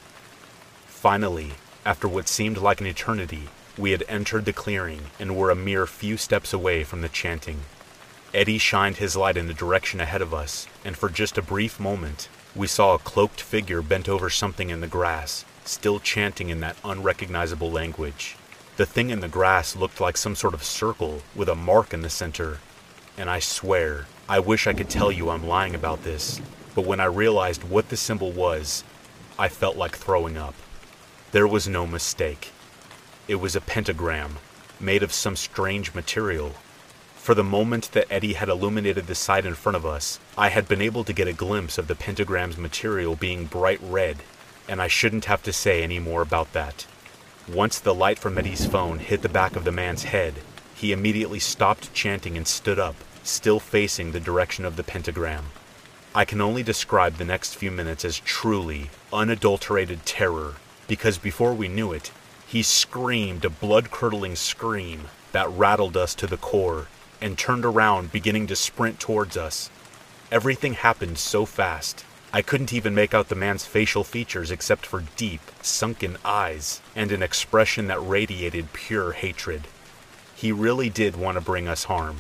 Finally, 0.86 1.54
after 1.86 2.08
what 2.08 2.28
seemed 2.28 2.58
like 2.58 2.82
an 2.82 2.88
eternity, 2.88 3.50
we 3.78 3.92
had 3.92 4.04
entered 4.08 4.46
the 4.46 4.54
clearing 4.54 5.02
and 5.20 5.36
were 5.36 5.52
a 5.52 5.56
mere 5.56 5.86
few 5.86 6.18
steps 6.18 6.54
away 6.54 6.84
from 6.84 7.02
the 7.02 7.10
chanting. 7.10 7.62
Eddie 8.36 8.58
shined 8.58 8.98
his 8.98 9.16
light 9.16 9.38
in 9.38 9.48
the 9.48 9.54
direction 9.54 10.02
ahead 10.02 10.22
of 10.22 10.34
us, 10.34 10.68
and 10.84 10.98
for 10.98 11.08
just 11.08 11.38
a 11.38 11.42
brief 11.42 11.80
moment, 11.80 12.28
we 12.54 12.68
saw 12.68 12.94
a 12.94 13.00
cloaked 13.00 13.40
figure 13.40 13.82
bent 13.82 14.10
over 14.10 14.30
something 14.30 14.70
in 14.70 14.82
the 14.82 14.88
grass, 14.88 15.46
still 15.64 16.02
chanting 16.02 16.50
in 16.50 16.60
that 16.60 16.76
unrecognizable 16.84 17.72
language. 17.72 18.36
The 18.76 18.86
thing 18.86 19.10
in 19.10 19.22
the 19.22 19.30
grass 19.30 19.78
looked 19.78 20.02
like 20.02 20.18
some 20.18 20.36
sort 20.36 20.54
of 20.54 20.66
circle 20.66 21.22
with 21.34 21.48
a 21.48 21.56
mark 21.56 21.94
in 21.94 22.02
the 22.02 22.10
center. 22.10 22.60
And 23.18 23.30
I 23.30 23.40
swear, 23.40 24.06
I 24.28 24.40
wish 24.40 24.68
I 24.68 24.74
could 24.74 24.90
tell 24.90 25.14
you 25.14 25.30
I'm 25.30 25.48
lying 25.48 25.74
about 25.74 26.04
this, 26.04 26.42
but 26.76 26.86
when 26.86 27.00
I 27.00 27.06
realized 27.06 27.64
what 27.64 27.88
the 27.88 27.96
symbol 27.96 28.34
was, 28.34 28.84
I 29.40 29.48
felt 29.48 29.78
like 29.78 29.96
throwing 29.96 30.36
up. 30.36 30.56
There 31.32 31.48
was 31.48 31.70
no 31.70 31.88
mistake. 31.88 32.52
It 33.30 33.36
was 33.36 33.56
a 33.56 33.62
pentagram, 33.62 34.40
made 34.78 35.04
of 35.04 35.14
some 35.14 35.38
strange 35.38 35.94
material, 35.94 36.52
for 37.26 37.34
the 37.34 37.44
moment 37.44 37.92
that 37.94 38.06
Eddie 38.12 38.34
had 38.34 38.50
illuminated 38.50 39.08
the 39.08 39.16
side 39.16 39.48
in 39.48 39.56
front 39.56 39.76
of 39.76 39.84
us, 39.84 40.20
I 40.38 40.50
had 40.50 40.68
been 40.68 40.80
able 40.80 41.04
to 41.06 41.12
get 41.12 41.28
a 41.28 41.34
glimpse 41.34 41.80
of 41.80 41.88
the 41.88 41.96
pentagram's 41.96 42.56
material 42.56 43.16
being 43.16 43.48
bright 43.48 43.80
red, 43.82 44.18
and 44.70 44.80
I 44.80 44.88
shouldn't 44.88 45.26
have 45.26 45.42
to 45.42 45.52
say 45.52 45.82
any 45.82 45.98
more 45.98 46.22
about 46.22 46.54
that. 46.54 46.86
Once 47.52 47.80
the 47.80 47.96
light 47.96 48.20
from 48.20 48.38
Eddie's 48.38 48.68
phone 48.68 49.00
hit 49.00 49.24
the 49.24 49.28
back 49.28 49.56
of 49.56 49.64
the 49.64 49.72
man's 49.72 50.04
head, 50.04 50.36
he 50.76 50.92
immediately 50.92 51.40
stopped 51.40 51.92
chanting 51.96 52.38
and 52.38 52.48
stood 52.48 52.78
up, 52.78 52.96
still 53.24 53.60
facing 53.60 54.12
the 54.12 54.20
direction 54.20 54.64
of 54.64 54.76
the 54.76 54.84
pentagram. 54.84 55.46
I 56.14 56.26
can 56.26 56.42
only 56.42 56.62
describe 56.62 57.16
the 57.16 57.26
next 57.26 57.56
few 57.56 57.72
minutes 57.72 58.06
as 58.06 58.20
truly 58.20 58.92
unadulterated 59.12 60.06
terror, 60.06 60.58
because 60.88 61.18
before 61.18 61.56
we 61.56 61.70
knew 61.70 61.92
it, 61.92 62.12
he 62.46 62.62
screamed 62.62 63.44
a 63.46 63.50
blood 63.50 63.90
curdling 63.90 64.36
scream 64.36 65.06
that 65.32 65.50
rattled 65.50 65.98
us 65.98 66.14
to 66.14 66.28
the 66.28 66.38
core 66.38 66.86
and 67.26 67.40
turned 67.40 67.66
around, 67.66 68.12
beginning 68.12 68.46
to 68.46 68.56
sprint 68.56 69.00
towards 69.00 69.36
us. 69.36 69.72
Everything 70.32 70.76
happened 70.76 71.18
so 71.18 71.44
fast. 71.44 72.06
I 72.32 72.44
couldn't 72.44 72.72
even 72.72 72.94
make 72.94 73.16
out 73.16 73.30
the 73.30 73.36
man's 73.36 73.66
facial 73.66 74.04
features 74.04 74.52
except 74.52 74.86
for 74.86 75.06
deep, 75.16 75.42
sunken 75.64 76.18
eyes 76.24 76.82
and 76.96 77.12
an 77.12 77.24
expression 77.24 77.88
that 77.88 78.00
radiated 78.00 78.74
pure 78.74 79.14
hatred. 79.14 79.64
He 80.36 80.52
really 80.52 80.88
did 80.88 81.16
want 81.16 81.36
to 81.36 81.42
bring 81.42 81.68
us 81.68 81.86
harm. 81.86 82.18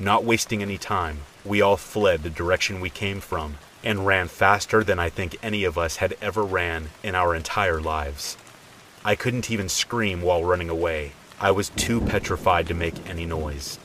Not 0.00 0.24
wasting 0.24 0.60
any 0.60 0.76
time, 0.76 1.18
we 1.44 1.60
all 1.62 1.76
fled 1.76 2.24
the 2.24 2.30
direction 2.30 2.80
we 2.80 2.90
came 2.90 3.20
from 3.20 3.58
and 3.84 4.06
ran 4.08 4.26
faster 4.26 4.82
than 4.82 4.98
I 4.98 5.08
think 5.08 5.36
any 5.40 5.62
of 5.62 5.78
us 5.78 5.98
had 5.98 6.16
ever 6.20 6.42
ran 6.42 6.88
in 7.04 7.14
our 7.14 7.32
entire 7.32 7.80
lives. 7.80 8.36
I 9.04 9.14
couldn't 9.14 9.52
even 9.52 9.68
scream 9.68 10.20
while 10.20 10.42
running 10.42 10.68
away. 10.68 11.12
I 11.38 11.52
was 11.52 11.68
too 11.68 12.00
petrified 12.00 12.66
to 12.66 12.74
make 12.74 13.08
any 13.08 13.24
noise. 13.24 13.78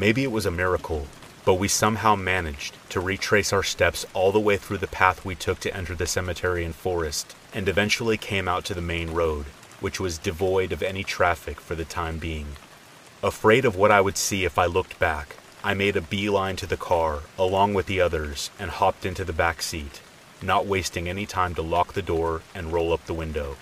Maybe 0.00 0.24
it 0.24 0.32
was 0.32 0.46
a 0.46 0.50
miracle, 0.50 1.08
but 1.44 1.56
we 1.56 1.68
somehow 1.68 2.16
managed 2.16 2.74
to 2.88 3.00
retrace 3.00 3.52
our 3.52 3.62
steps 3.62 4.06
all 4.14 4.32
the 4.32 4.40
way 4.40 4.56
through 4.56 4.78
the 4.78 4.86
path 4.86 5.26
we 5.26 5.34
took 5.34 5.60
to 5.60 5.76
enter 5.76 5.94
the 5.94 6.06
cemetery 6.06 6.64
and 6.64 6.74
forest, 6.74 7.36
and 7.52 7.68
eventually 7.68 8.16
came 8.16 8.48
out 8.48 8.64
to 8.64 8.72
the 8.72 8.80
main 8.80 9.10
road, 9.10 9.44
which 9.78 10.00
was 10.00 10.16
devoid 10.16 10.72
of 10.72 10.82
any 10.82 11.04
traffic 11.04 11.60
for 11.60 11.74
the 11.74 11.84
time 11.84 12.16
being. 12.16 12.56
Afraid 13.22 13.66
of 13.66 13.76
what 13.76 13.90
I 13.90 14.00
would 14.00 14.16
see 14.16 14.46
if 14.46 14.58
I 14.58 14.64
looked 14.64 14.98
back, 14.98 15.36
I 15.62 15.74
made 15.74 15.96
a 15.96 16.00
beeline 16.00 16.56
to 16.56 16.66
the 16.66 16.78
car, 16.78 17.20
along 17.36 17.74
with 17.74 17.84
the 17.84 18.00
others, 18.00 18.50
and 18.58 18.70
hopped 18.70 19.04
into 19.04 19.26
the 19.26 19.34
back 19.34 19.60
seat, 19.60 20.00
not 20.40 20.64
wasting 20.64 21.10
any 21.10 21.26
time 21.26 21.54
to 21.56 21.62
lock 21.62 21.92
the 21.92 22.00
door 22.00 22.40
and 22.54 22.72
roll 22.72 22.94
up 22.94 23.04
the 23.04 23.12
window. 23.12 23.58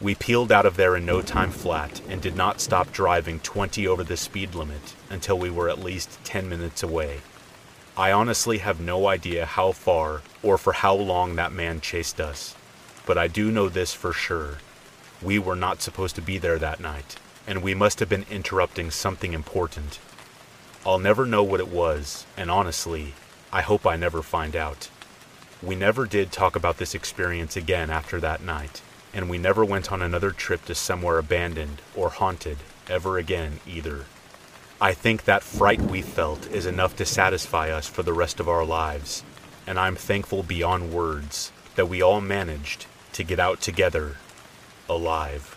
We 0.00 0.14
peeled 0.14 0.50
out 0.50 0.64
of 0.64 0.76
there 0.76 0.96
in 0.96 1.04
no 1.04 1.20
time 1.20 1.50
flat 1.50 2.00
and 2.08 2.22
did 2.22 2.34
not 2.34 2.62
stop 2.62 2.90
driving 2.90 3.38
20 3.40 3.86
over 3.86 4.02
the 4.02 4.16
speed 4.16 4.54
limit 4.54 4.94
until 5.10 5.38
we 5.38 5.50
were 5.50 5.68
at 5.68 5.78
least 5.78 6.18
10 6.24 6.48
minutes 6.48 6.82
away. 6.82 7.20
I 7.98 8.10
honestly 8.10 8.58
have 8.58 8.80
no 8.80 9.08
idea 9.08 9.44
how 9.44 9.72
far 9.72 10.22
or 10.42 10.56
for 10.56 10.72
how 10.72 10.94
long 10.94 11.36
that 11.36 11.52
man 11.52 11.82
chased 11.82 12.18
us, 12.18 12.54
but 13.04 13.18
I 13.18 13.28
do 13.28 13.50
know 13.50 13.68
this 13.68 13.92
for 13.92 14.14
sure. 14.14 14.58
We 15.20 15.38
were 15.38 15.56
not 15.56 15.82
supposed 15.82 16.14
to 16.14 16.22
be 16.22 16.38
there 16.38 16.58
that 16.58 16.80
night, 16.80 17.16
and 17.46 17.62
we 17.62 17.74
must 17.74 18.00
have 18.00 18.08
been 18.08 18.24
interrupting 18.30 18.90
something 18.90 19.34
important. 19.34 19.98
I'll 20.86 20.98
never 20.98 21.26
know 21.26 21.42
what 21.42 21.60
it 21.60 21.68
was, 21.68 22.24
and 22.38 22.50
honestly, 22.50 23.12
I 23.52 23.60
hope 23.60 23.86
I 23.86 23.96
never 23.96 24.22
find 24.22 24.56
out. 24.56 24.88
We 25.62 25.74
never 25.74 26.06
did 26.06 26.32
talk 26.32 26.56
about 26.56 26.78
this 26.78 26.94
experience 26.94 27.54
again 27.54 27.90
after 27.90 28.18
that 28.20 28.42
night, 28.42 28.80
and 29.12 29.28
we 29.28 29.38
never 29.38 29.64
went 29.64 29.90
on 29.90 30.02
another 30.02 30.30
trip 30.30 30.64
to 30.66 30.74
somewhere 30.74 31.18
abandoned 31.18 31.82
or 31.94 32.10
haunted 32.10 32.58
ever 32.88 33.18
again 33.18 33.60
either. 33.66 34.06
I 34.80 34.94
think 34.94 35.24
that 35.24 35.42
fright 35.42 35.80
we 35.80 36.00
felt 36.00 36.46
is 36.50 36.66
enough 36.66 36.96
to 36.96 37.04
satisfy 37.04 37.70
us 37.70 37.86
for 37.86 38.02
the 38.02 38.12
rest 38.12 38.40
of 38.40 38.48
our 38.48 38.64
lives, 38.64 39.22
and 39.66 39.78
I'm 39.78 39.96
thankful 39.96 40.42
beyond 40.42 40.92
words 40.92 41.52
that 41.74 41.86
we 41.86 42.00
all 42.02 42.20
managed 42.20 42.86
to 43.12 43.22
get 43.22 43.38
out 43.38 43.60
together 43.60 44.16
alive. 44.88 45.56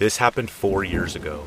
This 0.00 0.16
happened 0.16 0.48
four 0.48 0.82
years 0.82 1.14
ago. 1.14 1.44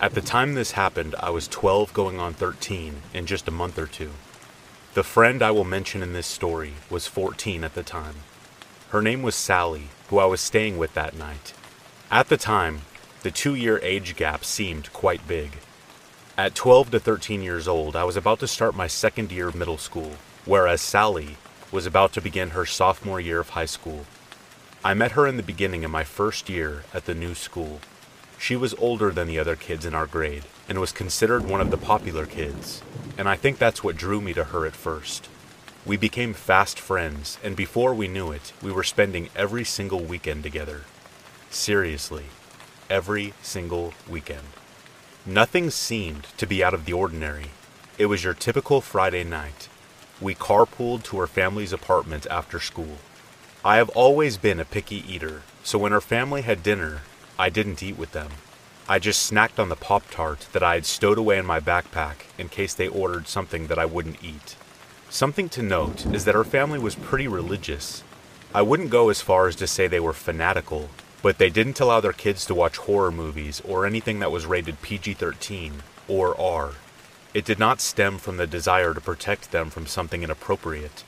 At 0.00 0.14
the 0.14 0.20
time 0.20 0.54
this 0.54 0.72
happened, 0.72 1.14
I 1.20 1.30
was 1.30 1.46
12 1.46 1.92
going 1.92 2.18
on 2.18 2.34
13 2.34 3.00
in 3.14 3.26
just 3.26 3.46
a 3.46 3.52
month 3.52 3.78
or 3.78 3.86
two. 3.86 4.10
The 4.94 5.04
friend 5.04 5.40
I 5.40 5.52
will 5.52 5.62
mention 5.62 6.02
in 6.02 6.12
this 6.12 6.26
story 6.26 6.72
was 6.90 7.06
14 7.06 7.62
at 7.62 7.74
the 7.76 7.84
time. 7.84 8.16
Her 8.88 9.00
name 9.00 9.22
was 9.22 9.36
Sally, 9.36 9.84
who 10.08 10.18
I 10.18 10.24
was 10.24 10.40
staying 10.40 10.78
with 10.78 10.94
that 10.94 11.16
night. 11.16 11.54
At 12.10 12.28
the 12.28 12.36
time, 12.36 12.80
the 13.22 13.30
two 13.30 13.54
year 13.54 13.78
age 13.84 14.16
gap 14.16 14.44
seemed 14.44 14.92
quite 14.92 15.28
big. 15.28 15.52
At 16.36 16.56
12 16.56 16.90
to 16.90 16.98
13 16.98 17.40
years 17.40 17.68
old, 17.68 17.94
I 17.94 18.02
was 18.02 18.16
about 18.16 18.40
to 18.40 18.48
start 18.48 18.74
my 18.74 18.88
second 18.88 19.30
year 19.30 19.46
of 19.46 19.54
middle 19.54 19.78
school, 19.78 20.14
whereas 20.44 20.80
Sally 20.80 21.36
was 21.70 21.86
about 21.86 22.12
to 22.14 22.20
begin 22.20 22.50
her 22.50 22.66
sophomore 22.66 23.20
year 23.20 23.38
of 23.38 23.50
high 23.50 23.64
school. 23.64 24.06
I 24.86 24.94
met 24.94 25.12
her 25.12 25.26
in 25.26 25.36
the 25.36 25.42
beginning 25.42 25.84
of 25.84 25.90
my 25.90 26.04
first 26.04 26.48
year 26.48 26.84
at 26.94 27.06
the 27.06 27.14
new 27.16 27.34
school. 27.34 27.80
She 28.38 28.54
was 28.54 28.72
older 28.74 29.10
than 29.10 29.26
the 29.26 29.36
other 29.36 29.56
kids 29.56 29.84
in 29.84 29.96
our 29.96 30.06
grade 30.06 30.44
and 30.68 30.78
was 30.78 30.92
considered 30.92 31.44
one 31.44 31.60
of 31.60 31.72
the 31.72 31.76
popular 31.76 32.24
kids, 32.24 32.82
and 33.18 33.28
I 33.28 33.34
think 33.34 33.58
that's 33.58 33.82
what 33.82 33.96
drew 33.96 34.20
me 34.20 34.32
to 34.34 34.44
her 34.44 34.64
at 34.64 34.76
first. 34.76 35.28
We 35.84 35.96
became 35.96 36.34
fast 36.34 36.78
friends, 36.78 37.36
and 37.42 37.56
before 37.56 37.94
we 37.94 38.06
knew 38.06 38.30
it, 38.30 38.52
we 38.62 38.70
were 38.70 38.84
spending 38.84 39.28
every 39.34 39.64
single 39.64 40.04
weekend 40.04 40.44
together. 40.44 40.82
Seriously, 41.50 42.26
every 42.88 43.34
single 43.42 43.92
weekend. 44.08 44.54
Nothing 45.26 45.70
seemed 45.70 46.28
to 46.36 46.46
be 46.46 46.62
out 46.62 46.74
of 46.74 46.84
the 46.84 46.92
ordinary. 46.92 47.46
It 47.98 48.06
was 48.06 48.22
your 48.22 48.34
typical 48.34 48.80
Friday 48.80 49.24
night. 49.24 49.68
We 50.20 50.36
carpooled 50.36 51.02
to 51.06 51.18
her 51.18 51.26
family's 51.26 51.72
apartment 51.72 52.28
after 52.30 52.60
school. 52.60 52.98
I 53.66 53.78
have 53.78 53.88
always 53.96 54.36
been 54.36 54.60
a 54.60 54.64
picky 54.64 55.02
eater, 55.12 55.42
so 55.64 55.76
when 55.76 55.90
her 55.90 56.00
family 56.00 56.42
had 56.42 56.62
dinner, 56.62 57.00
I 57.36 57.50
didn't 57.50 57.82
eat 57.82 57.98
with 57.98 58.12
them. 58.12 58.30
I 58.88 59.00
just 59.00 59.28
snacked 59.28 59.58
on 59.58 59.70
the 59.70 59.74
Pop 59.74 60.08
Tart 60.08 60.46
that 60.52 60.62
I 60.62 60.74
had 60.74 60.86
stowed 60.86 61.18
away 61.18 61.36
in 61.36 61.44
my 61.44 61.58
backpack 61.58 62.26
in 62.38 62.48
case 62.48 62.74
they 62.74 62.86
ordered 62.86 63.26
something 63.26 63.66
that 63.66 63.76
I 63.76 63.84
wouldn't 63.84 64.22
eat. 64.22 64.54
Something 65.10 65.48
to 65.48 65.64
note 65.64 66.06
is 66.14 66.24
that 66.26 66.36
her 66.36 66.44
family 66.44 66.78
was 66.78 66.94
pretty 66.94 67.26
religious. 67.26 68.04
I 68.54 68.62
wouldn't 68.62 68.90
go 68.90 69.08
as 69.08 69.20
far 69.20 69.48
as 69.48 69.56
to 69.56 69.66
say 69.66 69.88
they 69.88 69.98
were 69.98 70.12
fanatical, 70.12 70.88
but 71.20 71.38
they 71.38 71.50
didn't 71.50 71.80
allow 71.80 71.98
their 71.98 72.12
kids 72.12 72.46
to 72.46 72.54
watch 72.54 72.76
horror 72.76 73.10
movies 73.10 73.60
or 73.62 73.84
anything 73.84 74.20
that 74.20 74.30
was 74.30 74.46
rated 74.46 74.80
PG 74.80 75.14
13 75.14 75.82
or 76.06 76.40
R. 76.40 76.74
It 77.34 77.44
did 77.44 77.58
not 77.58 77.80
stem 77.80 78.18
from 78.18 78.36
the 78.36 78.46
desire 78.46 78.94
to 78.94 79.00
protect 79.00 79.50
them 79.50 79.70
from 79.70 79.88
something 79.88 80.22
inappropriate. 80.22 81.02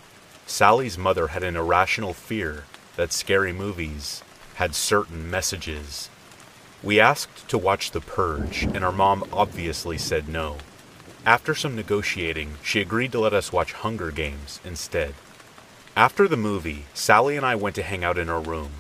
Sally's 0.49 0.97
mother 0.97 1.29
had 1.29 1.43
an 1.43 1.57
irrational 1.57 2.15
fear 2.15 2.65
that 2.97 3.13
scary 3.13 3.53
movies 3.53 4.23
had 4.55 4.75
certain 4.75 5.31
messages. 5.31 6.09
We 6.83 6.99
asked 6.99 7.47
to 7.51 7.59
watch 7.59 7.91
The 7.91 8.01
Purge, 8.01 8.63
and 8.63 8.83
our 8.83 8.91
mom 8.91 9.29
obviously 9.31 9.99
said 9.99 10.27
no. 10.27 10.57
After 11.27 11.55
some 11.55 11.77
negotiating, 11.77 12.55
she 12.63 12.81
agreed 12.81 13.13
to 13.13 13.21
let 13.21 13.35
us 13.35 13.53
watch 13.53 13.75
Hunger 13.75 14.11
Games 14.11 14.59
instead. 14.65 15.15
After 15.95 16.27
the 16.27 16.37
movie, 16.37 16.87
Sally 16.95 17.37
and 17.37 17.45
I 17.45 17.55
went 17.55 17.77
to 17.77 17.83
hang 17.83 18.03
out 18.03 18.17
in 18.17 18.29
her 18.29 18.41
room. 18.41 18.71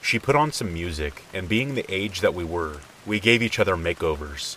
She 0.00 0.18
put 0.18 0.36
on 0.36 0.52
some 0.52 0.72
music, 0.72 1.22
and 1.34 1.50
being 1.50 1.74
the 1.74 1.84
age 1.94 2.22
that 2.22 2.34
we 2.34 2.44
were, 2.44 2.78
we 3.04 3.20
gave 3.20 3.42
each 3.42 3.58
other 3.58 3.76
makeovers. 3.76 4.56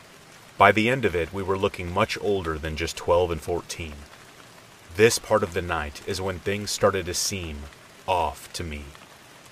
By 0.58 0.72
the 0.72 0.90
end 0.90 1.04
of 1.04 1.14
it, 1.14 1.34
we 1.34 1.44
were 1.44 1.58
looking 1.58 1.92
much 1.92 2.18
older 2.22 2.58
than 2.58 2.78
just 2.78 2.96
12 2.96 3.32
and 3.32 3.42
14. 3.42 3.94
This 4.96 5.18
part 5.18 5.42
of 5.42 5.56
the 5.56 5.62
night 5.64 6.04
is 6.06 6.22
when 6.22 6.38
things 6.38 6.70
started 6.70 7.08
to 7.08 7.16
seem 7.16 7.64
off 8.08 8.54
to 8.54 8.64
me. 8.64 8.84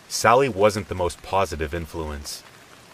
Sally 0.08 0.48
wasn't 0.48 0.88
the 0.88 0.94
most 0.94 1.24
positive 1.24 1.74
influence. 1.74 2.44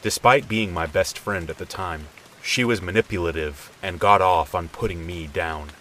Despite 0.01 0.47
being 0.47 0.73
my 0.73 0.85
best 0.85 1.19
friend 1.19 1.49
at 1.49 1.57
the 1.57 1.65
time, 1.65 2.07
she 2.41 2.63
was 2.63 2.81
manipulative 2.81 3.75
and 3.83 3.99
got 3.99 4.21
off 4.21 4.55
on 4.55 4.69
putting 4.69 5.05
me 5.05 5.27
down. 5.27 5.71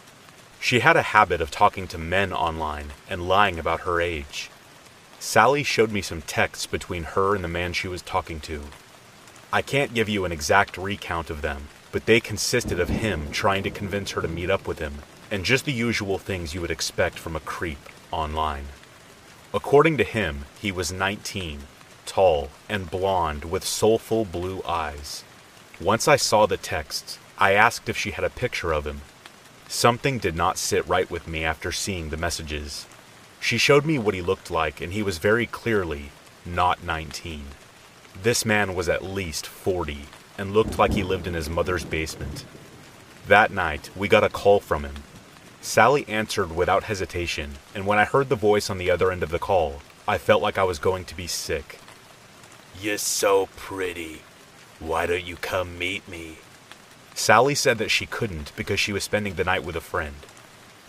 She 0.59 0.81
had 0.81 0.97
a 0.97 1.03
habit 1.15 1.41
of 1.41 1.53
talking 1.53 1.87
to 1.87 1.99
men 1.99 2.33
online 2.33 2.95
and 3.09 3.29
lying 3.29 3.61
about 3.61 3.83
her 3.83 4.01
age. 4.01 4.51
Sally 5.21 5.63
showed 5.63 5.93
me 5.93 6.03
some 6.03 6.23
texts 6.23 6.67
between 6.67 7.05
her 7.05 7.37
and 7.37 7.45
the 7.45 7.49
man 7.49 7.75
she 7.75 7.87
was 7.87 8.03
talking 8.03 8.41
to. 8.41 8.65
I 9.53 9.63
can't 9.63 9.95
give 9.95 10.09
you 10.09 10.25
an 10.25 10.33
exact 10.33 10.77
recount 10.77 11.31
of 11.31 11.43
them, 11.43 11.69
but 11.93 12.07
they 12.07 12.19
consisted 12.19 12.81
of 12.81 12.89
him 12.89 13.31
trying 13.31 13.63
to 13.63 13.71
convince 13.71 14.11
her 14.13 14.21
to 14.21 14.27
meet 14.27 14.51
up 14.51 14.67
with 14.67 14.81
him 14.81 14.95
and 15.31 15.45
just 15.45 15.65
the 15.65 15.73
usual 15.73 16.19
things 16.19 16.55
you 16.55 16.61
would 16.61 16.71
expect 16.71 17.19
from 17.19 17.35
a 17.35 17.41
creep 17.41 17.79
online. 18.11 18.67
According 19.53 19.97
to 19.99 20.05
him, 20.05 20.45
he 20.61 20.71
was 20.71 20.93
19, 20.93 21.61
tall, 22.05 22.51
and 22.69 22.91
blonde 22.91 23.45
with 23.45 23.65
soulful 23.65 24.25
blue 24.25 24.63
eyes. 24.67 25.25
Once 25.81 26.07
I 26.07 26.17
saw 26.17 26.47
the 26.47 26.57
texts, 26.57 27.19
I 27.39 27.53
asked 27.53 27.89
if 27.89 27.97
she 27.97 28.13
had 28.13 28.25
a 28.25 28.31
picture 28.31 28.73
of 28.73 28.87
him. 28.87 29.03
Something 29.69 30.19
did 30.19 30.37
not 30.37 30.59
sit 30.59 30.87
right 30.87 31.11
with 31.11 31.27
me 31.27 31.45
after 31.45 31.73
seeing 31.73 32.11
the 32.11 32.17
messages. 32.17 32.87
She 33.41 33.59
showed 33.59 33.85
me 33.85 33.99
what 33.99 34.15
he 34.15 34.23
looked 34.23 34.51
like, 34.51 34.81
and 34.81 34.93
he 34.93 35.03
was 35.03 35.19
very 35.19 35.47
clearly 35.47 36.11
not 36.45 36.85
19. 36.85 37.47
This 38.23 38.45
man 38.45 38.75
was 38.75 38.89
at 38.89 39.05
least 39.05 39.47
40 39.47 40.07
and 40.39 40.53
looked 40.53 40.79
like 40.79 40.93
he 40.93 41.03
lived 41.03 41.27
in 41.27 41.35
his 41.35 41.51
mother's 41.51 41.85
basement. 41.85 42.45
That 43.27 43.51
night, 43.51 43.91
we 43.97 44.09
got 44.09 44.25
a 44.25 44.29
call 44.29 44.61
from 44.61 44.85
him 44.85 44.95
Sally 45.67 46.07
answered 46.07 46.55
without 46.55 46.85
hesitation, 46.85 47.59
and 47.75 47.89
when 47.89 47.99
I 47.99 48.05
heard 48.05 48.29
the 48.29 48.37
voice 48.37 48.71
on 48.71 48.79
the 48.79 48.89
other 48.89 49.11
end 49.11 49.25
of 49.25 49.31
the 49.31 49.41
call, 49.41 49.83
I 50.07 50.17
felt 50.17 50.41
like 50.41 50.57
I 50.57 50.63
was 50.63 50.79
going 50.79 51.05
to 51.07 51.17
be 51.17 51.27
sick. 51.27 51.81
You're 52.81 52.99
so 52.99 53.49
pretty. 53.57 54.23
Why 54.79 55.07
don't 55.07 55.25
you 55.27 55.35
come 55.35 55.77
meet 55.77 56.07
me? 56.09 56.39
Sally 57.17 57.57
said 57.57 57.79
that 57.79 57.91
she 57.91 58.07
couldn't 58.07 58.53
because 58.55 58.79
she 58.79 58.93
was 58.93 59.03
spending 59.03 59.35
the 59.35 59.43
night 59.43 59.65
with 59.65 59.75
a 59.75 59.81
friend. 59.81 60.15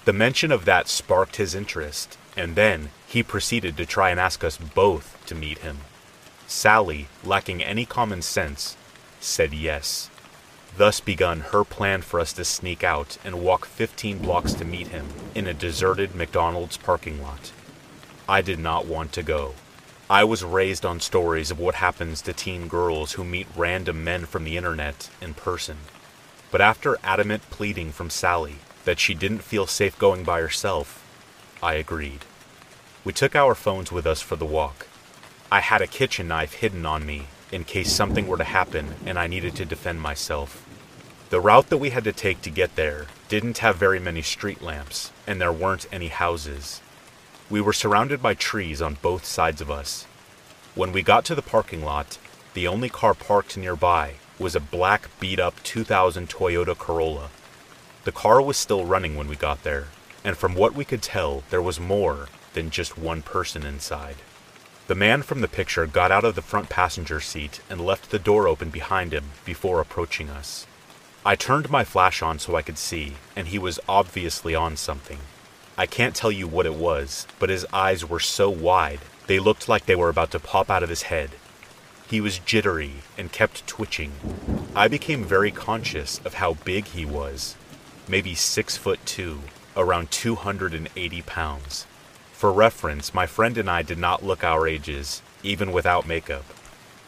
The 0.05 0.13
mention 0.13 0.51
of 0.51 0.65
that 0.65 0.87
sparked 0.87 1.37
his 1.37 1.55
interest, 1.55 2.15
and 2.37 2.55
then 2.55 2.91
he 3.07 3.23
proceeded 3.23 3.77
to 3.77 3.85
try 3.87 4.11
and 4.11 4.19
ask 4.19 4.43
us 4.43 4.57
both 4.57 5.17
to 5.25 5.33
meet 5.33 5.57
him. 5.57 5.79
Sally, 6.45 7.07
lacking 7.23 7.63
any 7.63 7.85
common 7.87 8.21
sense, 8.21 8.77
said 9.19 9.53
yes. 9.53 10.11
Thus 10.77 10.99
begun 10.99 11.39
her 11.39 11.63
plan 11.63 12.03
for 12.03 12.19
us 12.19 12.31
to 12.33 12.45
sneak 12.45 12.83
out 12.83 13.17
and 13.23 13.41
walk 13.41 13.65
15 13.65 14.19
blocks 14.19 14.53
to 14.53 14.63
meet 14.63 14.89
him 14.89 15.07
in 15.33 15.47
a 15.47 15.53
deserted 15.53 16.13
McDonald's 16.13 16.77
parking 16.77 17.19
lot. 17.19 17.51
I 18.29 18.43
did 18.43 18.59
not 18.59 18.85
want 18.85 19.11
to 19.13 19.23
go. 19.23 19.55
I 20.07 20.23
was 20.23 20.43
raised 20.43 20.85
on 20.85 20.99
stories 20.99 21.49
of 21.49 21.59
what 21.59 21.75
happens 21.75 22.21
to 22.21 22.31
teen 22.31 22.67
girls 22.67 23.13
who 23.13 23.23
meet 23.23 23.47
random 23.55 24.03
men 24.03 24.27
from 24.27 24.43
the 24.43 24.55
internet 24.55 25.09
in 25.19 25.33
person. 25.33 25.77
But 26.51 26.61
after 26.61 26.99
adamant 27.03 27.49
pleading 27.49 27.91
from 27.91 28.11
Sally 28.11 28.57
that 28.85 28.99
she 28.99 29.15
didn't 29.15 29.39
feel 29.39 29.65
safe 29.65 29.97
going 29.97 30.23
by 30.23 30.41
herself, 30.41 31.03
I 31.61 31.73
agreed. 31.73 32.23
We 33.03 33.13
took 33.13 33.35
our 33.35 33.55
phones 33.55 33.91
with 33.91 34.05
us 34.05 34.21
for 34.21 34.35
the 34.35 34.45
walk. 34.45 34.85
I 35.51 35.61
had 35.61 35.81
a 35.81 35.87
kitchen 35.87 36.27
knife 36.27 36.53
hidden 36.53 36.85
on 36.85 37.03
me 37.03 37.27
in 37.51 37.63
case 37.63 37.91
something 37.91 38.27
were 38.27 38.37
to 38.37 38.43
happen 38.43 38.93
and 39.05 39.17
I 39.17 39.25
needed 39.25 39.55
to 39.55 39.65
defend 39.65 40.01
myself. 40.01 40.66
The 41.29 41.41
route 41.41 41.67
that 41.69 41.79
we 41.79 41.89
had 41.89 42.05
to 42.05 42.13
take 42.13 42.41
to 42.43 42.49
get 42.49 42.77
there 42.77 43.07
didn't 43.27 43.57
have 43.57 43.75
very 43.75 43.99
many 43.99 44.21
street 44.21 44.61
lamps, 44.61 45.11
and 45.27 45.41
there 45.41 45.51
weren't 45.51 45.85
any 45.91 46.07
houses. 46.07 46.81
We 47.49 47.59
were 47.59 47.73
surrounded 47.73 48.21
by 48.21 48.33
trees 48.33 48.81
on 48.81 48.97
both 49.01 49.25
sides 49.25 49.59
of 49.59 49.69
us. 49.69 50.05
When 50.73 50.93
we 50.93 51.01
got 51.01 51.25
to 51.25 51.35
the 51.35 51.41
parking 51.41 51.83
lot, 51.83 52.17
the 52.53 52.65
only 52.65 52.87
car 52.87 53.13
parked 53.13 53.57
nearby 53.57 54.15
was 54.39 54.55
a 54.55 54.61
black 54.61 55.09
beat 55.19 55.37
up 55.37 55.61
2000 55.63 56.29
Toyota 56.29 56.77
Corolla. 56.77 57.29
The 58.05 58.13
car 58.13 58.41
was 58.41 58.55
still 58.55 58.85
running 58.85 59.17
when 59.17 59.27
we 59.27 59.35
got 59.35 59.63
there, 59.63 59.87
and 60.23 60.37
from 60.37 60.55
what 60.55 60.75
we 60.75 60.85
could 60.85 61.01
tell, 61.01 61.43
there 61.49 61.61
was 61.61 61.77
more 61.77 62.29
than 62.53 62.69
just 62.69 62.97
one 62.97 63.21
person 63.21 63.65
inside. 63.65 64.15
The 64.87 64.95
man 64.95 65.23
from 65.23 65.41
the 65.41 65.49
picture 65.49 65.87
got 65.87 66.09
out 66.09 66.23
of 66.23 66.35
the 66.35 66.41
front 66.41 66.69
passenger 66.69 67.19
seat 67.19 67.59
and 67.69 67.81
left 67.81 68.11
the 68.11 68.17
door 68.17 68.47
open 68.47 68.69
behind 68.69 69.13
him 69.13 69.31
before 69.43 69.81
approaching 69.81 70.29
us. 70.29 70.65
I 71.27 71.35
turned 71.35 71.69
my 71.69 71.83
flash 71.83 72.21
on 72.21 72.39
so 72.39 72.55
I 72.55 72.61
could 72.61 72.77
see, 72.77 73.15
and 73.35 73.49
he 73.49 73.59
was 73.59 73.81
obviously 73.85 74.55
on 74.55 74.77
something. 74.77 75.19
I 75.77 75.85
can't 75.85 76.15
tell 76.15 76.31
you 76.31 76.47
what 76.47 76.65
it 76.65 76.75
was, 76.75 77.27
but 77.37 77.49
his 77.49 77.65
eyes 77.73 78.07
were 78.07 78.21
so 78.21 78.49
wide, 78.49 79.01
they 79.27 79.37
looked 79.37 79.67
like 79.67 79.87
they 79.87 79.95
were 79.97 80.07
about 80.07 80.31
to 80.31 80.39
pop 80.39 80.69
out 80.69 80.83
of 80.83 80.89
his 80.89 81.01
head. 81.11 81.31
He 82.09 82.21
was 82.21 82.39
jittery 82.39 83.03
and 83.17 83.29
kept 83.29 83.67
twitching. 83.67 84.13
I 84.73 84.87
became 84.87 85.25
very 85.25 85.51
conscious 85.51 86.21
of 86.23 86.35
how 86.35 86.53
big 86.53 86.85
he 86.85 87.05
was. 87.05 87.57
Maybe 88.07 88.33
six 88.33 88.77
foot 88.77 89.05
two, 89.05 89.41
around 89.75 90.11
280 90.11 91.21
pounds. 91.23 91.85
For 92.31 92.53
reference, 92.53 93.13
my 93.13 93.25
friend 93.25 93.57
and 93.57 93.69
I 93.69 93.81
did 93.81 93.97
not 93.97 94.23
look 94.23 94.45
our 94.45 94.65
ages, 94.65 95.21
even 95.43 95.73
without 95.73 96.07
makeup. 96.07 96.45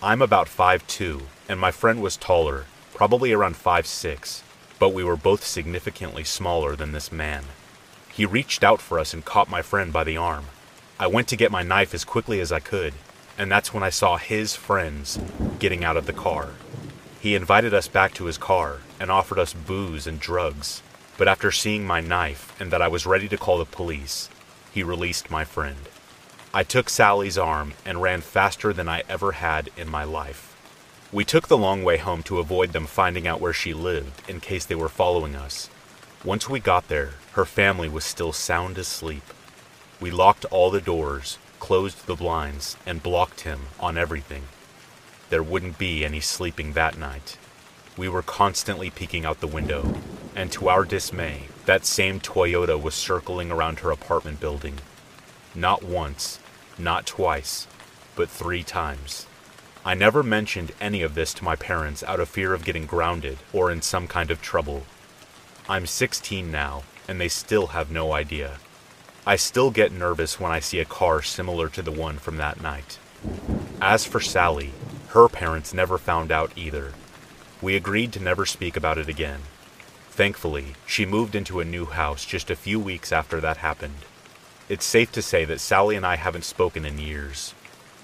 I'm 0.03 0.21
about 0.21 0.47
5'2, 0.49 1.21
and 1.47 1.57
my 1.57 1.71
friend 1.71 2.01
was 2.01 2.17
taller, 2.17 2.65
probably 2.99 3.31
around 3.31 3.55
5'6, 3.55 4.41
but 4.77 4.89
we 4.89 5.05
were 5.05 5.15
both 5.15 5.45
significantly 5.45 6.25
smaller 6.25 6.75
than 6.75 6.91
this 6.91 7.13
man. 7.13 7.45
He 8.11 8.25
reached 8.25 8.61
out 8.61 8.81
for 8.81 8.99
us 8.99 9.13
and 9.13 9.23
caught 9.23 9.49
my 9.49 9.61
friend 9.61 9.93
by 9.93 10.03
the 10.03 10.17
arm. 10.17 10.47
I 10.99 11.07
went 11.07 11.29
to 11.29 11.37
get 11.37 11.49
my 11.49 11.63
knife 11.63 11.93
as 11.93 12.03
quickly 12.03 12.41
as 12.41 12.51
I 12.51 12.59
could, 12.59 12.93
and 13.37 13.49
that's 13.49 13.73
when 13.73 13.83
I 13.83 13.89
saw 13.89 14.17
his 14.17 14.53
friends 14.53 15.17
getting 15.59 15.85
out 15.85 15.95
of 15.95 16.07
the 16.07 16.11
car. 16.11 16.49
He 17.21 17.35
invited 17.35 17.73
us 17.73 17.87
back 17.87 18.13
to 18.15 18.25
his 18.25 18.37
car 18.37 18.79
and 18.99 19.09
offered 19.09 19.39
us 19.39 19.53
booze 19.53 20.05
and 20.05 20.19
drugs, 20.19 20.83
but 21.17 21.29
after 21.29 21.53
seeing 21.53 21.87
my 21.87 22.01
knife 22.01 22.53
and 22.59 22.69
that 22.69 22.81
I 22.81 22.89
was 22.89 23.05
ready 23.05 23.29
to 23.29 23.37
call 23.37 23.59
the 23.59 23.63
police, 23.63 24.29
he 24.73 24.83
released 24.83 25.31
my 25.31 25.45
friend. 25.45 25.87
I 26.53 26.63
took 26.63 26.89
Sally's 26.89 27.37
arm 27.37 27.75
and 27.85 28.01
ran 28.01 28.19
faster 28.19 28.73
than 28.73 28.89
I 28.89 29.03
ever 29.07 29.31
had 29.31 29.69
in 29.77 29.87
my 29.87 30.03
life. 30.03 30.48
We 31.11 31.25
took 31.25 31.47
the 31.47 31.57
long 31.57 31.83
way 31.83 31.97
home 31.97 32.21
to 32.23 32.37
avoid 32.37 32.71
them 32.71 32.85
finding 32.85 33.27
out 33.27 33.41
where 33.41 33.53
she 33.53 33.73
lived 33.73 34.29
in 34.29 34.39
case 34.39 34.63
they 34.63 34.75
were 34.75 34.89
following 34.89 35.35
us. 35.35 35.67
Once 36.23 36.47
we 36.47 36.59
got 36.59 36.87
there, 36.87 37.13
her 37.31 37.45
family 37.45 37.89
was 37.89 38.05
still 38.05 38.31
sound 38.31 38.77
asleep. 38.77 39.23
We 39.99 40.11
locked 40.11 40.45
all 40.45 40.69
the 40.69 40.79
doors, 40.79 41.39
closed 41.59 42.05
the 42.05 42.15
blinds, 42.15 42.77
and 42.85 43.01
blocked 43.01 43.41
him 43.41 43.61
on 43.79 43.97
everything. 43.97 44.43
There 45.31 45.41
wouldn't 45.41 45.79
be 45.79 46.05
any 46.05 46.19
sleeping 46.19 46.73
that 46.73 46.95
night. 46.95 47.39
We 47.97 48.07
were 48.07 48.21
constantly 48.21 48.91
peeking 48.91 49.25
out 49.25 49.39
the 49.39 49.47
window, 49.47 49.95
and 50.35 50.51
to 50.51 50.69
our 50.69 50.85
dismay, 50.85 51.47
that 51.65 51.85
same 51.85 52.19
Toyota 52.19 52.79
was 52.79 52.93
circling 52.93 53.51
around 53.51 53.79
her 53.79 53.89
apartment 53.89 54.39
building. 54.39 54.77
Not 55.55 55.81
once, 55.81 56.39
not 56.77 57.07
twice, 57.07 57.65
but 58.15 58.29
three 58.29 58.61
times. 58.61 59.25
I 59.89 59.95
never 59.95 60.21
mentioned 60.21 60.71
any 60.79 61.01
of 61.01 61.15
this 61.15 61.33
to 61.33 61.43
my 61.43 61.55
parents 61.55 62.03
out 62.03 62.19
of 62.19 62.29
fear 62.29 62.53
of 62.53 62.63
getting 62.63 62.85
grounded 62.85 63.39
or 63.51 63.71
in 63.71 63.81
some 63.81 64.07
kind 64.07 64.29
of 64.29 64.39
trouble. 64.39 64.83
I'm 65.67 65.87
16 65.87 66.51
now, 66.51 66.83
and 67.07 67.19
they 67.19 67.27
still 67.27 67.65
have 67.73 67.89
no 67.89 68.13
idea. 68.13 68.59
I 69.25 69.35
still 69.35 69.71
get 69.71 69.91
nervous 69.91 70.39
when 70.39 70.51
I 70.51 70.59
see 70.59 70.79
a 70.79 70.85
car 70.85 71.23
similar 71.23 71.69
to 71.69 71.81
the 71.81 71.91
one 71.91 72.19
from 72.19 72.37
that 72.37 72.61
night. 72.61 72.99
As 73.81 74.05
for 74.05 74.19
Sally, 74.19 74.73
her 75.07 75.27
parents 75.27 75.73
never 75.73 75.97
found 75.97 76.31
out 76.31 76.51
either. 76.55 76.93
We 77.59 77.75
agreed 77.75 78.13
to 78.13 78.19
never 78.21 78.45
speak 78.45 78.77
about 78.77 78.99
it 78.99 79.09
again. 79.09 79.41
Thankfully, 80.11 80.75
she 80.85 81.03
moved 81.03 81.33
into 81.33 81.61
a 81.61 81.65
new 81.65 81.85
house 81.85 82.25
just 82.25 82.51
a 82.51 82.55
few 82.55 82.79
weeks 82.79 83.11
after 83.11 83.41
that 83.41 83.57
happened. 83.57 84.05
It's 84.69 84.85
safe 84.85 85.11
to 85.13 85.23
say 85.23 85.45
that 85.45 85.59
Sally 85.59 85.95
and 85.95 86.05
I 86.05 86.17
haven't 86.17 86.45
spoken 86.45 86.85
in 86.85 86.99
years. 86.99 87.55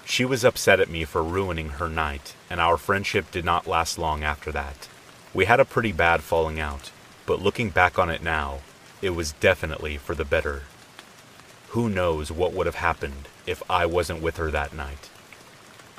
She 0.08 0.24
was 0.24 0.44
upset 0.44 0.78
at 0.78 0.88
me 0.88 1.04
for 1.04 1.22
ruining 1.22 1.70
her 1.70 1.88
night, 1.88 2.36
and 2.48 2.60
our 2.60 2.76
friendship 2.76 3.32
did 3.32 3.44
not 3.44 3.66
last 3.66 3.98
long 3.98 4.22
after 4.22 4.52
that. 4.52 4.88
We 5.34 5.46
had 5.46 5.58
a 5.58 5.64
pretty 5.64 5.90
bad 5.90 6.22
falling 6.22 6.60
out, 6.60 6.92
but 7.26 7.42
looking 7.42 7.70
back 7.70 7.98
on 7.98 8.08
it 8.08 8.22
now, 8.22 8.60
it 9.02 9.10
was 9.10 9.32
definitely 9.32 9.96
for 9.96 10.14
the 10.14 10.24
better. 10.24 10.62
Who 11.70 11.90
knows 11.90 12.30
what 12.30 12.52
would 12.52 12.66
have 12.66 12.76
happened 12.76 13.28
if 13.46 13.62
I 13.68 13.84
wasn't 13.84 14.22
with 14.22 14.36
her 14.36 14.50
that 14.52 14.72
night? 14.72 15.10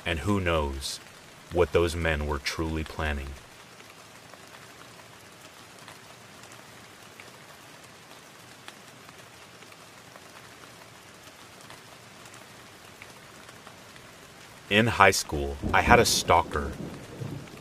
And 0.06 0.20
who 0.20 0.40
knows 0.40 1.00
what 1.52 1.72
those 1.72 1.94
men 1.94 2.26
were 2.26 2.38
truly 2.38 2.84
planning? 2.84 3.28
In 14.70 14.86
high 14.86 15.12
school, 15.12 15.56
I 15.72 15.80
had 15.80 15.98
a 15.98 16.04
stalker. 16.04 16.72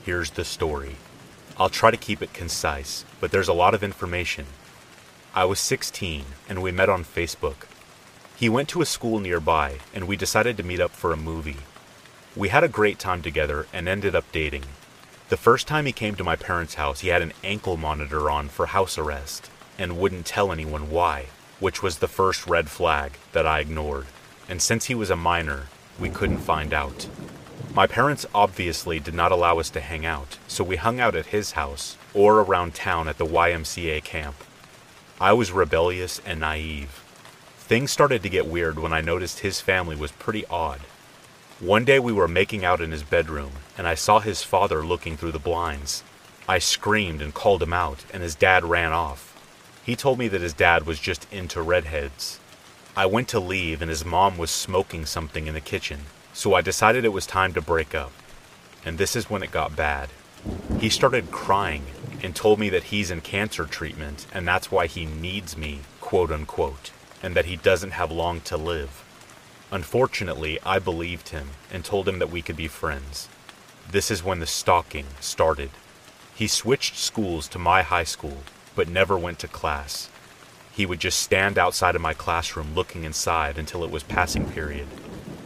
Here's 0.03 0.31
the 0.31 0.43
story. 0.43 0.97
I'll 1.55 1.69
try 1.69 1.89
to 1.89 1.95
keep 1.95 2.21
it 2.21 2.33
concise, 2.33 3.05
but 3.21 3.31
there's 3.31 3.47
a 3.47 3.53
lot 3.53 3.73
of 3.73 3.81
information. 3.81 4.45
I 5.33 5.45
was 5.45 5.61
16, 5.61 6.25
and 6.49 6.61
we 6.61 6.73
met 6.73 6.89
on 6.89 7.05
Facebook. 7.05 7.65
He 8.35 8.49
went 8.49 8.67
to 8.69 8.81
a 8.81 8.85
school 8.85 9.19
nearby, 9.21 9.77
and 9.93 10.05
we 10.05 10.17
decided 10.17 10.57
to 10.57 10.63
meet 10.63 10.81
up 10.81 10.91
for 10.91 11.13
a 11.13 11.17
movie. 11.17 11.59
We 12.35 12.49
had 12.49 12.65
a 12.65 12.67
great 12.67 12.99
time 12.99 13.21
together 13.21 13.67
and 13.71 13.87
ended 13.87 14.13
up 14.13 14.29
dating. 14.33 14.65
The 15.29 15.37
first 15.37 15.65
time 15.65 15.85
he 15.85 15.93
came 15.93 16.15
to 16.15 16.25
my 16.25 16.35
parents' 16.35 16.73
house, 16.73 16.99
he 16.99 17.07
had 17.07 17.21
an 17.21 17.31
ankle 17.41 17.77
monitor 17.77 18.29
on 18.29 18.49
for 18.49 18.65
house 18.65 18.97
arrest 18.97 19.49
and 19.79 19.97
wouldn't 19.97 20.25
tell 20.25 20.51
anyone 20.51 20.91
why, 20.91 21.27
which 21.61 21.81
was 21.81 21.99
the 21.99 22.09
first 22.09 22.45
red 22.47 22.67
flag 22.67 23.13
that 23.31 23.47
I 23.47 23.61
ignored. 23.61 24.07
And 24.49 24.61
since 24.61 24.85
he 24.85 24.95
was 24.95 25.09
a 25.09 25.15
minor, 25.15 25.67
we 25.99 26.09
couldn't 26.09 26.39
find 26.39 26.73
out. 26.73 27.07
My 27.73 27.87
parents 27.87 28.25
obviously 28.33 28.99
did 28.99 29.13
not 29.13 29.31
allow 29.31 29.59
us 29.59 29.69
to 29.71 29.81
hang 29.81 30.05
out, 30.05 30.37
so 30.47 30.63
we 30.63 30.77
hung 30.77 30.99
out 30.99 31.15
at 31.15 31.27
his 31.27 31.51
house 31.51 31.97
or 32.13 32.39
around 32.39 32.73
town 32.73 33.07
at 33.07 33.17
the 33.17 33.25
YMCA 33.25 34.03
camp. 34.03 34.35
I 35.19 35.33
was 35.33 35.51
rebellious 35.51 36.19
and 36.25 36.39
naive. 36.39 37.03
Things 37.57 37.91
started 37.91 38.23
to 38.23 38.29
get 38.29 38.47
weird 38.47 38.79
when 38.79 38.93
I 38.93 39.01
noticed 39.01 39.39
his 39.39 39.61
family 39.61 39.95
was 39.95 40.11
pretty 40.11 40.45
odd. 40.47 40.81
One 41.59 41.85
day 41.85 41.99
we 41.99 42.13
were 42.13 42.27
making 42.27 42.63
out 42.63 42.81
in 42.81 42.91
his 42.91 43.03
bedroom, 43.03 43.51
and 43.77 43.87
I 43.87 43.95
saw 43.95 44.19
his 44.19 44.43
father 44.43 44.85
looking 44.85 45.17
through 45.17 45.33
the 45.33 45.39
blinds. 45.39 46.03
I 46.47 46.59
screamed 46.59 47.21
and 47.21 47.33
called 47.33 47.61
him 47.61 47.73
out, 47.73 48.05
and 48.13 48.23
his 48.23 48.35
dad 48.35 48.63
ran 48.63 48.93
off. 48.93 49.35
He 49.83 49.95
told 49.95 50.19
me 50.19 50.27
that 50.29 50.41
his 50.41 50.53
dad 50.53 50.85
was 50.85 50.99
just 50.99 51.25
into 51.31 51.61
redheads. 51.61 52.39
I 52.97 53.05
went 53.05 53.27
to 53.27 53.39
leave 53.39 53.83
and 53.83 53.89
his 53.89 54.03
mom 54.03 54.39
was 54.39 54.49
smoking 54.49 55.05
something 55.05 55.45
in 55.45 55.53
the 55.53 55.61
kitchen, 55.61 56.05
so 56.33 56.55
I 56.55 56.61
decided 56.61 57.05
it 57.05 57.13
was 57.13 57.27
time 57.27 57.53
to 57.53 57.61
break 57.61 57.93
up. 57.93 58.11
And 58.83 58.97
this 58.97 59.15
is 59.15 59.29
when 59.29 59.43
it 59.43 59.51
got 59.51 59.75
bad. 59.75 60.09
He 60.79 60.89
started 60.89 61.29
crying 61.29 61.85
and 62.23 62.35
told 62.35 62.57
me 62.57 62.69
that 62.69 62.85
he's 62.85 63.11
in 63.11 63.21
cancer 63.21 63.65
treatment 63.65 64.25
and 64.33 64.47
that's 64.47 64.71
why 64.71 64.87
he 64.87 65.05
needs 65.05 65.55
me, 65.55 65.81
quote 66.01 66.31
unquote, 66.31 66.89
and 67.21 67.35
that 67.35 67.45
he 67.45 67.55
doesn't 67.55 67.91
have 67.91 68.11
long 68.11 68.41
to 68.41 68.57
live. 68.57 69.03
Unfortunately, 69.71 70.57
I 70.65 70.79
believed 70.79 71.29
him 71.29 71.49
and 71.71 71.85
told 71.85 72.09
him 72.09 72.17
that 72.17 72.31
we 72.31 72.41
could 72.41 72.57
be 72.57 72.67
friends. 72.67 73.29
This 73.91 74.09
is 74.09 74.23
when 74.23 74.39
the 74.39 74.47
stalking 74.47 75.05
started. 75.19 75.69
He 76.33 76.47
switched 76.47 76.97
schools 76.97 77.47
to 77.49 77.59
my 77.59 77.83
high 77.83 78.05
school, 78.05 78.39
but 78.75 78.89
never 78.89 79.19
went 79.19 79.37
to 79.37 79.47
class. 79.47 80.09
He 80.77 80.85
would 80.85 80.99
just 80.99 81.19
stand 81.19 81.57
outside 81.57 81.95
of 81.95 82.03
my 82.03 82.13
classroom 82.13 82.75
looking 82.75 83.03
inside 83.03 83.57
until 83.57 83.83
it 83.83 83.89
was 83.89 84.03
passing 84.03 84.45
period. 84.45 84.85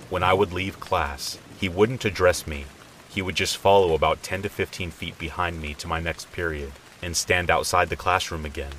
When 0.09 0.23
I 0.23 0.33
would 0.33 0.51
leave 0.51 0.81
class, 0.81 1.37
he 1.57 1.69
wouldn't 1.69 2.03
address 2.03 2.45
me. 2.45 2.65
he 3.07 3.21
would 3.21 3.35
just 3.35 3.55
follow 3.55 3.93
about 3.93 4.23
10 4.23 4.41
to 4.41 4.49
15 4.49 4.91
feet 4.91 5.17
behind 5.17 5.61
me 5.61 5.73
to 5.75 5.87
my 5.87 6.01
next 6.01 6.33
period 6.33 6.73
and 7.01 7.15
stand 7.15 7.49
outside 7.49 7.87
the 7.87 7.95
classroom 7.95 8.45
again. 8.45 8.73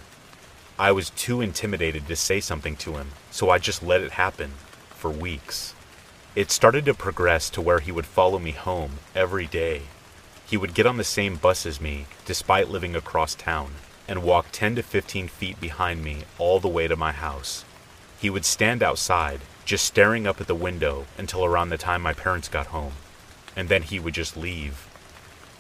I 0.79 0.93
was 0.93 1.09
too 1.09 1.41
intimidated 1.41 2.07
to 2.07 2.17
say 2.17 2.39
something 2.41 2.77
to 2.77 2.97
him, 2.97 3.13
so 3.31 3.49
I 3.49 3.57
just 3.57 3.83
let 3.83 4.03
it 4.03 4.13
happen 4.13 4.51
for 4.91 5.11
weeks. 5.11 5.75
It 6.37 6.51
started 6.51 6.85
to 6.85 6.93
progress 6.93 7.49
to 7.51 7.63
where 7.63 7.81
he 7.81 7.93
would 7.93 8.05
follow 8.05 8.39
me 8.39 8.51
home 8.53 8.99
every 9.15 9.47
day. 9.47 9.85
He 10.47 10.59
would 10.59 10.75
get 10.75 10.87
on 10.87 10.99
the 10.99 11.05
same 11.05 11.37
bus 11.37 11.65
as 11.65 11.81
me, 11.81 12.05
despite 12.27 12.69
living 12.69 12.95
across 12.95 13.35
town, 13.35 13.73
and 14.09 14.23
walk 14.23 14.47
10 14.53 14.77
to 14.77 14.83
15 14.83 15.29
feet 15.29 15.61
behind 15.61 16.03
me 16.03 16.25
all 16.39 16.61
the 16.61 16.69
way 16.69 16.89
to 16.89 16.97
my 16.97 17.13
house. 17.13 17.65
He 18.19 18.31
would 18.31 18.45
stand 18.45 18.83
outside, 18.83 19.41
just 19.65 19.85
staring 19.85 20.27
up 20.27 20.41
at 20.41 20.47
the 20.47 20.55
window 20.55 21.07
until 21.19 21.45
around 21.45 21.71
the 21.71 21.79
time 21.79 22.03
my 22.03 22.13
parents 22.13 22.49
got 22.49 22.69
home, 22.69 22.93
and 23.57 23.69
then 23.69 23.83
he 23.83 23.99
would 23.99 24.15
just 24.15 24.37
leave. 24.37 24.89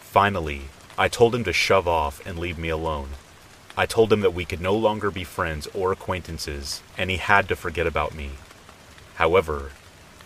Finally, 0.00 0.62
I 0.98 1.08
told 1.08 1.34
him 1.34 1.44
to 1.44 1.52
shove 1.52 1.88
off 1.88 2.24
and 2.26 2.38
leave 2.38 2.58
me 2.58 2.68
alone. 2.68 3.10
I 3.76 3.86
told 3.86 4.12
him 4.12 4.20
that 4.20 4.34
we 4.34 4.44
could 4.44 4.60
no 4.60 4.74
longer 4.74 5.10
be 5.10 5.24
friends 5.24 5.66
or 5.72 5.90
acquaintances, 5.90 6.82
and 6.98 7.10
he 7.10 7.16
had 7.16 7.48
to 7.48 7.56
forget 7.56 7.86
about 7.86 8.14
me. 8.14 8.32
However, 9.14 9.70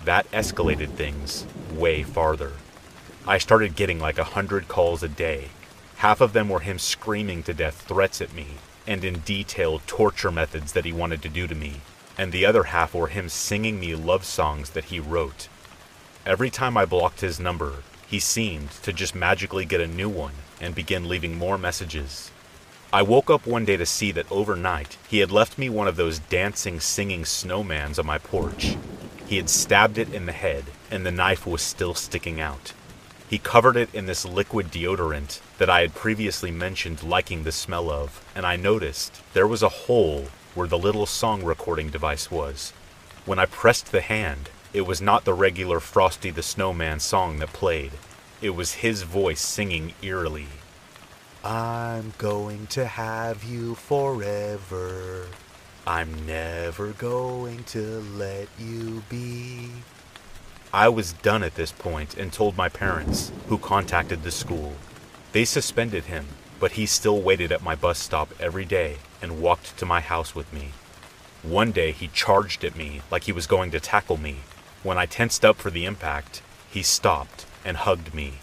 that 0.05 0.31
escalated 0.33 0.91
things 0.91 1.47
way 1.73 2.03
farther. 2.03 2.53
I 3.27 3.39
started 3.39 3.77
getting 3.77 4.01
like 4.01 4.19
a 4.19 4.25
hundred 4.25 4.69
calls 4.69 5.03
a 5.03 5.09
day. 5.09 5.49
Half 5.99 6.21
of 6.21 6.33
them 6.33 6.49
were 6.49 6.61
him 6.61 6.79
screaming 6.79 7.43
to 7.45 7.55
death 7.55 7.83
threats 7.89 8.21
at 8.21 8.35
me 8.35 8.47
and 8.87 9.05
in 9.05 9.21
detail 9.21 9.81
torture 9.87 10.31
methods 10.31 10.73
that 10.73 10.85
he 10.85 10.93
wanted 10.93 11.23
to 11.23 11.29
do 11.29 11.47
to 11.47 11.55
me, 11.55 11.81
and 12.19 12.33
the 12.33 12.47
other 12.47 12.65
half 12.65 12.95
were 12.95 13.09
him 13.09 13.29
singing 13.29 13.81
me 13.81 13.95
love 13.95 14.25
songs 14.25 14.71
that 14.71 14.87
he 14.87 15.01
wrote. 15.01 15.49
Every 16.25 16.51
time 16.51 16.77
I 16.77 16.85
blocked 16.85 17.21
his 17.21 17.41
number, 17.41 17.83
he 18.07 18.21
seemed 18.21 18.71
to 18.83 18.93
just 18.93 19.15
magically 19.15 19.65
get 19.65 19.81
a 19.81 19.87
new 19.87 20.09
one 20.09 20.35
and 20.61 20.75
begin 20.75 21.09
leaving 21.09 21.37
more 21.37 21.59
messages. 21.59 22.31
I 22.93 23.03
woke 23.03 23.31
up 23.31 23.47
one 23.47 23.65
day 23.65 23.77
to 23.77 23.87
see 23.87 24.13
that 24.13 24.31
overnight 24.31 24.97
he 25.09 25.19
had 25.19 25.33
left 25.33 25.59
me 25.59 25.69
one 25.69 25.89
of 25.89 25.97
those 25.97 26.21
dancing, 26.21 26.79
singing 26.79 27.25
snowmans 27.25 27.99
on 27.99 28.07
my 28.07 28.19
porch. 28.19 28.77
He 29.27 29.39
had 29.39 29.51
stabbed 29.51 29.99
it 29.99 30.15
in 30.15 30.27
the 30.27 30.33
head, 30.33 30.67
and 30.91 31.05
the 31.05 31.11
knife 31.11 31.47
was 31.47 31.63
still 31.63 31.95
sticking 31.95 32.41
out. 32.41 32.73
He 33.29 33.39
covered 33.39 33.77
it 33.77 33.93
in 33.93 34.07
this 34.07 34.25
liquid 34.25 34.71
deodorant 34.71 35.41
that 35.59 35.69
I 35.69 35.81
had 35.81 35.95
previously 35.95 36.53
mentioned 36.53 37.03
liking 37.03 37.43
the 37.43 37.51
smell 37.51 37.91
of, 37.91 38.25
and 38.37 38.47
I 38.47 38.55
noticed 38.55 39.21
there 39.33 39.49
was 39.49 39.65
a 39.65 39.69
hole 39.69 40.29
where 40.55 40.69
the 40.69 40.79
little 40.79 41.07
song 41.07 41.43
recording 41.43 41.91
device 41.91 42.31
was. 42.31 42.73
When 43.25 43.41
I 43.41 43.47
pressed 43.47 43.91
the 43.91 44.01
hand, 44.01 44.49
it 44.73 44.83
was 44.83 45.03
not 45.03 45.25
the 45.25 45.35
regular 45.35 45.81
Frosty 45.81 46.31
the 46.31 46.43
Snowman 46.43 47.01
song 47.01 47.39
that 47.41 47.53
played. 47.53 47.93
It 48.41 48.51
was 48.51 48.75
his 48.75 49.03
voice 49.03 49.41
singing 49.41 49.95
eerily. 50.03 50.47
I'm 51.43 52.13
going 52.19 52.69
to 52.69 52.87
have 52.87 53.43
you 53.43 53.75
forever. 53.75 55.27
I'm 55.87 56.27
never 56.27 56.93
going 56.93 57.65
to 57.65 58.01
let 58.17 58.49
you 58.59 59.03
be. 59.09 59.71
I 60.77 60.91
was 60.91 61.15
done 61.15 61.43
at 61.43 61.55
this 61.55 61.73
point 61.73 62.19
and 62.19 62.31
told 62.31 62.55
my 62.55 62.69
parents, 62.69 63.33
who 63.49 63.57
contacted 63.57 64.23
the 64.23 64.31
school. 64.31 64.75
They 65.33 65.47
suspended 65.47 66.05
him, 66.05 66.27
but 66.61 66.73
he 66.73 66.85
still 66.85 67.19
waited 67.23 67.51
at 67.51 67.63
my 67.63 67.75
bus 67.75 67.99
stop 67.99 68.29
every 68.39 68.67
day 68.67 68.99
and 69.23 69.41
walked 69.41 69.79
to 69.79 69.87
my 69.87 70.01
house 70.01 70.35
with 70.35 70.53
me. 70.53 70.73
One 71.43 71.73
day 71.73 71.93
he 71.93 72.09
charged 72.09 72.63
at 72.63 72.77
me 72.77 73.01
like 73.11 73.25
he 73.25 73.33
was 73.33 73.47
going 73.47 73.71
to 73.71 73.81
tackle 73.81 74.19
me. 74.19 74.41
When 74.83 74.99
I 74.99 75.07
tensed 75.07 75.47
up 75.47 75.57
for 75.57 75.71
the 75.71 75.87
impact, 75.87 76.43
he 76.71 76.83
stopped 76.83 77.47
and 77.65 77.79
hugged 77.79 78.13
me. 78.13 78.35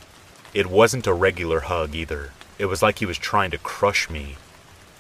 It 0.56 0.66
wasn't 0.72 1.06
a 1.06 1.14
regular 1.14 1.60
hug 1.60 1.94
either. 1.94 2.32
It 2.58 2.66
was 2.66 2.82
like 2.82 2.98
he 2.98 3.06
was 3.06 3.20
trying 3.20 3.52
to 3.52 3.60
crush 3.60 4.10
me 4.10 4.38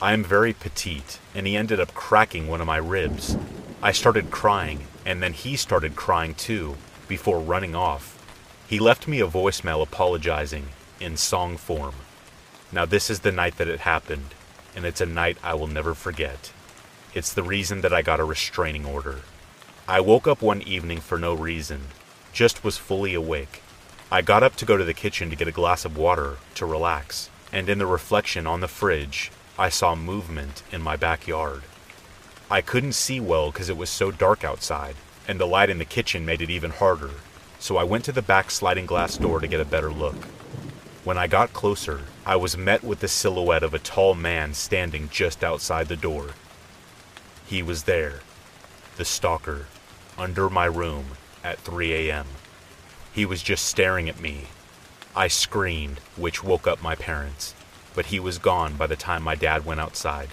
I 0.03 0.11
am 0.11 0.21
very 0.21 0.51
petite, 0.51 1.17
and 1.33 1.47
he 1.47 1.55
ended 1.55 1.79
up 1.79 1.93
cracking 1.93 2.49
one 2.49 2.59
of 2.59 2.67
my 2.67 2.75
ribs. 2.75 3.37
I 3.81 3.93
started 3.93 4.31
crying, 4.31 4.87
and 5.05 5.23
then 5.23 5.31
he 5.31 5.55
started 5.55 5.95
crying 5.95 6.35
too, 6.35 6.75
before 7.13 7.39
running 7.39 7.75
off. 7.75 8.05
He 8.67 8.79
left 8.79 9.07
me 9.07 9.19
a 9.21 9.27
voicemail 9.27 9.83
apologizing, 9.83 10.69
in 10.99 11.15
song 11.15 11.57
form. 11.57 11.93
Now, 12.71 12.85
this 12.85 13.07
is 13.11 13.19
the 13.19 13.31
night 13.31 13.57
that 13.57 13.67
it 13.67 13.81
happened, 13.81 14.33
and 14.75 14.83
it's 14.83 14.99
a 14.99 15.05
night 15.05 15.37
I 15.43 15.53
will 15.53 15.67
never 15.67 15.93
forget. 15.93 16.51
It's 17.13 17.31
the 17.31 17.43
reason 17.43 17.81
that 17.81 17.93
I 17.93 18.01
got 18.01 18.19
a 18.19 18.23
restraining 18.23 18.83
order. 18.83 19.19
I 19.87 19.99
woke 19.99 20.27
up 20.27 20.41
one 20.41 20.63
evening 20.63 21.01
for 21.01 21.19
no 21.19 21.35
reason, 21.35 21.81
just 22.33 22.63
was 22.63 22.79
fully 22.79 23.13
awake. 23.13 23.61
I 24.11 24.23
got 24.23 24.41
up 24.41 24.55
to 24.55 24.65
go 24.65 24.75
to 24.75 24.83
the 24.83 24.95
kitchen 24.95 25.29
to 25.29 25.35
get 25.35 25.47
a 25.47 25.59
glass 25.61 25.85
of 25.85 25.95
water 25.95 26.37
to 26.55 26.65
relax, 26.65 27.29
and 27.51 27.69
in 27.69 27.77
the 27.77 27.85
reflection 27.85 28.47
on 28.47 28.59
the 28.59 28.67
fridge, 28.67 29.31
I 29.55 29.69
saw 29.69 29.93
movement 29.93 30.63
in 30.71 30.81
my 30.81 30.95
backyard. 30.95 31.61
I 32.49 32.61
couldn't 32.61 32.93
see 32.93 33.19
well 33.19 33.51
because 33.51 33.69
it 33.69 33.77
was 33.77 33.91
so 33.91 34.09
dark 34.09 34.43
outside, 34.43 34.95
and 35.27 35.39
the 35.39 35.47
light 35.47 35.69
in 35.69 35.77
the 35.77 35.85
kitchen 35.85 36.25
made 36.25 36.41
it 36.41 36.49
even 36.49 36.71
harder, 36.71 37.11
so 37.59 37.77
I 37.77 37.83
went 37.83 38.05
to 38.05 38.11
the 38.11 38.21
back 38.21 38.51
sliding 38.51 38.85
glass 38.85 39.17
door 39.17 39.39
to 39.39 39.47
get 39.47 39.59
a 39.59 39.65
better 39.65 39.91
look. 39.91 40.15
When 41.03 41.17
I 41.17 41.27
got 41.27 41.53
closer, 41.53 42.01
I 42.25 42.35
was 42.35 42.57
met 42.57 42.83
with 42.83 42.99
the 42.99 43.07
silhouette 43.07 43.63
of 43.63 43.73
a 43.73 43.79
tall 43.79 44.15
man 44.15 44.53
standing 44.53 45.09
just 45.11 45.43
outside 45.43 45.87
the 45.87 45.95
door. 45.95 46.31
He 47.45 47.61
was 47.61 47.83
there, 47.83 48.21
the 48.97 49.05
stalker, 49.05 49.67
under 50.17 50.49
my 50.49 50.65
room 50.65 51.05
at 51.43 51.59
3 51.59 52.09
a.m. 52.09 52.27
He 53.11 53.25
was 53.25 53.43
just 53.43 53.65
staring 53.65 54.09
at 54.09 54.19
me. 54.19 54.45
I 55.15 55.27
screamed, 55.27 55.99
which 56.15 56.43
woke 56.43 56.67
up 56.67 56.81
my 56.81 56.95
parents 56.95 57.53
but 57.95 58.07
he 58.07 58.19
was 58.19 58.37
gone 58.37 58.75
by 58.75 58.87
the 58.87 58.95
time 58.95 59.23
my 59.23 59.35
dad 59.35 59.65
went 59.65 59.79
outside. 59.79 60.29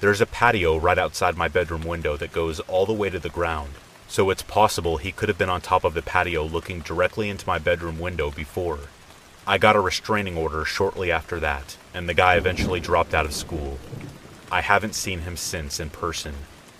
There's 0.00 0.20
a 0.20 0.26
patio 0.26 0.78
right 0.78 0.98
outside 0.98 1.36
my 1.36 1.48
bedroom 1.48 1.82
window 1.82 2.16
that 2.16 2.32
goes 2.32 2.60
all 2.60 2.86
the 2.86 2.92
way 2.92 3.10
to 3.10 3.18
the 3.18 3.28
ground, 3.28 3.72
so 4.08 4.30
it's 4.30 4.42
possible 4.42 4.96
he 4.96 5.12
could 5.12 5.28
have 5.28 5.38
been 5.38 5.50
on 5.50 5.60
top 5.60 5.84
of 5.84 5.94
the 5.94 6.02
patio 6.02 6.44
looking 6.44 6.80
directly 6.80 7.28
into 7.28 7.46
my 7.46 7.58
bedroom 7.58 7.98
window 7.98 8.30
before. 8.30 8.80
I 9.46 9.58
got 9.58 9.76
a 9.76 9.80
restraining 9.80 10.36
order 10.36 10.64
shortly 10.64 11.12
after 11.12 11.38
that, 11.40 11.76
and 11.94 12.08
the 12.08 12.14
guy 12.14 12.34
eventually 12.36 12.80
dropped 12.80 13.14
out 13.14 13.26
of 13.26 13.34
school. 13.34 13.78
I 14.50 14.62
haven't 14.62 14.94
seen 14.94 15.20
him 15.20 15.36
since 15.36 15.78
in 15.78 15.90
person, 15.90 16.34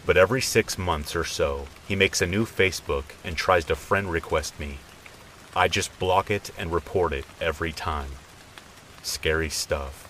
but 0.07 0.17
every 0.17 0.41
six 0.41 0.79
months 0.79 1.14
or 1.14 1.25
so, 1.25 1.67
he 1.87 1.95
makes 1.95 2.23
a 2.23 2.27
new 2.27 2.47
Facebook 2.47 3.05
and 3.23 3.37
tries 3.37 3.67
to 3.67 3.77
friend 3.77 4.11
request 4.11 4.59
me. 4.59 4.79
I 5.55 5.69
just 5.69 5.99
block 5.99 6.31
it 6.31 6.51
and 6.57 6.73
report 6.73 7.12
it 7.12 7.27
every 7.41 7.73
time. 7.73 8.12
Scary 9.03 9.51
stuff. 9.51 10.07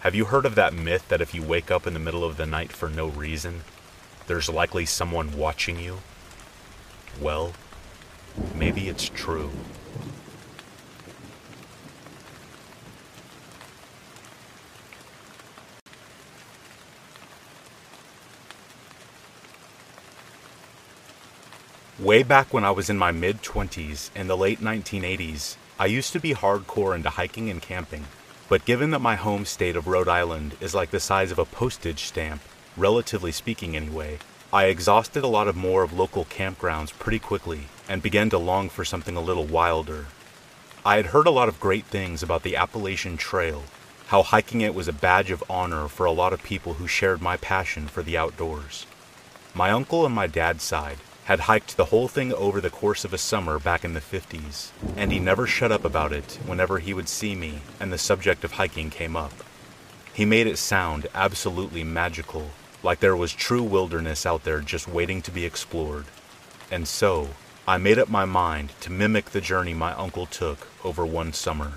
Have 0.00 0.14
you 0.14 0.26
heard 0.26 0.46
of 0.46 0.54
that 0.54 0.74
myth 0.74 1.08
that 1.08 1.20
if 1.20 1.34
you 1.34 1.42
wake 1.42 1.70
up 1.70 1.86
in 1.86 1.94
the 1.94 1.98
middle 1.98 2.24
of 2.24 2.36
the 2.36 2.46
night 2.46 2.70
for 2.70 2.88
no 2.88 3.08
reason, 3.08 3.62
there's 4.28 4.48
likely 4.48 4.86
someone 4.86 5.36
watching 5.36 5.80
you? 5.80 5.98
Well, 7.20 7.52
maybe 8.54 8.88
it's 8.88 9.08
true. 9.08 9.50
Way 21.98 22.22
back 22.22 22.52
when 22.52 22.62
I 22.62 22.70
was 22.70 22.90
in 22.90 22.98
my 22.98 23.10
mid 23.10 23.42
20s 23.42 24.10
in 24.14 24.26
the 24.26 24.36
late 24.36 24.60
1980s, 24.60 25.56
I 25.78 25.86
used 25.86 26.12
to 26.12 26.20
be 26.20 26.34
hardcore 26.34 26.94
into 26.94 27.08
hiking 27.08 27.48
and 27.48 27.62
camping, 27.62 28.04
but 28.50 28.66
given 28.66 28.90
that 28.90 29.00
my 29.00 29.16
home 29.16 29.46
state 29.46 29.76
of 29.76 29.86
Rhode 29.86 30.08
Island 30.08 30.56
is 30.60 30.74
like 30.74 30.90
the 30.90 31.00
size 31.00 31.32
of 31.32 31.38
a 31.38 31.46
postage 31.46 32.04
stamp, 32.04 32.42
relatively 32.76 33.32
speaking 33.32 33.74
anyway, 33.74 34.18
I 34.52 34.66
exhausted 34.66 35.24
a 35.24 35.28
lot 35.28 35.48
of 35.48 35.56
more 35.56 35.82
of 35.82 35.92
local 35.92 36.24
campgrounds 36.24 36.96
pretty 36.96 37.18
quickly 37.18 37.62
and 37.88 38.00
began 38.00 38.30
to 38.30 38.38
long 38.38 38.68
for 38.68 38.84
something 38.84 39.16
a 39.16 39.20
little 39.20 39.44
wilder. 39.44 40.06
I 40.84 40.96
had 40.96 41.06
heard 41.06 41.26
a 41.26 41.32
lot 41.32 41.48
of 41.48 41.58
great 41.58 41.84
things 41.86 42.22
about 42.22 42.44
the 42.44 42.54
Appalachian 42.54 43.16
Trail, 43.16 43.64
how 44.06 44.22
hiking 44.22 44.60
it 44.60 44.74
was 44.74 44.86
a 44.86 44.92
badge 44.92 45.32
of 45.32 45.42
honor 45.50 45.88
for 45.88 46.06
a 46.06 46.12
lot 46.12 46.32
of 46.32 46.44
people 46.44 46.74
who 46.74 46.86
shared 46.86 47.20
my 47.20 47.36
passion 47.36 47.88
for 47.88 48.04
the 48.04 48.16
outdoors. 48.16 48.86
My 49.52 49.72
uncle 49.72 50.06
and 50.06 50.14
my 50.14 50.28
dad's 50.28 50.62
side 50.62 50.98
had 51.24 51.40
hiked 51.40 51.76
the 51.76 51.86
whole 51.86 52.06
thing 52.06 52.32
over 52.32 52.60
the 52.60 52.70
course 52.70 53.04
of 53.04 53.12
a 53.12 53.18
summer 53.18 53.58
back 53.58 53.84
in 53.84 53.94
the 53.94 54.00
50s, 54.00 54.70
and 54.96 55.10
he 55.10 55.18
never 55.18 55.48
shut 55.48 55.72
up 55.72 55.84
about 55.84 56.12
it 56.12 56.38
whenever 56.46 56.78
he 56.78 56.94
would 56.94 57.08
see 57.08 57.34
me 57.34 57.62
and 57.80 57.92
the 57.92 57.98
subject 57.98 58.44
of 58.44 58.52
hiking 58.52 58.90
came 58.90 59.16
up. 59.16 59.32
He 60.14 60.24
made 60.24 60.46
it 60.46 60.56
sound 60.56 61.08
absolutely 61.16 61.82
magical, 61.82 62.52
like 62.86 63.00
there 63.00 63.16
was 63.16 63.32
true 63.32 63.64
wilderness 63.64 64.24
out 64.24 64.44
there 64.44 64.60
just 64.60 64.86
waiting 64.86 65.20
to 65.20 65.32
be 65.32 65.44
explored. 65.44 66.04
And 66.70 66.86
so, 66.86 67.30
I 67.66 67.78
made 67.78 67.98
up 67.98 68.08
my 68.08 68.24
mind 68.24 68.74
to 68.82 68.92
mimic 68.92 69.30
the 69.30 69.40
journey 69.40 69.74
my 69.74 69.92
uncle 69.94 70.24
took 70.24 70.68
over 70.84 71.04
one 71.04 71.32
summer. 71.32 71.72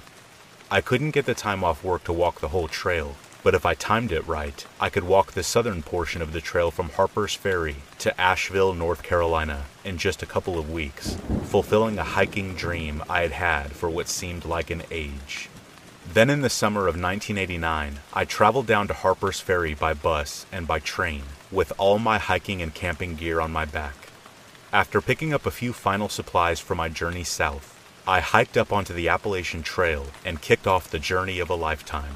I 0.70 0.82
couldn't 0.82 1.16
get 1.18 1.26
the 1.26 1.34
time 1.34 1.64
off 1.64 1.84
work 1.84 2.04
to 2.04 2.14
walk 2.14 2.42
the 2.42 2.50
whole 2.50 2.68
trail, 2.68 3.16
but 3.42 3.56
if 3.56 3.66
I 3.66 3.74
timed 3.74 4.12
it 4.12 4.28
right, 4.28 4.64
I 4.80 4.92
could 4.92 5.04
walk 5.04 5.32
the 5.32 5.42
southern 5.42 5.82
portion 5.82 6.22
of 6.22 6.32
the 6.32 6.42
trail 6.42 6.70
from 6.70 6.90
Harper's 6.90 7.34
Ferry 7.34 7.78
to 7.98 8.22
Asheville, 8.22 8.76
North 8.76 9.02
Carolina 9.02 9.66
in 9.84 9.98
just 9.98 10.22
a 10.22 10.28
couple 10.28 10.60
of 10.60 10.70
weeks, 10.70 11.18
fulfilling 11.46 11.98
a 11.98 12.04
hiking 12.04 12.54
dream 12.54 13.02
I 13.10 13.22
had 13.22 13.32
had 13.32 13.72
for 13.72 13.90
what 13.90 14.10
seemed 14.10 14.46
like 14.46 14.70
an 14.70 14.84
age. 14.92 15.49
Then 16.12 16.32
in 16.32 16.42
the 16.42 16.50
summer 16.50 16.82
of 16.88 17.00
1989, 17.00 18.00
I 18.14 18.26
traveled 18.26 18.66
down 18.66 18.88
to 18.88 18.96
Harper's 18.96 19.40
Ferry 19.40 19.76
by 19.76 19.94
bus 19.94 20.48
and 20.52 20.66
by 20.66 20.80
train, 20.80 21.22
with 21.52 21.72
all 21.78 22.00
my 22.00 22.18
hiking 22.18 22.64
and 22.64 22.74
camping 22.74 23.16
gear 23.16 23.40
on 23.40 23.52
my 23.52 23.66
back. 23.66 23.94
After 24.74 25.02
picking 25.02 25.36
up 25.36 25.46
a 25.46 25.52
few 25.52 25.72
final 25.72 26.10
supplies 26.10 26.60
for 26.60 26.74
my 26.74 26.90
journey 26.90 27.24
south, 27.24 27.80
I 28.08 28.22
hiked 28.22 28.58
up 28.58 28.74
onto 28.74 28.92
the 28.92 29.08
Appalachian 29.08 29.62
Trail 29.62 30.08
and 30.26 30.42
kicked 30.42 30.66
off 30.66 30.90
the 30.90 30.98
journey 30.98 31.38
of 31.38 31.52
a 31.52 31.56
lifetime. 31.56 32.16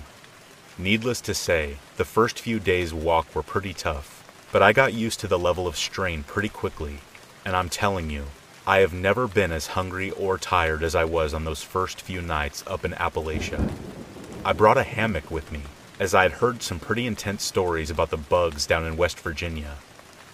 Needless 0.75 1.21
to 1.21 1.35
say, 1.35 1.77
the 1.97 2.05
first 2.05 2.39
few 2.39 2.59
days' 2.59 2.95
walk 2.95 3.35
were 3.35 3.43
pretty 3.43 3.75
tough, 3.75 4.23
but 4.51 4.63
I 4.63 4.73
got 4.73 4.95
used 4.95 5.19
to 5.19 5.27
the 5.27 5.37
level 5.37 5.67
of 5.67 5.77
strain 5.77 6.23
pretty 6.23 6.49
quickly, 6.49 7.01
and 7.45 7.55
I'm 7.55 7.69
telling 7.69 8.09
you, 8.09 8.25
I 8.65 8.79
have 8.79 8.93
never 8.93 9.27
been 9.27 9.51
as 9.51 9.67
hungry 9.67 10.11
or 10.11 10.37
tired 10.37 10.83
as 10.83 10.95
I 10.95 11.03
was 11.03 11.33
on 11.33 11.43
those 11.43 11.61
first 11.61 11.99
few 11.99 12.21
nights 12.21 12.63
up 12.65 12.85
in 12.85 12.93
Appalachia. 12.93 13.69
I 14.45 14.53
brought 14.53 14.77
a 14.77 14.83
hammock 14.83 15.29
with 15.29 15.51
me, 15.51 15.63
as 15.99 16.15
I 16.15 16.23
had 16.23 16.31
heard 16.33 16.63
some 16.63 16.79
pretty 16.79 17.05
intense 17.05 17.43
stories 17.43 17.89
about 17.89 18.09
the 18.09 18.15
bugs 18.15 18.65
down 18.65 18.85
in 18.85 18.95
West 18.95 19.19
Virginia. 19.19 19.79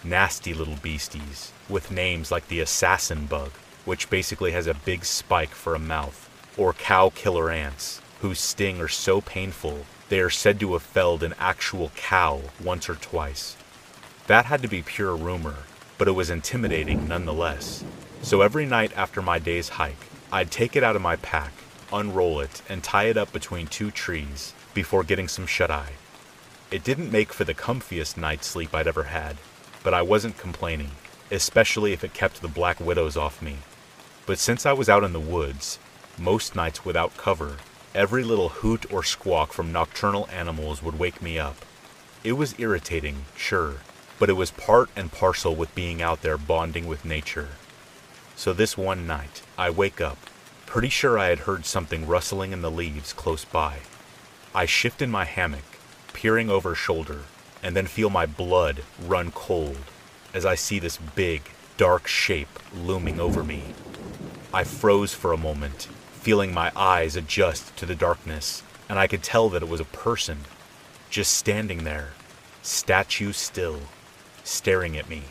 Nasty 0.04 0.54
little 0.54 0.76
beasties, 0.76 1.52
with 1.68 1.90
names 1.90 2.32
like 2.32 2.48
the 2.50 2.60
assassin 2.60 3.26
bug, 3.26 3.50
which 3.84 4.12
basically 4.12 4.52
has 4.52 4.68
a 4.68 4.76
big 4.76 5.06
spike 5.06 5.56
for 5.56 5.74
a 5.74 5.80
mouth, 5.80 6.30
or 6.56 6.74
cow 6.74 7.10
killer 7.10 7.50
ants, 7.50 8.00
whose 8.22 8.40
sting 8.40 8.80
are 8.80 8.88
so 8.88 9.22
painful 9.22 9.88
they 10.10 10.20
are 10.20 10.30
said 10.30 10.60
to 10.60 10.74
have 10.74 10.84
felled 10.84 11.24
an 11.24 11.34
actual 11.40 11.92
cow 11.96 12.42
once 12.64 12.88
or 12.90 12.96
twice. 12.96 13.56
That 14.28 14.46
had 14.46 14.62
to 14.62 14.68
be 14.68 14.84
pure 14.84 15.16
rumor, 15.16 15.56
but 15.98 16.08
it 16.08 16.12
was 16.12 16.30
intimidating 16.30 17.08
nonetheless. 17.08 17.84
So 18.22 18.42
every 18.42 18.66
night 18.66 18.92
after 18.96 19.22
my 19.22 19.40
day's 19.40 19.70
hike, 19.70 20.08
I'd 20.32 20.52
take 20.52 20.76
it 20.76 20.84
out 20.84 20.96
of 20.96 21.02
my 21.02 21.16
pack, 21.16 21.54
unroll 21.92 22.40
it, 22.40 22.62
and 22.70 22.84
tie 22.84 23.06
it 23.06 23.18
up 23.18 23.32
between 23.34 23.68
two 23.68 23.92
trees 23.92 24.54
before 24.74 25.04
getting 25.04 25.28
some 25.28 25.48
shut 25.48 25.72
eye. 25.72 25.94
It 26.72 26.84
didn't 26.84 27.12
make 27.12 27.34
for 27.34 27.44
the 27.44 27.54
comfiest 27.56 28.18
night's 28.18 28.48
sleep 28.48 28.76
I'd 28.76 28.88
ever 28.88 29.04
had, 29.04 29.38
but 29.84 29.94
I 29.94 30.02
wasn't 30.02 30.38
complaining, 30.38 30.92
especially 31.32 31.94
if 31.94 32.04
it 32.04 32.14
kept 32.14 32.42
the 32.42 32.48
black 32.48 32.80
widows 32.80 33.18
off 33.18 33.42
me. 33.42 33.58
But 34.26 34.38
since 34.38 34.66
I 34.66 34.74
was 34.74 34.90
out 34.90 35.04
in 35.04 35.14
the 35.14 35.20
woods, 35.20 35.80
most 36.18 36.56
nights 36.56 36.86
without 36.86 37.18
cover, 37.18 37.58
Every 37.96 38.24
little 38.24 38.50
hoot 38.50 38.86
or 38.94 39.04
squawk 39.04 39.52
from 39.52 39.72
nocturnal 39.72 40.30
animals 40.32 40.84
would 40.84 41.00
wake 41.00 41.24
me 41.24 41.40
up. 41.40 41.66
It 42.24 42.34
was 42.34 42.54
irritating, 42.60 43.26
sure, 43.36 43.78
but 44.20 44.30
it 44.30 44.34
was 44.34 44.52
part 44.52 44.92
and 44.96 45.12
parcel 45.12 45.56
with 45.56 45.74
being 45.74 46.00
out 46.00 46.22
there 46.22 46.38
bonding 46.38 46.86
with 46.86 47.04
nature. 47.04 47.50
So 48.40 48.54
this 48.54 48.78
one 48.78 49.06
night, 49.06 49.42
I 49.58 49.70
wake 49.70 50.00
up, 50.00 50.18
pretty 50.66 50.88
sure 50.88 51.20
I 51.20 51.28
had 51.28 51.40
heard 51.40 51.66
something 51.66 52.08
rustling 52.08 52.54
in 52.54 52.62
the 52.62 52.72
leaves 52.72 53.12
close 53.12 53.44
by. 53.44 53.80
I 54.56 54.66
shift 54.66 55.02
in 55.02 55.12
my 55.12 55.26
hammock, 55.26 55.78
peering 56.14 56.50
over 56.50 56.74
shoulder, 56.74 57.24
and 57.62 57.76
then 57.76 57.86
feel 57.86 58.10
my 58.10 58.26
blood 58.26 58.84
run 59.06 59.32
cold 59.32 59.80
as 60.34 60.46
I 60.46 60.56
see 60.56 60.80
this 60.80 60.96
big, 60.96 61.50
dark 61.76 62.08
shape 62.08 62.48
looming 62.74 63.20
over 63.20 63.44
me. 63.44 63.62
I 64.54 64.64
froze 64.64 65.14
for 65.14 65.34
a 65.34 65.38
moment 65.38 65.90
feeling 66.14 66.54
my 66.54 66.72
eyes 66.78 67.18
adjust 67.18 67.76
to 67.76 67.86
the 67.86 67.94
darkness, 67.94 68.64
and 68.88 68.98
I 68.98 69.08
could 69.08 69.22
tell 69.22 69.50
that 69.50 69.64
it 69.64 69.68
was 69.68 69.82
a 69.82 69.86
person, 69.86 70.46
just 71.10 71.34
standing 71.34 71.84
there, 71.84 72.12
statue 72.62 73.34
still, 73.34 73.82
staring 74.46 74.96
at 74.96 75.10
me. 75.10 75.24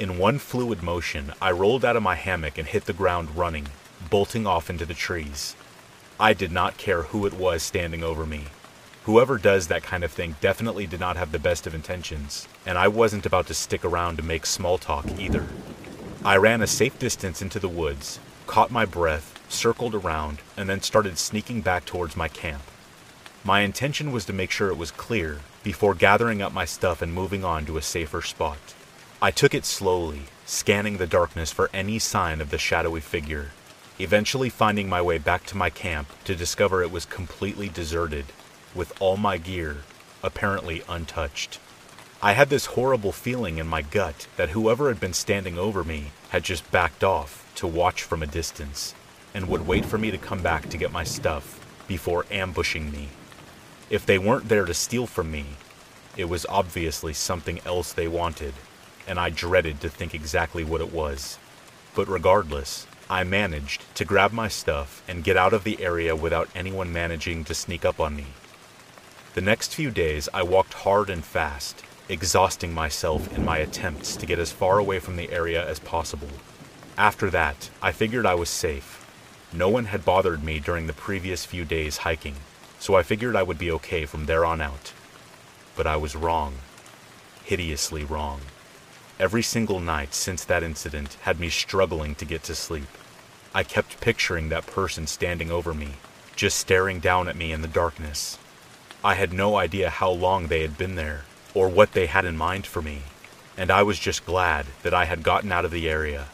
In 0.00 0.16
one 0.16 0.38
fluid 0.38 0.82
motion, 0.82 1.34
I 1.42 1.50
rolled 1.50 1.84
out 1.84 1.94
of 1.94 2.02
my 2.02 2.14
hammock 2.14 2.56
and 2.56 2.66
hit 2.66 2.86
the 2.86 2.94
ground 2.94 3.36
running, 3.36 3.66
bolting 4.08 4.46
off 4.46 4.70
into 4.70 4.86
the 4.86 4.94
trees. 4.94 5.54
I 6.18 6.32
did 6.32 6.50
not 6.50 6.78
care 6.78 7.02
who 7.02 7.26
it 7.26 7.34
was 7.34 7.62
standing 7.62 8.02
over 8.02 8.24
me. 8.24 8.44
Whoever 9.04 9.36
does 9.36 9.66
that 9.66 9.82
kind 9.82 10.02
of 10.02 10.10
thing 10.10 10.36
definitely 10.40 10.86
did 10.86 11.00
not 11.00 11.18
have 11.18 11.32
the 11.32 11.38
best 11.38 11.66
of 11.66 11.74
intentions, 11.74 12.48
and 12.64 12.78
I 12.78 12.88
wasn't 12.88 13.26
about 13.26 13.46
to 13.48 13.52
stick 13.54 13.84
around 13.84 14.16
to 14.16 14.22
make 14.22 14.46
small 14.46 14.78
talk 14.78 15.04
either. 15.18 15.44
I 16.24 16.38
ran 16.38 16.62
a 16.62 16.66
safe 16.66 16.98
distance 16.98 17.42
into 17.42 17.58
the 17.58 17.68
woods, 17.68 18.20
caught 18.46 18.70
my 18.70 18.86
breath, 18.86 19.38
circled 19.50 19.94
around, 19.94 20.38
and 20.56 20.66
then 20.66 20.80
started 20.80 21.18
sneaking 21.18 21.60
back 21.60 21.84
towards 21.84 22.16
my 22.16 22.28
camp. 22.28 22.62
My 23.44 23.60
intention 23.60 24.12
was 24.12 24.24
to 24.24 24.32
make 24.32 24.50
sure 24.50 24.70
it 24.70 24.78
was 24.78 24.92
clear 24.92 25.40
before 25.62 25.94
gathering 25.94 26.40
up 26.40 26.54
my 26.54 26.64
stuff 26.64 27.02
and 27.02 27.12
moving 27.12 27.44
on 27.44 27.66
to 27.66 27.76
a 27.76 27.82
safer 27.82 28.22
spot. 28.22 28.56
I 29.22 29.30
took 29.30 29.52
it 29.54 29.66
slowly, 29.66 30.22
scanning 30.46 30.96
the 30.96 31.06
darkness 31.06 31.52
for 31.52 31.68
any 31.74 31.98
sign 31.98 32.40
of 32.40 32.48
the 32.48 32.56
shadowy 32.56 33.00
figure, 33.00 33.50
eventually 33.98 34.48
finding 34.48 34.88
my 34.88 35.02
way 35.02 35.18
back 35.18 35.44
to 35.46 35.58
my 35.58 35.68
camp 35.68 36.08
to 36.24 36.34
discover 36.34 36.82
it 36.82 36.90
was 36.90 37.04
completely 37.04 37.68
deserted, 37.68 38.24
with 38.74 38.94
all 38.98 39.18
my 39.18 39.36
gear 39.36 39.78
apparently 40.22 40.82
untouched. 40.88 41.58
I 42.22 42.32
had 42.32 42.48
this 42.48 42.64
horrible 42.64 43.12
feeling 43.12 43.58
in 43.58 43.66
my 43.66 43.82
gut 43.82 44.26
that 44.38 44.50
whoever 44.50 44.88
had 44.88 45.00
been 45.00 45.12
standing 45.12 45.58
over 45.58 45.84
me 45.84 46.12
had 46.30 46.42
just 46.42 46.70
backed 46.70 47.04
off 47.04 47.46
to 47.56 47.66
watch 47.66 48.02
from 48.02 48.22
a 48.22 48.26
distance 48.26 48.94
and 49.34 49.48
would 49.48 49.66
wait 49.66 49.84
for 49.84 49.98
me 49.98 50.10
to 50.10 50.18
come 50.18 50.42
back 50.42 50.70
to 50.70 50.78
get 50.78 50.92
my 50.92 51.04
stuff 51.04 51.60
before 51.86 52.24
ambushing 52.30 52.90
me. 52.90 53.08
If 53.90 54.06
they 54.06 54.16
weren't 54.16 54.48
there 54.48 54.64
to 54.64 54.72
steal 54.72 55.06
from 55.06 55.30
me, 55.30 55.44
it 56.16 56.30
was 56.30 56.46
obviously 56.48 57.12
something 57.12 57.60
else 57.66 57.92
they 57.92 58.08
wanted, 58.08 58.54
and 59.10 59.20
I 59.20 59.28
dreaded 59.28 59.82
to 59.82 59.90
think 59.90 60.14
exactly 60.14 60.64
what 60.64 60.80
it 60.80 60.92
was. 60.92 61.36
But 61.94 62.08
regardless, 62.08 62.86
I 63.10 63.24
managed 63.24 63.82
to 63.96 64.04
grab 64.04 64.32
my 64.32 64.48
stuff 64.48 65.02
and 65.06 65.24
get 65.24 65.36
out 65.36 65.52
of 65.52 65.64
the 65.64 65.82
area 65.82 66.16
without 66.16 66.48
anyone 66.54 66.92
managing 66.92 67.44
to 67.44 67.54
sneak 67.54 67.84
up 67.84 68.00
on 68.00 68.16
me. 68.16 68.28
The 69.34 69.42
next 69.42 69.74
few 69.74 69.90
days, 69.90 70.28
I 70.32 70.44
walked 70.44 70.74
hard 70.74 71.10
and 71.10 71.24
fast, 71.24 71.82
exhausting 72.08 72.72
myself 72.72 73.36
in 73.36 73.44
my 73.44 73.58
attempts 73.58 74.16
to 74.16 74.26
get 74.26 74.38
as 74.38 74.52
far 74.52 74.78
away 74.78 75.00
from 75.00 75.16
the 75.16 75.30
area 75.30 75.68
as 75.68 75.80
possible. 75.80 76.30
After 76.96 77.28
that, 77.30 77.68
I 77.82 77.92
figured 77.92 78.24
I 78.24 78.36
was 78.36 78.48
safe 78.48 79.00
no 79.52 79.68
one 79.68 79.86
had 79.86 80.04
bothered 80.04 80.44
me 80.44 80.60
during 80.60 80.86
the 80.86 80.92
previous 80.92 81.44
few 81.44 81.64
days 81.64 81.98
hiking, 81.98 82.36
so 82.78 82.94
I 82.94 83.02
figured 83.02 83.34
I 83.34 83.42
would 83.42 83.58
be 83.58 83.72
okay 83.72 84.06
from 84.06 84.26
there 84.26 84.44
on 84.44 84.60
out. 84.60 84.92
But 85.74 85.88
I 85.88 85.96
was 85.96 86.14
wrong. 86.14 86.54
Hideously 87.42 88.04
wrong. 88.04 88.42
Every 89.20 89.42
single 89.42 89.80
night 89.80 90.14
since 90.14 90.46
that 90.46 90.62
incident 90.62 91.18
had 91.20 91.38
me 91.38 91.50
struggling 91.50 92.14
to 92.14 92.24
get 92.24 92.42
to 92.44 92.54
sleep. 92.54 92.88
I 93.54 93.64
kept 93.64 94.00
picturing 94.00 94.48
that 94.48 94.66
person 94.66 95.06
standing 95.06 95.50
over 95.50 95.74
me, 95.74 95.96
just 96.36 96.56
staring 96.56 97.00
down 97.00 97.28
at 97.28 97.36
me 97.36 97.52
in 97.52 97.60
the 97.60 97.68
darkness. 97.68 98.38
I 99.04 99.16
had 99.16 99.34
no 99.34 99.56
idea 99.56 99.90
how 99.90 100.10
long 100.10 100.46
they 100.46 100.62
had 100.62 100.78
been 100.78 100.94
there, 100.94 101.26
or 101.52 101.68
what 101.68 101.92
they 101.92 102.06
had 102.06 102.24
in 102.24 102.38
mind 102.38 102.66
for 102.66 102.80
me, 102.80 103.02
and 103.58 103.70
I 103.70 103.82
was 103.82 103.98
just 103.98 104.24
glad 104.24 104.64
that 104.84 104.94
I 104.94 105.04
had 105.04 105.22
gotten 105.22 105.52
out 105.52 105.66
of 105.66 105.70
the 105.70 105.90
area. 105.90 106.28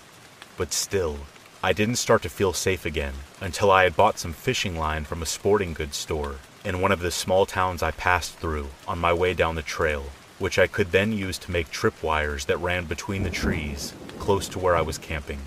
But 0.57 0.73
still, 0.73 1.19
I 1.65 1.73
didn't 1.73 1.97
start 1.97 2.23
to 2.23 2.29
feel 2.29 2.53
safe 2.53 2.87
again 2.87 3.15
until 3.41 3.73
I 3.73 3.83
had 3.83 3.97
bought 3.97 4.21
some 4.21 4.33
fishing 4.33 4.77
line 4.79 5.05
from 5.07 5.23
a 5.23 5.27
sporting 5.27 5.73
goods 5.73 5.97
store 5.97 6.37
in 6.65 6.81
one 6.81 6.93
of 6.93 7.01
the 7.01 7.11
small 7.11 7.47
towns 7.47 7.83
I 7.83 7.91
passed 7.91 8.37
through 8.37 8.69
on 8.87 9.01
my 9.01 9.13
way 9.13 9.35
down 9.35 9.57
the 9.57 9.63
trail, 9.63 10.05
which 10.39 10.59
I 10.59 10.67
could 10.67 10.93
then 10.93 11.13
use 11.13 11.39
to 11.39 11.51
make 11.51 11.71
tripwires 11.71 12.47
that 12.47 12.59
ran 12.59 12.85
between 12.85 13.23
the 13.23 13.31
trees 13.31 13.95
close 14.19 14.49
to 14.49 14.59
where 14.59 14.77
I 14.77 14.83
was 14.83 14.99
camping. 14.99 15.41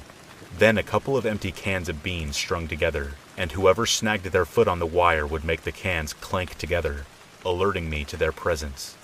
Then 0.58 0.78
a 0.78 0.84
couple 0.84 1.16
of 1.18 1.26
empty 1.26 1.52
cans 1.52 1.90
of 1.90 2.04
beans 2.04 2.36
strung 2.36 2.68
together, 2.68 3.14
and 3.38 3.52
whoever 3.52 3.86
snagged 3.86 4.26
their 4.26 4.46
foot 4.46 4.68
on 4.68 4.80
the 4.80 4.86
wire 4.86 5.26
would 5.26 5.44
make 5.44 5.62
the 5.62 5.72
cans 5.72 6.14
clank 6.14 6.58
together, 6.58 7.06
alerting 7.46 7.90
me 7.90 8.04
to 8.06 8.18
their 8.18 8.32
presence. 8.32 8.96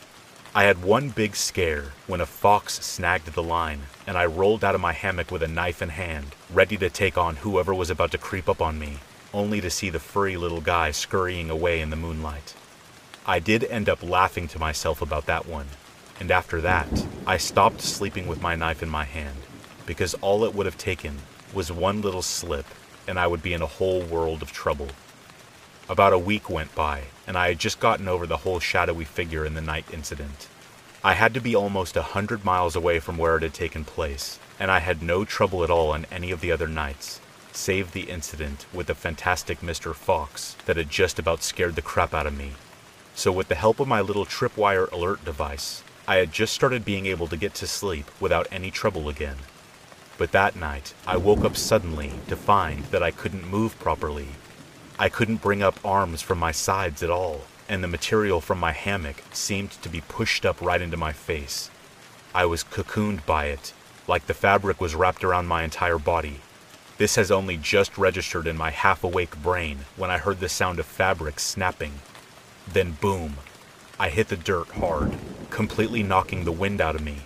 I 0.53 0.63
had 0.63 0.83
one 0.83 1.09
big 1.09 1.36
scare 1.36 1.91
when 2.07 2.21
a 2.21 2.25
fox 2.25 2.79
snagged 2.86 3.33
the 3.33 3.43
line, 3.43 3.81
and 4.07 4.17
I 4.17 4.25
rolled 4.25 4.63
out 4.63 4.75
of 4.75 4.81
my 4.81 4.93
hammock 4.93 5.29
with 5.29 5.43
a 5.43 5.47
knife 5.47 5.81
in 5.81 5.89
hand, 5.89 6.36
ready 6.49 6.77
to 6.77 6.89
take 6.89 7.17
on 7.17 7.38
whoever 7.38 7.73
was 7.73 7.89
about 7.89 8.11
to 8.11 8.17
creep 8.17 8.47
up 8.47 8.61
on 8.61 8.79
me, 8.79 8.99
only 9.33 9.59
to 9.59 9.69
see 9.69 9.89
the 9.89 9.99
furry 9.99 10.38
little 10.38 10.61
guy 10.61 10.91
scurrying 10.91 11.49
away 11.49 11.81
in 11.81 11.89
the 11.89 11.97
moonlight. 11.97 12.55
I 13.28 13.39
did 13.39 13.63
end 13.63 13.89
up 13.89 14.03
laughing 14.03 14.47
to 14.49 14.59
myself 14.59 15.01
about 15.01 15.26
that 15.26 15.47
one, 15.47 15.65
and 16.19 16.30
after 16.30 16.61
that, 16.61 17.07
I 17.26 17.38
stopped 17.38 17.82
sleeping 17.82 18.28
with 18.28 18.39
my 18.39 18.55
knife 18.55 18.84
in 18.84 18.89
my 18.89 19.03
hand, 19.03 19.39
because 19.88 20.13
all 20.21 20.43
it 20.43 20.53
would 20.53 20.67
have 20.67 20.78
taken 20.78 21.17
was 21.51 21.71
one 21.71 22.03
little 22.03 22.21
slip, 22.21 22.67
and 23.07 23.19
I 23.19 23.26
would 23.26 23.41
be 23.41 23.53
in 23.53 23.63
a 23.63 23.78
whole 23.82 24.03
world 24.03 24.43
of 24.43 24.51
trouble. 24.51 24.89
About 25.89 26.13
a 26.13 26.19
week 26.19 26.51
went 26.51 26.76
by, 26.76 27.05
and 27.26 27.36
I 27.36 27.47
had 27.47 27.57
just 27.57 27.80
gotten 27.80 28.07
over 28.07 28.28
the 28.28 28.38
whole 28.38 28.59
shadowy 28.59 29.05
figure 29.05 29.43
in 29.43 29.55
the 29.55 29.59
night 29.61 29.86
incident. 29.91 30.47
I 31.03 31.13
had 31.13 31.34
to 31.34 31.41
be 31.41 31.55
almost 31.55 31.97
a 31.97 32.03
hundred 32.03 32.45
miles 32.45 32.76
away 32.76 32.99
from 32.99 33.17
where 33.17 33.38
it 33.38 33.41
had 33.41 33.55
taken 33.55 33.86
place, 33.86 34.38
and 34.59 34.69
I 34.69 34.82
had 34.82 35.01
no 35.01 35.26
trouble 35.26 35.63
at 35.63 35.71
all 35.71 35.89
on 35.93 36.05
any 36.11 36.30
of 36.30 36.41
the 36.41 36.51
other 36.51 36.67
nights, 36.67 37.19
save 37.51 37.91
the 37.91 38.03
incident 38.03 38.67
with 38.71 38.86
the 38.86 38.93
fantastic 38.93 39.61
Mr. 39.61 39.95
Fox 39.95 40.55
that 40.67 40.78
had 40.78 40.91
just 40.91 41.17
about 41.17 41.41
scared 41.41 41.76
the 41.76 41.82
crap 41.82 42.13
out 42.13 42.28
of 42.28 42.38
me. 42.38 42.51
So, 43.18 43.32
with 43.32 43.47
the 43.47 43.55
help 43.55 43.80
of 43.80 43.88
my 43.88 44.01
little 44.01 44.26
tripwire 44.26 44.91
alert 44.91 45.24
device, 45.24 45.84
I 46.05 46.18
had 46.18 46.34
just 46.34 46.53
started 46.53 46.84
being 46.84 47.05
able 47.05 47.28
to 47.28 47.38
get 47.38 47.53
to 47.55 47.66
sleep 47.66 48.11
without 48.20 48.45
any 48.51 48.72
trouble 48.72 49.07
again. 49.07 49.38
But 50.18 50.34
that 50.34 50.57
night, 50.57 50.93
I 51.07 51.16
woke 51.16 51.45
up 51.45 51.55
suddenly 51.55 52.11
to 52.28 52.36
find 52.36 52.84
that 52.86 53.01
I 53.01 53.11
couldn't 53.11 53.47
move 53.47 53.80
properly. 53.80 54.28
I 54.99 55.07
couldn't 55.07 55.41
bring 55.41 55.63
up 55.63 55.80
arms 55.84 56.22
from 56.22 56.39
my 56.39 56.51
sides 56.51 57.01
at 57.01 57.09
all, 57.09 57.43
and 57.70 57.82
the 57.82 57.88
material 57.88 58.41
from 58.41 58.59
my 58.59 58.74
hammock 58.74 59.24
seemed 59.32 59.72
to 59.72 59.89
be 59.89 60.01
pushed 60.01 60.45
up 60.45 60.61
right 60.61 60.82
into 60.82 60.97
my 60.97 61.13
face. 61.13 61.72
I 62.34 62.45
was 62.45 62.66
cocooned 62.66 63.26
by 63.26 63.45
it, 63.45 63.74
like 64.09 64.28
the 64.28 64.34
fabric 64.34 64.82
was 64.82 64.93
wrapped 64.93 65.24
around 65.24 65.47
my 65.47 65.63
entire 65.63 65.97
body. 65.97 66.41
This 66.97 67.16
has 67.16 67.32
only 67.32 67.55
just 67.55 67.97
registered 67.97 68.45
in 68.45 68.57
my 68.57 68.72
half 68.72 69.05
awake 69.05 69.41
brain 69.41 69.86
when 69.95 70.11
I 70.11 70.18
heard 70.18 70.41
the 70.41 70.49
sound 70.49 70.80
of 70.80 70.86
fabric 70.86 71.39
snapping 71.39 72.01
then 72.72 72.97
boom, 73.01 73.36
I 73.99 74.09
hit 74.09 74.28
the 74.28 74.38
dirt 74.38 74.70
hard, 74.72 75.13
completely 75.49 76.03
knocking 76.03 76.43
the 76.43 76.51
wind 76.51 76.82
out 76.82 76.95
of 76.95 77.03
me. 77.03 77.20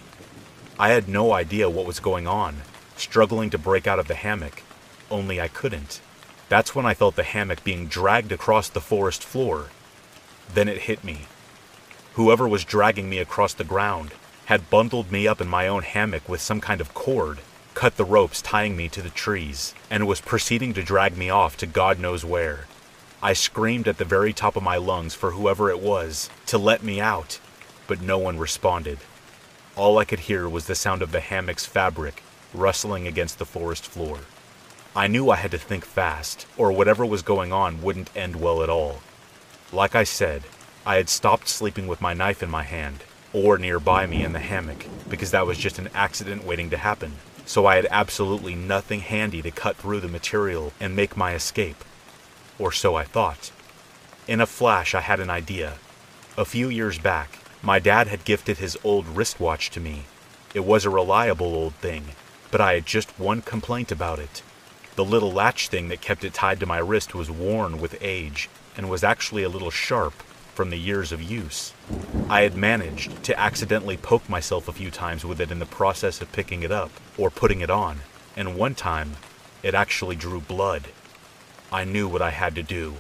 I 0.78 0.90
had 0.90 1.10
no 1.10 1.34
idea 1.34 1.70
what 1.70 1.86
was 1.86 2.00
going 2.00 2.28
on, 2.28 2.62
struggling 2.96 3.50
to 3.50 3.58
break 3.58 3.88
out 3.88 4.00
of 4.00 4.08
the 4.08 4.16
hammock, 4.16 4.64
only 5.10 5.42
I 5.42 5.48
couldn't. 5.48 6.02
That's 6.48 6.74
when 6.74 6.86
I 6.86 6.94
felt 6.94 7.16
the 7.16 7.24
hammock 7.24 7.64
being 7.64 7.88
dragged 7.88 8.32
across 8.32 8.70
the 8.70 8.82
forest 8.82 9.24
floor. 9.24 9.68
Then 10.54 10.68
it 10.68 10.84
hit 10.84 11.04
me. 11.04 11.28
Whoever 12.14 12.48
was 12.48 12.64
dragging 12.64 13.10
me 13.10 13.20
across 13.20 13.54
the 13.54 13.64
ground 13.64 14.12
had 14.46 14.70
bundled 14.70 15.12
me 15.12 15.28
up 15.28 15.40
in 15.40 15.48
my 15.48 15.68
own 15.68 15.84
hammock 15.84 16.28
with 16.28 16.42
some 16.42 16.60
kind 16.60 16.82
of 16.82 16.94
cord, 16.94 17.40
cut 17.76 17.98
the 17.98 18.06
ropes 18.06 18.42
tying 18.42 18.76
me 18.76 18.90
to 18.90 19.02
the 19.02 19.10
trees, 19.12 19.76
and 19.90 20.08
was 20.08 20.22
proceeding 20.22 20.74
to 20.74 20.84
drag 20.84 21.18
me 21.18 21.30
off 21.30 21.56
to 21.58 21.68
God 21.68 22.00
knows 22.00 22.26
where. 22.26 22.66
I 23.22 23.34
screamed 23.34 23.90
at 23.90 23.98
the 23.98 24.06
very 24.06 24.32
top 24.32 24.56
of 24.56 24.64
my 24.64 24.78
lungs 24.78 25.14
for 25.14 25.32
whoever 25.32 25.70
it 25.70 25.82
was 25.82 26.30
to 26.46 26.58
let 26.58 26.84
me 26.84 27.02
out, 27.02 27.42
but 27.86 28.02
no 28.02 28.18
one 28.18 28.40
responded. 28.40 29.00
All 29.76 29.98
I 29.98 30.06
could 30.06 30.22
hear 30.22 30.48
was 30.48 30.68
the 30.68 30.76
sound 30.76 31.02
of 31.02 31.12
the 31.12 31.20
hammock's 31.20 31.66
fabric 31.66 32.24
rustling 32.54 33.08
against 33.08 33.38
the 33.38 33.46
forest 33.46 33.86
floor. 33.86 34.20
I 34.96 35.08
knew 35.08 35.30
I 35.30 35.36
had 35.36 35.52
to 35.52 35.58
think 35.58 35.84
fast, 35.84 36.48
or 36.56 36.72
whatever 36.72 37.06
was 37.06 37.22
going 37.22 37.52
on 37.52 37.82
wouldn't 37.82 38.10
end 38.16 38.38
well 38.38 38.64
at 38.64 38.70
all. 38.70 39.02
Like 39.74 39.96
I 39.96 40.06
said, 40.06 40.44
I 40.86 40.96
had 40.96 41.10
stopped 41.10 41.50
sleeping 41.50 41.88
with 41.88 42.00
my 42.00 42.14
knife 42.14 42.42
in 42.42 42.50
my 42.50 42.64
hand, 42.64 43.04
or 43.34 43.58
nearby 43.58 44.06
me 44.06 44.24
in 44.24 44.32
the 44.32 44.40
hammock, 44.40 44.86
because 45.10 45.32
that 45.32 45.46
was 45.46 45.58
just 45.58 45.78
an 45.78 45.90
accident 45.94 46.46
waiting 46.46 46.70
to 46.70 46.78
happen. 46.78 47.16
So 47.46 47.66
I 47.66 47.76
had 47.76 47.88
absolutely 47.92 48.56
nothing 48.56 49.02
handy 49.02 49.42
to 49.42 49.52
cut 49.52 49.76
through 49.76 50.00
the 50.00 50.08
material 50.08 50.72
and 50.80 50.96
make 50.96 51.18
my 51.18 51.34
escape 51.36 51.84
or 52.60 52.72
so 52.72 52.96
I 52.96 53.06
thought. 53.06 53.52
In 54.28 54.42
a 54.42 54.46
flash, 54.46 54.94
I 54.94 55.02
had 55.02 55.20
an 55.20 55.30
idea. 55.30 55.76
A 56.38 56.46
few 56.46 56.70
years 56.70 57.00
back, 57.00 57.40
my 57.64 57.80
dad 57.80 58.08
had 58.08 58.26
gifted 58.26 58.58
his 58.58 58.78
old 58.84 59.08
wristwatch 59.08 59.70
to 59.72 59.80
me. 59.80 60.04
It 60.54 60.66
was 60.66 60.86
a 60.86 60.90
reliable 60.90 61.56
old 61.56 61.74
thing, 61.76 62.10
but 62.52 62.62
I 62.62 62.74
had 62.74 62.86
just 62.86 63.20
one 63.20 63.42
complaint 63.42 63.92
about 63.92 64.20
it. 64.20 64.44
The 64.96 65.06
little 65.06 65.32
latch 65.32 65.70
thing 65.70 65.88
that 65.88 66.02
kept 66.02 66.24
it 66.24 66.34
tied 66.34 66.60
to 66.60 66.66
my 66.66 66.78
wrist 66.78 67.16
was 67.16 67.32
worn 67.32 67.80
with 67.80 67.98
age 68.02 68.50
and 68.76 68.90
was 68.90 69.04
actually 69.04 69.44
a 69.44 69.50
little 69.50 69.72
sharp 69.72 70.14
from 70.54 70.70
the 70.70 70.78
years 70.78 71.12
of 71.12 71.22
use. 71.22 71.74
I 72.30 72.42
had 72.42 72.56
managed 72.56 73.24
to 73.24 73.40
accidentally 73.40 73.96
poke 73.96 74.28
myself 74.28 74.68
a 74.68 74.74
few 74.74 74.92
times 74.92 75.24
with 75.24 75.40
it 75.40 75.52
in 75.52 75.60
the 75.60 75.66
process 75.66 76.22
of 76.22 76.32
picking 76.32 76.64
it 76.64 76.72
up 76.72 76.92
or 77.18 77.30
putting 77.30 77.62
it 77.62 77.70
on, 77.70 78.00
and 78.36 78.58
one 78.58 78.76
time 78.76 79.16
it 79.64 79.74
actually 79.74 80.16
drew 80.16 80.42
blood. 80.42 80.84
I 81.72 81.84
knew 81.84 82.08
what 82.08 82.22
I 82.22 82.32
had 82.32 82.56
to 82.56 82.64
do. 82.64 82.96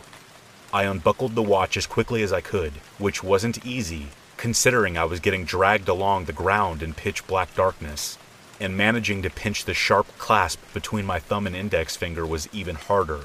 I 0.71 0.83
unbuckled 0.83 1.33
the 1.33 1.41
watch 1.41 1.75
as 1.75 1.87
quickly 1.87 2.21
as 2.21 2.31
I 2.31 2.41
could, 2.41 2.73
which 2.99 3.23
wasn't 3.23 3.65
easy, 3.65 4.09
considering 4.37 4.95
I 4.95 5.05
was 5.05 5.19
getting 5.19 5.43
dragged 5.43 5.89
along 5.89 6.25
the 6.25 6.33
ground 6.33 6.83
in 6.83 6.93
pitch 6.93 7.25
black 7.25 7.55
darkness, 7.55 8.19
and 8.59 8.77
managing 8.77 9.23
to 9.23 9.29
pinch 9.31 9.65
the 9.65 9.73
sharp 9.73 10.05
clasp 10.19 10.59
between 10.71 11.05
my 11.05 11.17
thumb 11.17 11.47
and 11.47 11.55
index 11.55 11.95
finger 11.95 12.27
was 12.27 12.47
even 12.53 12.75
harder, 12.75 13.21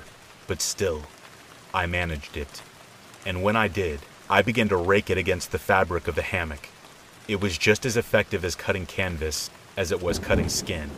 but 0.47 0.63
still, 0.63 1.03
I 1.75 1.85
managed 1.85 2.39
it. 2.39 2.63
And 3.27 3.43
when 3.43 3.57
I 3.57 3.69
did, 3.69 4.01
I 4.31 4.41
began 4.41 4.71
to 4.71 4.77
rake 4.77 5.11
it 5.11 5.19
against 5.19 5.53
the 5.53 5.59
fabric 5.59 6.09
of 6.09 6.15
the 6.15 6.23
hammock. 6.23 6.71
It 7.29 7.43
was 7.43 7.59
just 7.59 7.85
as 7.85 7.99
effective 7.99 8.45
as 8.45 8.55
cutting 8.55 8.87
canvas 8.87 9.51
as 9.77 9.93
it 9.93 10.03
was 10.03 10.19
cutting 10.19 10.49
skin, 10.49 10.91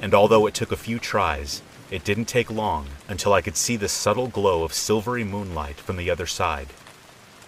and 0.00 0.12
although 0.12 0.46
it 0.46 0.54
took 0.54 0.72
a 0.72 0.76
few 0.76 0.98
tries, 0.98 1.62
it 1.92 2.04
didn't 2.04 2.24
take 2.24 2.50
long 2.50 2.86
until 3.06 3.34
I 3.34 3.42
could 3.42 3.54
see 3.54 3.76
the 3.76 3.86
subtle 3.86 4.26
glow 4.26 4.62
of 4.64 4.72
silvery 4.72 5.24
moonlight 5.24 5.76
from 5.76 5.98
the 5.98 6.08
other 6.08 6.26
side. 6.26 6.68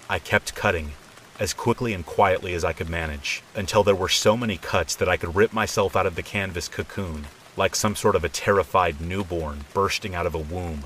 I 0.07 0.18
kept 0.18 0.55
cutting, 0.55 0.92
as 1.40 1.55
quickly 1.55 1.95
and 1.95 2.05
quietly 2.05 2.53
as 2.53 2.62
I 2.62 2.74
could 2.74 2.90
manage, 2.90 3.42
until 3.55 3.82
there 3.82 3.95
were 3.95 4.11
so 4.11 4.36
many 4.36 4.59
cuts 4.59 4.95
that 4.97 5.09
I 5.09 5.16
could 5.16 5.34
rip 5.34 5.55
myself 5.55 5.97
out 5.97 6.05
of 6.05 6.14
the 6.14 6.22
canvas 6.22 6.68
cocoon, 6.68 7.24
like 7.57 7.74
some 7.74 7.97
sort 7.97 8.14
of 8.14 8.22
a 8.22 8.28
terrified 8.28 9.01
newborn 9.01 9.64
bursting 9.72 10.14
out 10.14 10.26
of 10.26 10.34
a 10.34 10.38
womb. 10.38 10.84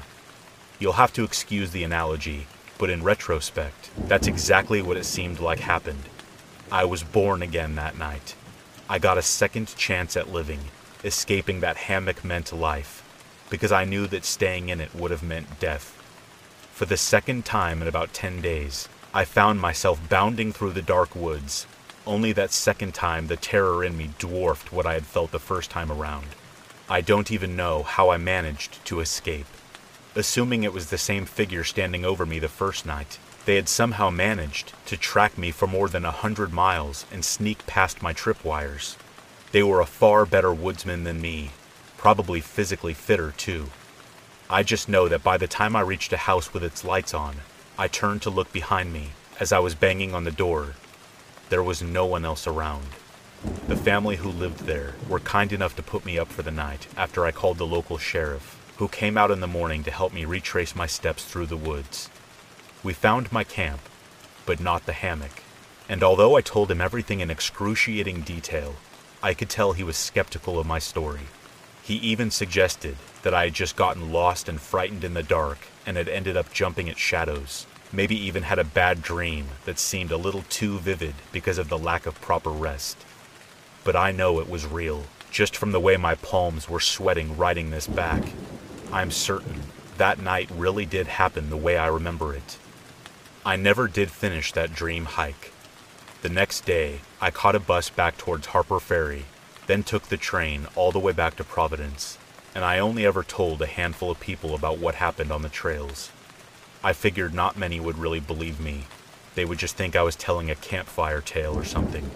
You'll 0.78 0.92
have 0.92 1.12
to 1.14 1.24
excuse 1.24 1.72
the 1.72 1.82
analogy, 1.82 2.46
but 2.78 2.90
in 2.90 3.02
retrospect, 3.02 3.90
that's 4.06 4.28
exactly 4.28 4.82
what 4.82 4.96
it 4.96 5.04
seemed 5.04 5.40
like 5.40 5.58
happened. 5.58 6.04
I 6.70 6.84
was 6.84 7.02
born 7.02 7.42
again 7.42 7.74
that 7.74 7.98
night. 7.98 8.36
I 8.88 9.00
got 9.00 9.18
a 9.18 9.22
second 9.22 9.74
chance 9.74 10.16
at 10.16 10.32
living, 10.32 10.60
escaping 11.02 11.58
that 11.58 11.76
hammock 11.76 12.24
meant 12.24 12.52
life 12.52 13.02
because 13.50 13.72
I 13.72 13.84
knew 13.84 14.06
that 14.08 14.24
staying 14.24 14.68
in 14.68 14.80
it 14.80 14.94
would 14.94 15.10
have 15.10 15.22
meant 15.22 15.60
death. 15.60 15.94
For 16.72 16.84
the 16.84 16.96
second 16.96 17.44
time 17.44 17.82
in 17.82 17.88
about 17.88 18.12
10 18.12 18.40
days, 18.40 18.88
I 19.12 19.24
found 19.24 19.60
myself 19.60 20.00
bounding 20.08 20.52
through 20.52 20.72
the 20.72 20.82
dark 20.82 21.16
woods. 21.16 21.66
Only 22.06 22.32
that 22.32 22.52
second 22.52 22.94
time, 22.94 23.26
the 23.26 23.36
terror 23.36 23.82
in 23.82 23.96
me 23.96 24.10
dwarfed 24.18 24.72
what 24.72 24.86
I 24.86 24.94
had 24.94 25.06
felt 25.06 25.30
the 25.30 25.38
first 25.38 25.70
time 25.70 25.90
around. 25.90 26.26
I 26.88 27.00
don't 27.00 27.30
even 27.30 27.56
know 27.56 27.82
how 27.82 28.10
I 28.10 28.16
managed 28.16 28.84
to 28.86 29.00
escape. 29.00 29.46
Assuming 30.14 30.62
it 30.62 30.72
was 30.72 30.90
the 30.90 30.98
same 30.98 31.26
figure 31.26 31.64
standing 31.64 32.04
over 32.04 32.24
me 32.24 32.38
the 32.38 32.48
first 32.48 32.86
night, 32.86 33.18
they 33.44 33.56
had 33.56 33.68
somehow 33.68 34.10
managed 34.10 34.72
to 34.86 34.96
track 34.96 35.38
me 35.38 35.50
for 35.50 35.66
more 35.66 35.88
than 35.88 36.04
a 36.04 36.10
hundred 36.10 36.52
miles 36.52 37.06
and 37.10 37.24
sneak 37.24 37.66
past 37.66 38.02
my 38.02 38.12
tripwires. 38.12 38.96
They 39.52 39.62
were 39.62 39.80
a 39.80 39.86
far 39.86 40.26
better 40.26 40.52
woodsman 40.52 41.04
than 41.04 41.20
me, 41.20 41.50
probably 41.98 42.40
physically 42.40 42.94
fitter 42.94 43.32
too. 43.36 43.66
I 44.48 44.62
just 44.62 44.88
know 44.88 45.08
that 45.08 45.22
by 45.22 45.36
the 45.36 45.46
time 45.46 45.76
I 45.76 45.80
reached 45.80 46.14
a 46.14 46.16
house 46.16 46.54
with 46.54 46.64
its 46.64 46.82
lights 46.82 47.12
on, 47.12 47.36
I 47.76 47.88
turned 47.88 48.22
to 48.22 48.30
look 48.30 48.50
behind 48.50 48.92
me 48.94 49.10
as 49.38 49.52
I 49.52 49.58
was 49.58 49.74
banging 49.74 50.14
on 50.14 50.24
the 50.24 50.30
door. 50.30 50.74
There 51.50 51.62
was 51.62 51.82
no 51.82 52.06
one 52.06 52.24
else 52.24 52.46
around. 52.46 52.86
The 53.68 53.76
family 53.76 54.16
who 54.16 54.30
lived 54.30 54.60
there 54.60 54.94
were 55.08 55.20
kind 55.20 55.52
enough 55.52 55.76
to 55.76 55.82
put 55.82 56.06
me 56.06 56.18
up 56.18 56.28
for 56.28 56.42
the 56.42 56.50
night 56.50 56.88
after 56.96 57.26
I 57.26 57.30
called 57.30 57.58
the 57.58 57.66
local 57.66 57.98
sheriff, 57.98 58.56
who 58.78 58.88
came 58.88 59.18
out 59.18 59.30
in 59.30 59.40
the 59.40 59.46
morning 59.46 59.84
to 59.84 59.90
help 59.90 60.12
me 60.12 60.24
retrace 60.24 60.74
my 60.74 60.86
steps 60.86 61.24
through 61.24 61.46
the 61.46 61.56
woods. 61.56 62.08
We 62.82 62.94
found 62.94 63.30
my 63.30 63.44
camp, 63.44 63.80
but 64.46 64.60
not 64.60 64.86
the 64.86 64.92
hammock, 64.92 65.42
and 65.88 66.02
although 66.02 66.36
I 66.36 66.40
told 66.40 66.70
him 66.70 66.80
everything 66.80 67.20
in 67.20 67.30
excruciating 67.30 68.22
detail, 68.22 68.76
I 69.22 69.34
could 69.34 69.50
tell 69.50 69.72
he 69.72 69.84
was 69.84 69.96
skeptical 69.96 70.58
of 70.58 70.66
my 70.66 70.78
story. 70.78 71.26
He 71.88 71.94
even 71.94 72.30
suggested 72.30 72.96
that 73.22 73.32
I 73.32 73.44
had 73.44 73.54
just 73.54 73.74
gotten 73.74 74.12
lost 74.12 74.46
and 74.46 74.60
frightened 74.60 75.04
in 75.04 75.14
the 75.14 75.22
dark 75.22 75.68
and 75.86 75.96
had 75.96 76.06
ended 76.06 76.36
up 76.36 76.52
jumping 76.52 76.86
at 76.90 76.98
shadows. 76.98 77.66
Maybe 77.90 78.14
even 78.14 78.42
had 78.42 78.58
a 78.58 78.64
bad 78.64 79.00
dream 79.00 79.46
that 79.64 79.78
seemed 79.78 80.10
a 80.10 80.18
little 80.18 80.44
too 80.50 80.78
vivid 80.80 81.14
because 81.32 81.56
of 81.56 81.70
the 81.70 81.78
lack 81.78 82.04
of 82.04 82.20
proper 82.20 82.50
rest. 82.50 82.98
But 83.84 83.96
I 83.96 84.12
know 84.12 84.38
it 84.38 84.50
was 84.50 84.66
real, 84.66 85.04
just 85.30 85.56
from 85.56 85.72
the 85.72 85.80
way 85.80 85.96
my 85.96 86.14
palms 86.14 86.68
were 86.68 86.78
sweating 86.78 87.38
writing 87.38 87.70
this 87.70 87.86
back. 87.86 88.22
I'm 88.92 89.10
certain 89.10 89.62
that 89.96 90.18
night 90.18 90.50
really 90.54 90.84
did 90.84 91.06
happen 91.06 91.48
the 91.48 91.56
way 91.56 91.78
I 91.78 91.86
remember 91.86 92.34
it. 92.34 92.58
I 93.46 93.56
never 93.56 93.88
did 93.88 94.10
finish 94.10 94.52
that 94.52 94.74
dream 94.74 95.06
hike. 95.06 95.54
The 96.20 96.28
next 96.28 96.66
day, 96.66 97.00
I 97.18 97.30
caught 97.30 97.54
a 97.54 97.60
bus 97.60 97.88
back 97.88 98.18
towards 98.18 98.48
Harper 98.48 98.78
Ferry 98.78 99.24
then 99.68 99.84
took 99.84 100.04
the 100.04 100.16
train 100.16 100.66
all 100.74 100.90
the 100.90 100.98
way 100.98 101.12
back 101.12 101.36
to 101.36 101.44
Providence, 101.44 102.18
and 102.54 102.64
I 102.64 102.78
only 102.78 103.04
ever 103.04 103.22
told 103.22 103.60
a 103.60 103.66
handful 103.66 104.10
of 104.10 104.18
people 104.18 104.54
about 104.54 104.78
what 104.78 104.96
happened 104.96 105.30
on 105.30 105.42
the 105.42 105.50
trails. 105.50 106.10
I 106.82 106.94
figured 106.94 107.34
not 107.34 107.58
many 107.58 107.78
would 107.78 107.98
really 107.98 108.18
believe 108.18 108.58
me. 108.58 108.84
They 109.34 109.44
would 109.44 109.58
just 109.58 109.76
think 109.76 109.94
I 109.94 110.02
was 110.02 110.16
telling 110.16 110.50
a 110.50 110.54
campfire 110.54 111.20
tale 111.20 111.54
or 111.54 111.64
something. 111.64 112.10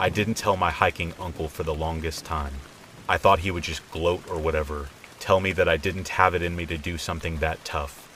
I 0.00 0.08
didn't 0.08 0.38
tell 0.38 0.56
my 0.56 0.70
hiking 0.70 1.12
uncle 1.20 1.48
for 1.48 1.64
the 1.64 1.74
longest 1.74 2.24
time. 2.24 2.54
I 3.06 3.18
thought 3.18 3.40
he 3.40 3.50
would 3.50 3.64
just 3.64 3.88
gloat 3.90 4.22
or 4.30 4.38
whatever, 4.38 4.88
tell 5.20 5.40
me 5.40 5.52
that 5.52 5.68
I 5.68 5.76
didn't 5.76 6.08
have 6.08 6.34
it 6.34 6.40
in 6.42 6.56
me 6.56 6.64
to 6.66 6.78
do 6.78 6.96
something 6.96 7.36
that 7.38 7.62
tough. 7.66 8.08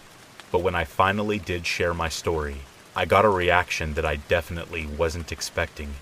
But 0.51 0.63
when 0.63 0.75
I 0.75 0.85
finally 0.85 1.39
did 1.39 1.67
share 1.67 1.93
my 1.93 2.09
story, 2.09 2.63
I 2.97 3.05
got 3.05 3.27
a 3.27 3.29
reaction 3.29 3.93
that 3.95 4.07
I 4.07 4.17
definitely 4.17 4.87
wasn't 4.87 5.33
expecting. 5.33 5.97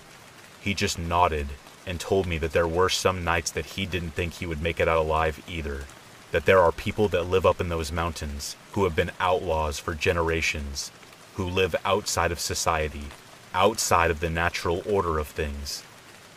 He 0.61 0.73
just 0.73 0.97
nodded 0.97 1.47
and 1.87 1.99
told 1.99 2.27
me 2.27 2.37
that 2.37 2.51
there 2.51 2.67
were 2.67 2.89
some 2.89 3.23
nights 3.23 3.49
that 3.51 3.65
he 3.65 3.87
didn't 3.87 4.11
think 4.11 4.33
he 4.33 4.45
would 4.45 4.61
make 4.61 4.79
it 4.79 4.87
out 4.87 4.97
alive 4.97 5.41
either. 5.47 5.85
That 6.31 6.45
there 6.45 6.59
are 6.59 6.71
people 6.71 7.07
that 7.07 7.23
live 7.23 7.45
up 7.45 7.59
in 7.61 7.69
those 7.69 7.91
mountains 7.91 8.55
who 8.73 8.83
have 8.83 8.95
been 8.95 9.11
outlaws 9.19 9.79
for 9.79 9.95
generations. 9.95 10.91
who 11.37 11.45
live 11.45 11.75
outside 11.85 12.31
of 12.31 12.39
society, 12.39 13.05
outside 13.53 14.09
of 14.09 14.19
the 14.19 14.29
natural 14.29 14.81
order 14.89 15.19
of 15.19 15.27
things. 15.27 15.83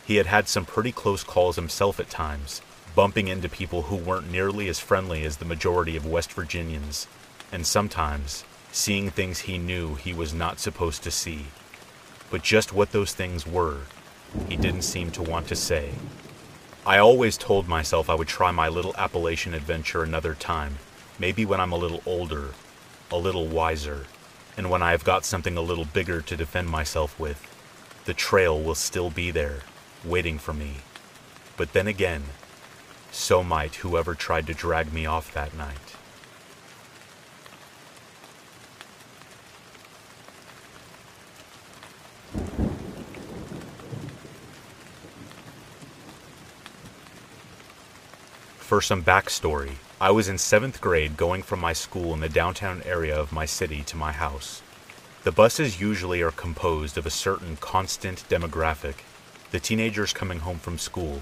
He 0.05 0.17
had 0.17 0.27
had 0.27 0.47
some 0.47 0.63
pretty 0.63 0.91
close 0.91 1.23
calls 1.23 1.55
himself 1.55 1.99
at 1.99 2.09
times, 2.09 2.61
bumping 2.93 3.27
into 3.27 3.49
people 3.49 3.83
who 3.83 3.95
weren't 3.95 4.31
nearly 4.31 4.69
as 4.69 4.79
friendly 4.79 5.25
as 5.25 5.37
the 5.37 5.45
majority 5.45 5.95
of 5.97 6.05
West 6.05 6.31
Virginians, 6.33 7.07
and 7.51 7.65
sometimes 7.65 8.43
seeing 8.71 9.09
things 9.09 9.39
he 9.39 9.57
knew 9.57 9.95
he 9.95 10.13
was 10.13 10.35
not 10.35 10.59
supposed 10.59 11.01
to 11.01 11.09
see. 11.09 11.47
But 12.29 12.43
just 12.43 12.71
what 12.71 12.91
those 12.91 13.13
things 13.13 13.47
were, 13.47 13.79
he 14.47 14.55
didn't 14.55 14.83
seem 14.83 15.11
to 15.11 15.21
want 15.21 15.47
to 15.47 15.55
say. 15.55 15.91
I 16.85 16.97
always 16.97 17.37
told 17.37 17.67
myself 17.67 18.09
I 18.09 18.15
would 18.15 18.27
try 18.27 18.51
my 18.51 18.67
little 18.67 18.95
Appalachian 18.97 19.53
adventure 19.53 20.03
another 20.03 20.33
time, 20.33 20.77
maybe 21.19 21.45
when 21.45 21.59
I'm 21.59 21.71
a 21.71 21.77
little 21.77 22.01
older, 22.05 22.49
a 23.11 23.17
little 23.17 23.47
wiser, 23.47 24.05
and 24.57 24.69
when 24.69 24.81
I 24.81 24.91
have 24.91 25.03
got 25.03 25.25
something 25.25 25.57
a 25.57 25.61
little 25.61 25.85
bigger 25.85 26.21
to 26.21 26.37
defend 26.37 26.69
myself 26.69 27.19
with. 27.19 27.47
The 28.05 28.13
trail 28.13 28.59
will 28.59 28.75
still 28.75 29.09
be 29.09 29.29
there, 29.29 29.59
waiting 30.03 30.39
for 30.39 30.53
me. 30.53 30.77
But 31.55 31.73
then 31.73 31.87
again, 31.87 32.23
so 33.11 33.43
might 33.43 33.75
whoever 33.75 34.15
tried 34.15 34.47
to 34.47 34.53
drag 34.53 34.91
me 34.91 35.05
off 35.05 35.33
that 35.33 35.55
night. 35.55 35.95
For 48.71 48.81
some 48.81 49.03
backstory, 49.03 49.73
I 49.99 50.11
was 50.11 50.29
in 50.29 50.37
seventh 50.37 50.79
grade 50.79 51.17
going 51.17 51.43
from 51.43 51.59
my 51.59 51.73
school 51.73 52.13
in 52.13 52.21
the 52.21 52.29
downtown 52.29 52.81
area 52.85 53.13
of 53.13 53.33
my 53.33 53.45
city 53.45 53.83
to 53.83 53.97
my 53.97 54.13
house. 54.13 54.61
The 55.25 55.31
buses 55.33 55.81
usually 55.81 56.21
are 56.21 56.31
composed 56.31 56.97
of 56.97 57.05
a 57.05 57.09
certain 57.09 57.57
constant 57.57 58.23
demographic 58.29 59.03
the 59.51 59.59
teenagers 59.59 60.13
coming 60.13 60.39
home 60.39 60.57
from 60.57 60.77
school, 60.77 61.19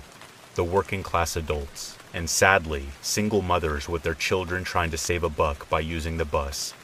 the 0.53 0.63
working 0.63 1.01
class 1.01 1.35
adults, 1.35 1.97
and 2.13 2.29
sadly, 2.29 2.89
single 3.01 3.41
mothers 3.41 3.89
with 3.89 4.03
their 4.03 4.13
children 4.13 4.63
trying 4.63 4.91
to 4.91 4.97
save 4.99 5.23
a 5.23 5.27
buck 5.27 5.67
by 5.69 5.79
using 5.79 6.17
the 6.17 6.25
bus. 6.25 6.75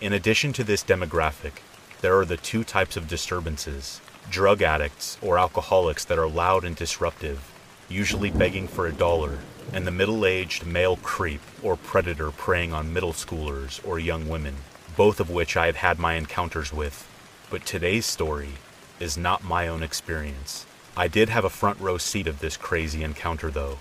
In 0.00 0.12
addition 0.12 0.52
to 0.54 0.64
this 0.64 0.82
demographic, 0.82 1.62
there 2.00 2.18
are 2.18 2.24
the 2.24 2.36
two 2.36 2.64
types 2.64 2.96
of 2.96 3.06
disturbances 3.06 4.00
drug 4.28 4.62
addicts 4.62 5.16
or 5.22 5.38
alcoholics 5.38 6.04
that 6.06 6.18
are 6.18 6.28
loud 6.28 6.64
and 6.64 6.74
disruptive, 6.74 7.52
usually 7.88 8.32
begging 8.32 8.66
for 8.66 8.88
a 8.88 8.92
dollar, 8.92 9.38
and 9.72 9.86
the 9.86 9.90
middle 9.90 10.26
aged 10.26 10.66
male 10.66 10.96
creep 10.96 11.40
or 11.62 11.76
predator 11.76 12.30
preying 12.30 12.72
on 12.72 12.92
middle 12.92 13.12
schoolers 13.12 13.80
or 13.86 13.98
young 13.98 14.28
women, 14.28 14.56
both 14.96 15.20
of 15.20 15.30
which 15.30 15.56
I 15.56 15.66
have 15.66 15.76
had 15.76 15.98
my 15.98 16.14
encounters 16.14 16.72
with. 16.72 17.08
But 17.50 17.66
today's 17.66 18.06
story 18.06 18.54
is 18.98 19.18
not 19.18 19.44
my 19.44 19.68
own 19.68 19.82
experience. 19.82 20.66
I 20.96 21.08
did 21.08 21.28
have 21.28 21.44
a 21.44 21.50
front 21.50 21.80
row 21.80 21.98
seat 21.98 22.26
of 22.26 22.40
this 22.40 22.56
crazy 22.56 23.02
encounter, 23.02 23.50
though. 23.50 23.78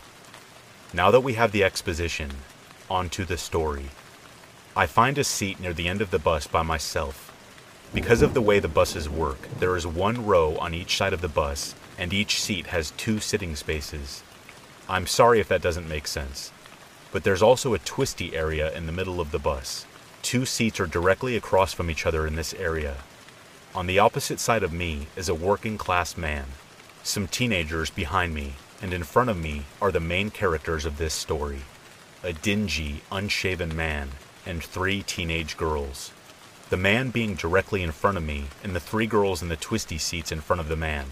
Now 0.94 1.12
that 1.12 1.22
we 1.22 1.34
have 1.34 1.52
the 1.52 1.64
exposition, 1.64 2.32
on 2.90 3.10
to 3.10 3.24
the 3.24 3.38
story. 3.38 3.86
I 4.76 4.86
find 4.86 5.18
a 5.18 5.24
seat 5.24 5.60
near 5.60 5.74
the 5.74 5.88
end 5.88 6.02
of 6.02 6.12
the 6.12 6.20
bus 6.20 6.48
by 6.48 6.62
myself. 6.62 7.28
Because 7.94 8.22
of 8.22 8.34
the 8.34 8.42
way 8.42 8.60
the 8.60 8.68
buses 8.68 9.10
work, 9.10 9.48
there 9.60 9.76
is 9.76 9.86
one 9.86 10.26
row 10.26 10.58
on 10.58 10.74
each 10.74 10.98
side 10.98 11.14
of 11.14 11.22
the 11.22 11.28
bus, 11.28 11.76
and 11.98 12.14
each 12.14 12.42
seat 12.42 12.68
has 12.68 12.92
two 12.92 13.20
sitting 13.20 13.56
spaces. 13.56 14.24
I'm 14.92 15.08
sorry 15.08 15.40
if 15.40 15.48
that 15.48 15.62
doesn't 15.62 15.88
make 15.88 16.06
sense. 16.06 16.52
But 17.14 17.24
there's 17.24 17.42
also 17.42 17.74
a 17.74 17.80
twisty 17.80 18.36
area 18.36 18.76
in 18.76 18.88
the 18.88 18.92
middle 18.92 19.22
of 19.22 19.32
the 19.32 19.40
bus. 19.40 19.86
Two 20.22 20.46
seats 20.46 20.82
are 20.82 20.86
directly 20.86 21.38
across 21.38 21.72
from 21.72 21.90
each 21.90 22.06
other 22.06 22.28
in 22.28 22.36
this 22.36 22.54
area. 22.56 22.98
On 23.74 23.88
the 23.88 24.00
opposite 24.00 24.38
side 24.38 24.64
of 24.64 24.74
me 24.74 25.08
is 25.16 25.30
a 25.30 25.34
working 25.34 25.78
class 25.78 26.18
man, 26.18 26.44
some 27.04 27.26
teenagers 27.30 27.90
behind 27.90 28.34
me, 28.34 28.56
and 28.82 28.94
in 28.94 29.06
front 29.06 29.30
of 29.30 29.38
me 29.38 29.64
are 29.82 29.94
the 29.94 30.02
main 30.02 30.30
characters 30.30 30.86
of 30.86 30.98
this 30.98 31.14
story 31.14 31.62
a 32.22 32.34
dingy, 32.34 33.02
unshaven 33.14 33.74
man, 33.74 34.10
and 34.46 34.62
three 34.62 35.02
teenage 35.04 35.56
girls. 35.56 36.12
The 36.70 36.76
man 36.76 37.12
being 37.12 37.36
directly 37.36 37.82
in 37.82 37.94
front 37.94 38.18
of 38.18 38.24
me, 38.24 38.48
and 38.62 38.76
the 38.76 38.82
three 38.82 39.08
girls 39.08 39.42
in 39.42 39.48
the 39.48 39.56
twisty 39.56 39.98
seats 39.98 40.34
in 40.34 40.42
front 40.42 40.60
of 40.60 40.68
the 40.68 40.76
man. 40.76 41.06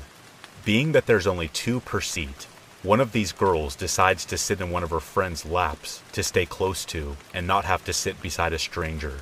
Being 0.65 0.91
that 0.91 1.05
there's 1.05 1.25
only 1.25 1.47
two 1.47 1.79
per 1.79 2.01
seat, 2.01 2.45
one 2.81 3.01
of 3.01 3.11
these 3.11 3.33
girls 3.33 3.75
decides 3.75 4.23
to 4.23 4.37
sit 4.37 4.61
in 4.61 4.71
one 4.71 4.83
of 4.83 4.89
her 4.89 5.01
friend's 5.01 5.45
laps 5.45 6.01
to 6.13 6.23
stay 6.23 6.45
close 6.45 6.85
to 6.85 7.17
and 7.33 7.45
not 7.45 7.65
have 7.65 7.83
to 7.83 7.91
sit 7.91 8.21
beside 8.21 8.53
a 8.53 8.59
stranger. 8.59 9.19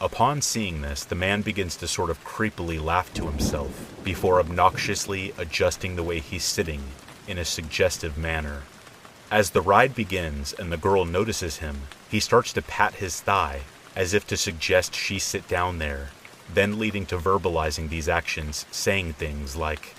Upon 0.00 0.42
seeing 0.42 0.82
this, 0.82 1.04
the 1.04 1.14
man 1.14 1.42
begins 1.42 1.76
to 1.76 1.86
sort 1.86 2.10
of 2.10 2.24
creepily 2.24 2.82
laugh 2.82 3.14
to 3.14 3.26
himself 3.26 3.94
before 4.02 4.40
obnoxiously 4.40 5.32
adjusting 5.38 5.94
the 5.94 6.02
way 6.02 6.18
he's 6.18 6.42
sitting 6.42 6.82
in 7.28 7.38
a 7.38 7.44
suggestive 7.44 8.18
manner. 8.18 8.62
As 9.30 9.50
the 9.50 9.62
ride 9.62 9.94
begins 9.94 10.52
and 10.52 10.72
the 10.72 10.76
girl 10.76 11.04
notices 11.04 11.58
him, 11.58 11.82
he 12.10 12.18
starts 12.18 12.52
to 12.54 12.62
pat 12.62 12.94
his 12.94 13.20
thigh 13.20 13.62
as 13.94 14.12
if 14.12 14.26
to 14.26 14.36
suggest 14.36 14.96
she 14.96 15.20
sit 15.20 15.46
down 15.46 15.78
there, 15.78 16.10
then 16.52 16.80
leading 16.80 17.06
to 17.06 17.18
verbalizing 17.18 17.88
these 17.88 18.08
actions, 18.08 18.66
saying 18.72 19.12
things 19.12 19.54
like, 19.54 19.94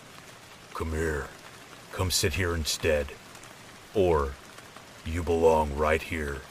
Come 0.74 0.92
here, 0.92 1.28
come 1.96 2.12
sit 2.12 2.34
here 2.34 2.54
instead, 2.54 3.08
or 3.94 4.34
You 5.06 5.24
belong 5.24 5.78
right 5.78 6.02
here. 6.02 6.42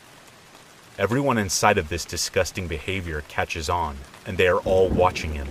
Everyone 0.99 1.37
inside 1.37 1.77
of 1.77 1.91
this 1.91 2.07
disgusting 2.07 2.67
behavior 2.67 3.23
catches 3.29 3.69
on, 3.69 3.99
and 4.25 4.39
they 4.39 4.47
are 4.47 4.61
all 4.61 4.89
watching 4.89 5.35
him. 5.35 5.49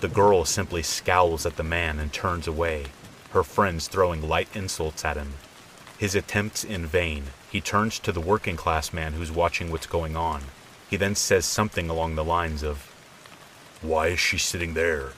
The 0.00 0.08
girl 0.08 0.44
simply 0.44 0.82
scowls 0.82 1.46
at 1.46 1.56
the 1.56 1.62
man 1.62 1.98
and 1.98 2.12
turns 2.12 2.46
away, 2.46 2.86
her 3.30 3.42
friends 3.42 3.88
throwing 3.88 4.28
light 4.28 4.48
insults 4.54 5.02
at 5.04 5.16
him. 5.16 5.34
His 5.96 6.14
attempts 6.14 6.62
in 6.62 6.84
vain, 6.84 7.26
he 7.50 7.60
turns 7.60 7.98
to 8.00 8.12
the 8.12 8.20
working 8.20 8.56
class 8.56 8.92
man 8.92 9.14
who's 9.14 9.30
watching 9.30 9.70
what's 9.70 9.86
going 9.86 10.14
on. 10.14 10.42
He 10.90 10.96
then 10.96 11.14
says 11.14 11.46
something 11.46 11.88
along 11.88 12.16
the 12.16 12.24
lines 12.24 12.62
of, 12.62 12.92
Why 13.80 14.08
is 14.08 14.20
she 14.20 14.36
sitting 14.36 14.74
there? 14.74 15.10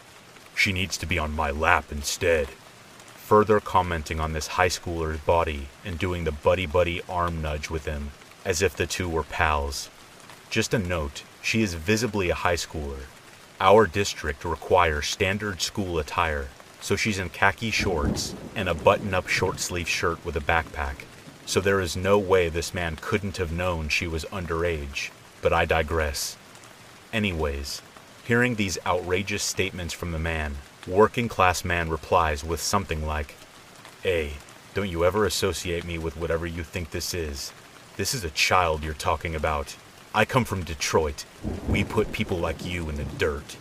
She 0.55 0.73
needs 0.73 0.97
to 0.99 1.07
be 1.07 1.19
on 1.19 1.35
my 1.35 1.51
lap 1.51 1.87
instead. 1.91 2.49
Further 3.25 3.59
commenting 3.59 4.21
on 4.21 4.35
this 4.35 4.49
high 4.49 4.69
schooler's 4.69 5.19
body 5.19 5.69
and 5.83 5.99
doing 5.99 6.25
the 6.25 6.31
buddy 6.31 6.67
buddy 6.67 7.01
arm 7.09 7.41
nudge 7.41 7.71
with 7.71 7.87
him 7.87 8.11
as 8.45 8.61
if 8.61 8.77
the 8.77 8.87
two 8.87 9.09
were 9.09 9.23
pals. 9.23 9.89
Just 10.51 10.75
a 10.75 10.79
note 10.79 11.23
she 11.41 11.63
is 11.63 11.73
visibly 11.73 12.29
a 12.29 12.35
high 12.35 12.57
schooler. 12.57 13.07
Our 13.63 13.87
district 13.87 14.45
requires 14.45 15.07
standard 15.07 15.63
school 15.63 15.99
attire, 15.99 16.49
so 16.83 16.97
she's 16.97 17.19
in 17.19 17.31
khaki 17.31 17.71
shorts 17.71 18.35
and 18.55 18.69
a 18.69 18.75
button 18.75 19.15
up 19.15 19.27
short 19.27 19.59
sleeve 19.59 19.89
shirt 19.89 20.23
with 20.23 20.37
a 20.37 20.41
backpack. 20.41 21.07
So 21.47 21.63
there 21.63 21.81
is 21.81 21.97
no 21.97 22.19
way 22.19 22.51
this 22.51 22.75
man 22.75 22.99
couldn't 23.01 23.39
have 23.39 23.51
known 23.51 23.89
she 23.89 24.07
was 24.07 24.27
underage, 24.27 25.09
but 25.41 25.51
I 25.51 25.65
digress. 25.65 26.37
Anyways, 27.11 27.81
hearing 28.25 28.57
these 28.57 28.77
outrageous 28.85 29.43
statements 29.43 29.95
from 29.95 30.13
the 30.13 30.19
man, 30.19 30.57
working 30.87 31.29
class 31.29 31.65
man 31.65 31.89
replies 31.89 32.45
with 32.45 32.61
something 32.61 33.07
like, 33.07 33.35
Hey, 34.03 34.35
don't 34.75 34.91
you 34.91 35.05
ever 35.05 35.25
associate 35.25 35.85
me 35.85 35.99
with 35.99 36.17
whatever 36.17 36.47
you 36.47 36.63
think 36.63 36.91
this 36.91 37.15
is. 37.15 37.53
This 37.97 38.15
is 38.15 38.25
a 38.25 38.31
child 38.31 38.83
you're 38.83 38.95
talking 38.95 39.35
about. 39.35 39.77
I 40.15 40.25
come 40.25 40.45
from 40.45 40.65
Detroit. 40.65 41.25
We 41.69 41.85
put 41.85 42.13
people 42.13 42.39
like 42.39 42.65
you 42.65 42.89
in 42.89 42.97
the 42.97 43.05
dirt. 43.05 43.57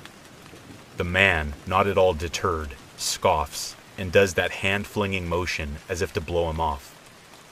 The 0.98 1.04
man, 1.04 1.54
not 1.66 1.88
at 1.88 1.98
all 1.98 2.14
deterred, 2.14 2.76
scoffs 2.98 3.76
and 3.98 4.12
does 4.12 4.34
that 4.34 4.52
hand 4.52 4.88
flinging 4.88 5.28
motion 5.28 5.78
as 5.90 6.02
if 6.02 6.14
to 6.14 6.22
blow 6.22 6.50
him 6.50 6.60
off. 6.60 6.90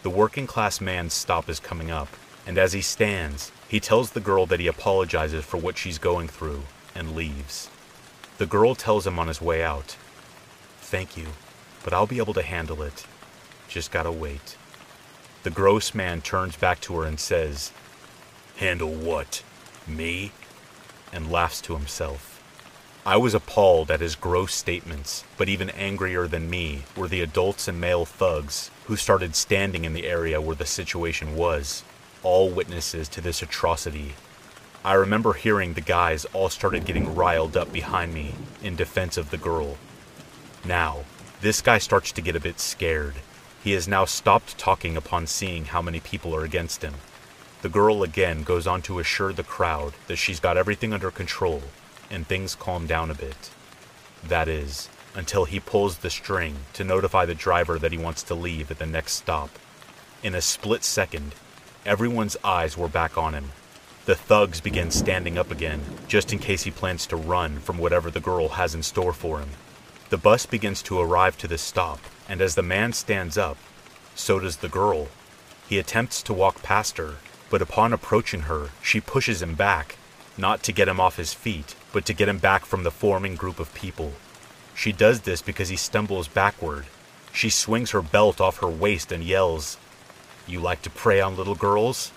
The 0.03 0.09
working 0.09 0.47
class 0.47 0.81
man's 0.81 1.13
stop 1.13 1.49
is 1.49 1.59
coming 1.59 1.91
up, 1.91 2.09
and 2.47 2.57
as 2.57 2.73
he 2.73 2.81
stands, 2.81 3.51
he 3.67 3.79
tells 3.79 4.11
the 4.11 4.19
girl 4.19 4.45
that 4.47 4.59
he 4.59 4.67
apologizes 4.67 5.45
for 5.45 5.57
what 5.57 5.77
she's 5.77 5.97
going 5.97 6.27
through 6.27 6.63
and 6.95 7.15
leaves. 7.15 7.69
The 8.41 8.47
girl 8.47 8.73
tells 8.73 9.05
him 9.05 9.19
on 9.19 9.27
his 9.27 9.39
way 9.39 9.61
out, 9.61 9.95
Thank 10.79 11.15
you, 11.15 11.27
but 11.83 11.93
I'll 11.93 12.07
be 12.07 12.17
able 12.17 12.33
to 12.33 12.41
handle 12.41 12.81
it. 12.81 13.05
Just 13.67 13.91
gotta 13.91 14.11
wait. 14.11 14.57
The 15.43 15.51
gross 15.51 15.93
man 15.93 16.21
turns 16.21 16.55
back 16.55 16.81
to 16.81 16.95
her 16.95 17.05
and 17.05 17.19
says, 17.19 17.71
Handle 18.55 18.95
what? 18.95 19.43
Me? 19.85 20.31
And 21.13 21.31
laughs 21.31 21.61
to 21.61 21.75
himself. 21.75 22.41
I 23.05 23.15
was 23.15 23.35
appalled 23.35 23.91
at 23.91 24.01
his 24.01 24.15
gross 24.15 24.55
statements, 24.55 25.23
but 25.37 25.47
even 25.47 25.69
angrier 25.69 26.25
than 26.25 26.49
me 26.49 26.85
were 26.97 27.07
the 27.07 27.21
adults 27.21 27.67
and 27.67 27.79
male 27.79 28.05
thugs 28.05 28.71
who 28.85 28.95
started 28.95 29.35
standing 29.35 29.85
in 29.85 29.93
the 29.93 30.07
area 30.07 30.41
where 30.41 30.55
the 30.55 30.65
situation 30.65 31.35
was, 31.35 31.83
all 32.23 32.49
witnesses 32.49 33.07
to 33.09 33.21
this 33.21 33.43
atrocity. 33.43 34.15
I 34.83 34.93
remember 34.93 35.33
hearing 35.33 35.73
the 35.73 35.81
guys 35.81 36.25
all 36.33 36.49
started 36.49 36.85
getting 36.85 37.15
riled 37.15 37.55
up 37.55 37.71
behind 37.71 38.13
me 38.13 38.33
in 38.63 38.75
defense 38.75 39.17
of 39.17 39.29
the 39.29 39.37
girl. 39.37 39.77
Now, 40.65 41.05
this 41.41 41.61
guy 41.61 41.77
starts 41.77 42.11
to 42.13 42.21
get 42.21 42.35
a 42.35 42.39
bit 42.39 42.59
scared 42.59 43.15
he 43.63 43.73
has 43.73 43.87
now 43.87 44.05
stopped 44.05 44.57
talking 44.57 44.97
upon 44.97 45.27
seeing 45.27 45.65
how 45.65 45.81
many 45.81 45.99
people 45.99 46.35
are 46.35 46.43
against 46.43 46.81
him. 46.81 46.95
The 47.61 47.69
girl 47.69 48.01
again 48.01 48.41
goes 48.41 48.65
on 48.65 48.81
to 48.83 48.97
assure 48.97 49.33
the 49.33 49.43
crowd 49.43 49.93
that 50.07 50.15
she's 50.15 50.39
got 50.39 50.57
everything 50.57 50.93
under 50.93 51.11
control, 51.11 51.61
and 52.09 52.25
things 52.25 52.55
calm 52.55 52.87
down 52.87 53.11
a 53.11 53.15
bit. 53.15 53.51
That 54.23 54.47
is, 54.47 54.89
until 55.13 55.45
he 55.45 55.59
pulls 55.59 55.99
the 55.99 56.09
string 56.09 56.55
to 56.73 56.83
notify 56.83 57.25
the 57.25 57.35
driver 57.35 57.77
that 57.77 57.91
he 57.91 57.99
wants 57.99 58.23
to 58.23 58.35
leave 58.35 58.71
at 58.71 58.79
the 58.79 58.87
next 58.87 59.13
stop. 59.13 59.51
In 60.23 60.33
a 60.33 60.41
split 60.41 60.83
second, 60.83 61.35
everyone's 61.85 62.37
eyes 62.43 62.75
were 62.75 62.87
back 62.87 63.15
on 63.15 63.35
him. 63.35 63.51
The 64.05 64.15
thugs 64.15 64.61
begin 64.61 64.89
standing 64.89 65.37
up 65.37 65.51
again, 65.51 65.81
just 66.07 66.33
in 66.33 66.39
case 66.39 66.63
he 66.63 66.71
plans 66.71 67.05
to 67.07 67.15
run 67.15 67.59
from 67.59 67.77
whatever 67.77 68.09
the 68.09 68.19
girl 68.19 68.49
has 68.49 68.73
in 68.73 68.81
store 68.81 69.13
for 69.13 69.39
him. 69.39 69.49
The 70.09 70.17
bus 70.17 70.47
begins 70.47 70.81
to 70.83 70.99
arrive 70.99 71.37
to 71.37 71.47
the 71.47 71.59
stop, 71.59 71.99
and 72.27 72.41
as 72.41 72.55
the 72.55 72.63
man 72.63 72.93
stands 72.93 73.37
up, 73.37 73.57
so 74.15 74.39
does 74.39 74.57
the 74.57 74.69
girl. 74.69 75.09
He 75.69 75.77
attempts 75.77 76.23
to 76.23 76.33
walk 76.33 76.63
past 76.63 76.97
her, 76.97 77.17
but 77.51 77.61
upon 77.61 77.93
approaching 77.93 78.41
her, 78.41 78.69
she 78.81 78.99
pushes 78.99 79.41
him 79.41 79.53
back, 79.53 79.97
not 80.35 80.63
to 80.63 80.71
get 80.71 80.87
him 80.87 80.99
off 80.99 81.17
his 81.17 81.35
feet, 81.35 81.75
but 81.93 82.03
to 82.07 82.13
get 82.13 82.27
him 82.27 82.39
back 82.39 82.65
from 82.65 82.81
the 82.83 82.91
forming 82.91 83.35
group 83.35 83.59
of 83.59 83.73
people. 83.75 84.13
She 84.73 84.91
does 84.91 85.21
this 85.21 85.43
because 85.43 85.69
he 85.69 85.75
stumbles 85.75 86.27
backward. 86.27 86.85
She 87.31 87.51
swings 87.51 87.91
her 87.91 88.01
belt 88.01 88.41
off 88.41 88.57
her 88.57 88.67
waist 88.67 89.11
and 89.11 89.23
yells, 89.23 89.77
You 90.47 90.59
like 90.59 90.81
to 90.81 90.89
prey 90.89 91.21
on 91.21 91.37
little 91.37 91.55
girls? 91.55 92.11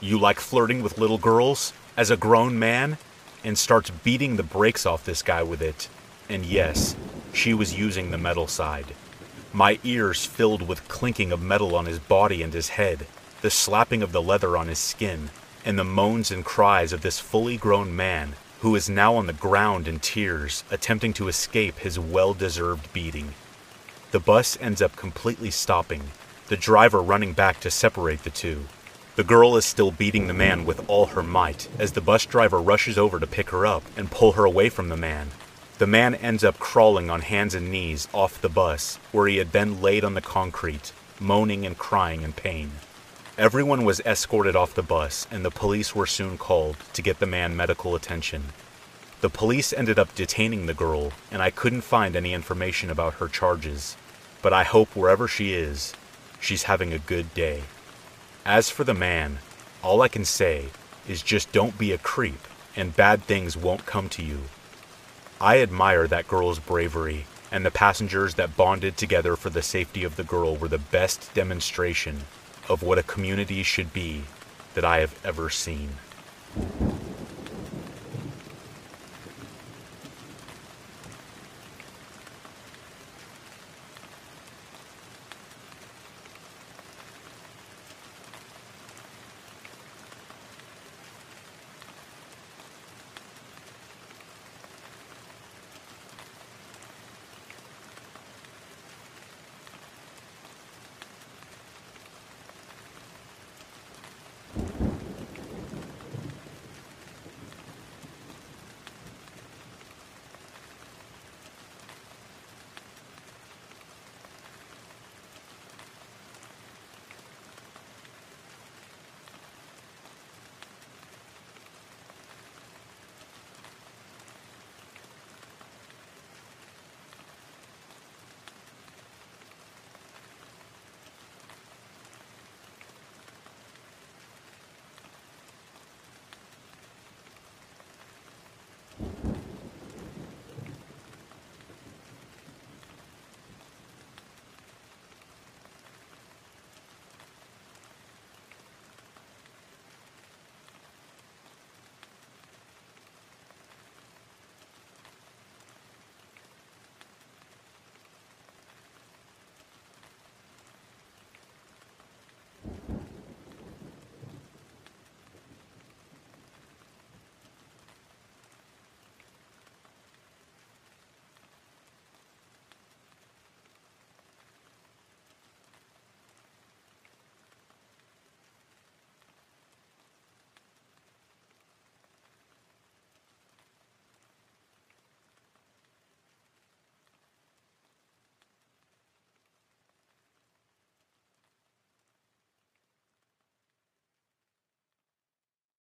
You 0.00 0.18
like 0.18 0.38
flirting 0.38 0.82
with 0.82 0.98
little 0.98 1.18
girls? 1.18 1.72
As 1.96 2.10
a 2.10 2.16
grown 2.16 2.58
man? 2.58 2.98
And 3.42 3.58
starts 3.58 3.90
beating 3.90 4.36
the 4.36 4.44
brakes 4.44 4.86
off 4.86 5.04
this 5.04 5.22
guy 5.22 5.42
with 5.42 5.60
it. 5.60 5.88
And 6.28 6.44
yes, 6.44 6.94
she 7.32 7.52
was 7.52 7.76
using 7.76 8.10
the 8.10 8.18
metal 8.18 8.46
side. 8.46 8.94
My 9.52 9.80
ears 9.82 10.24
filled 10.24 10.62
with 10.62 10.86
clinking 10.86 11.32
of 11.32 11.42
metal 11.42 11.74
on 11.74 11.86
his 11.86 11.98
body 11.98 12.42
and 12.42 12.52
his 12.52 12.70
head, 12.70 13.06
the 13.42 13.50
slapping 13.50 14.02
of 14.02 14.12
the 14.12 14.22
leather 14.22 14.56
on 14.56 14.68
his 14.68 14.78
skin, 14.78 15.30
and 15.64 15.76
the 15.76 15.84
moans 15.84 16.30
and 16.30 16.44
cries 16.44 16.92
of 16.92 17.00
this 17.00 17.18
fully 17.18 17.56
grown 17.56 17.96
man 17.96 18.34
who 18.60 18.74
is 18.74 18.88
now 18.88 19.14
on 19.14 19.26
the 19.26 19.32
ground 19.32 19.86
in 19.86 20.00
tears, 20.00 20.64
attempting 20.70 21.12
to 21.12 21.28
escape 21.28 21.78
his 21.78 21.98
well 21.98 22.34
deserved 22.34 22.92
beating. 22.92 23.34
The 24.10 24.20
bus 24.20 24.56
ends 24.60 24.82
up 24.82 24.96
completely 24.96 25.50
stopping, 25.50 26.10
the 26.48 26.56
driver 26.56 27.00
running 27.00 27.32
back 27.34 27.60
to 27.60 27.70
separate 27.70 28.24
the 28.24 28.30
two. 28.30 28.66
The 29.18 29.24
girl 29.24 29.56
is 29.56 29.64
still 29.64 29.90
beating 29.90 30.28
the 30.28 30.32
man 30.32 30.64
with 30.64 30.88
all 30.88 31.06
her 31.06 31.24
might 31.24 31.68
as 31.76 31.90
the 31.90 32.00
bus 32.00 32.24
driver 32.24 32.62
rushes 32.62 32.96
over 32.96 33.18
to 33.18 33.26
pick 33.26 33.50
her 33.50 33.66
up 33.66 33.82
and 33.96 34.12
pull 34.12 34.34
her 34.34 34.44
away 34.44 34.68
from 34.68 34.90
the 34.90 34.96
man. 34.96 35.30
The 35.78 35.88
man 35.88 36.14
ends 36.14 36.44
up 36.44 36.60
crawling 36.60 37.10
on 37.10 37.22
hands 37.22 37.52
and 37.52 37.68
knees 37.68 38.06
off 38.14 38.40
the 38.40 38.48
bus, 38.48 39.00
where 39.10 39.26
he 39.26 39.38
had 39.38 39.50
then 39.50 39.82
laid 39.82 40.04
on 40.04 40.14
the 40.14 40.20
concrete, 40.20 40.92
moaning 41.18 41.66
and 41.66 41.76
crying 41.76 42.22
in 42.22 42.32
pain. 42.32 42.70
Everyone 43.36 43.84
was 43.84 43.98
escorted 44.06 44.54
off 44.54 44.74
the 44.76 44.84
bus, 44.84 45.26
and 45.32 45.44
the 45.44 45.50
police 45.50 45.96
were 45.96 46.06
soon 46.06 46.38
called 46.38 46.76
to 46.92 47.02
get 47.02 47.18
the 47.18 47.26
man 47.26 47.56
medical 47.56 47.96
attention. 47.96 48.52
The 49.20 49.30
police 49.30 49.72
ended 49.72 49.98
up 49.98 50.14
detaining 50.14 50.66
the 50.66 50.74
girl, 50.74 51.10
and 51.32 51.42
I 51.42 51.50
couldn't 51.50 51.80
find 51.80 52.14
any 52.14 52.34
information 52.34 52.88
about 52.88 53.14
her 53.14 53.26
charges. 53.26 53.96
But 54.42 54.52
I 54.52 54.62
hope 54.62 54.94
wherever 54.94 55.26
she 55.26 55.54
is, 55.54 55.92
she's 56.38 56.62
having 56.70 56.92
a 56.92 57.00
good 57.00 57.34
day. 57.34 57.64
As 58.48 58.70
for 58.70 58.82
the 58.82 58.94
man, 58.94 59.40
all 59.82 60.00
I 60.00 60.08
can 60.08 60.24
say 60.24 60.70
is 61.06 61.20
just 61.20 61.52
don't 61.52 61.76
be 61.76 61.92
a 61.92 61.98
creep, 61.98 62.48
and 62.74 62.96
bad 62.96 63.22
things 63.24 63.58
won't 63.58 63.84
come 63.84 64.08
to 64.08 64.22
you. 64.22 64.44
I 65.38 65.60
admire 65.60 66.06
that 66.06 66.26
girl's 66.26 66.58
bravery, 66.58 67.26
and 67.52 67.62
the 67.62 67.70
passengers 67.70 68.36
that 68.36 68.56
bonded 68.56 68.96
together 68.96 69.36
for 69.36 69.50
the 69.50 69.60
safety 69.60 70.02
of 70.02 70.16
the 70.16 70.24
girl 70.24 70.56
were 70.56 70.68
the 70.68 70.78
best 70.78 71.34
demonstration 71.34 72.20
of 72.70 72.82
what 72.82 72.96
a 72.96 73.02
community 73.02 73.62
should 73.62 73.92
be 73.92 74.22
that 74.72 74.84
I 74.84 75.00
have 75.00 75.14
ever 75.22 75.50
seen. 75.50 75.90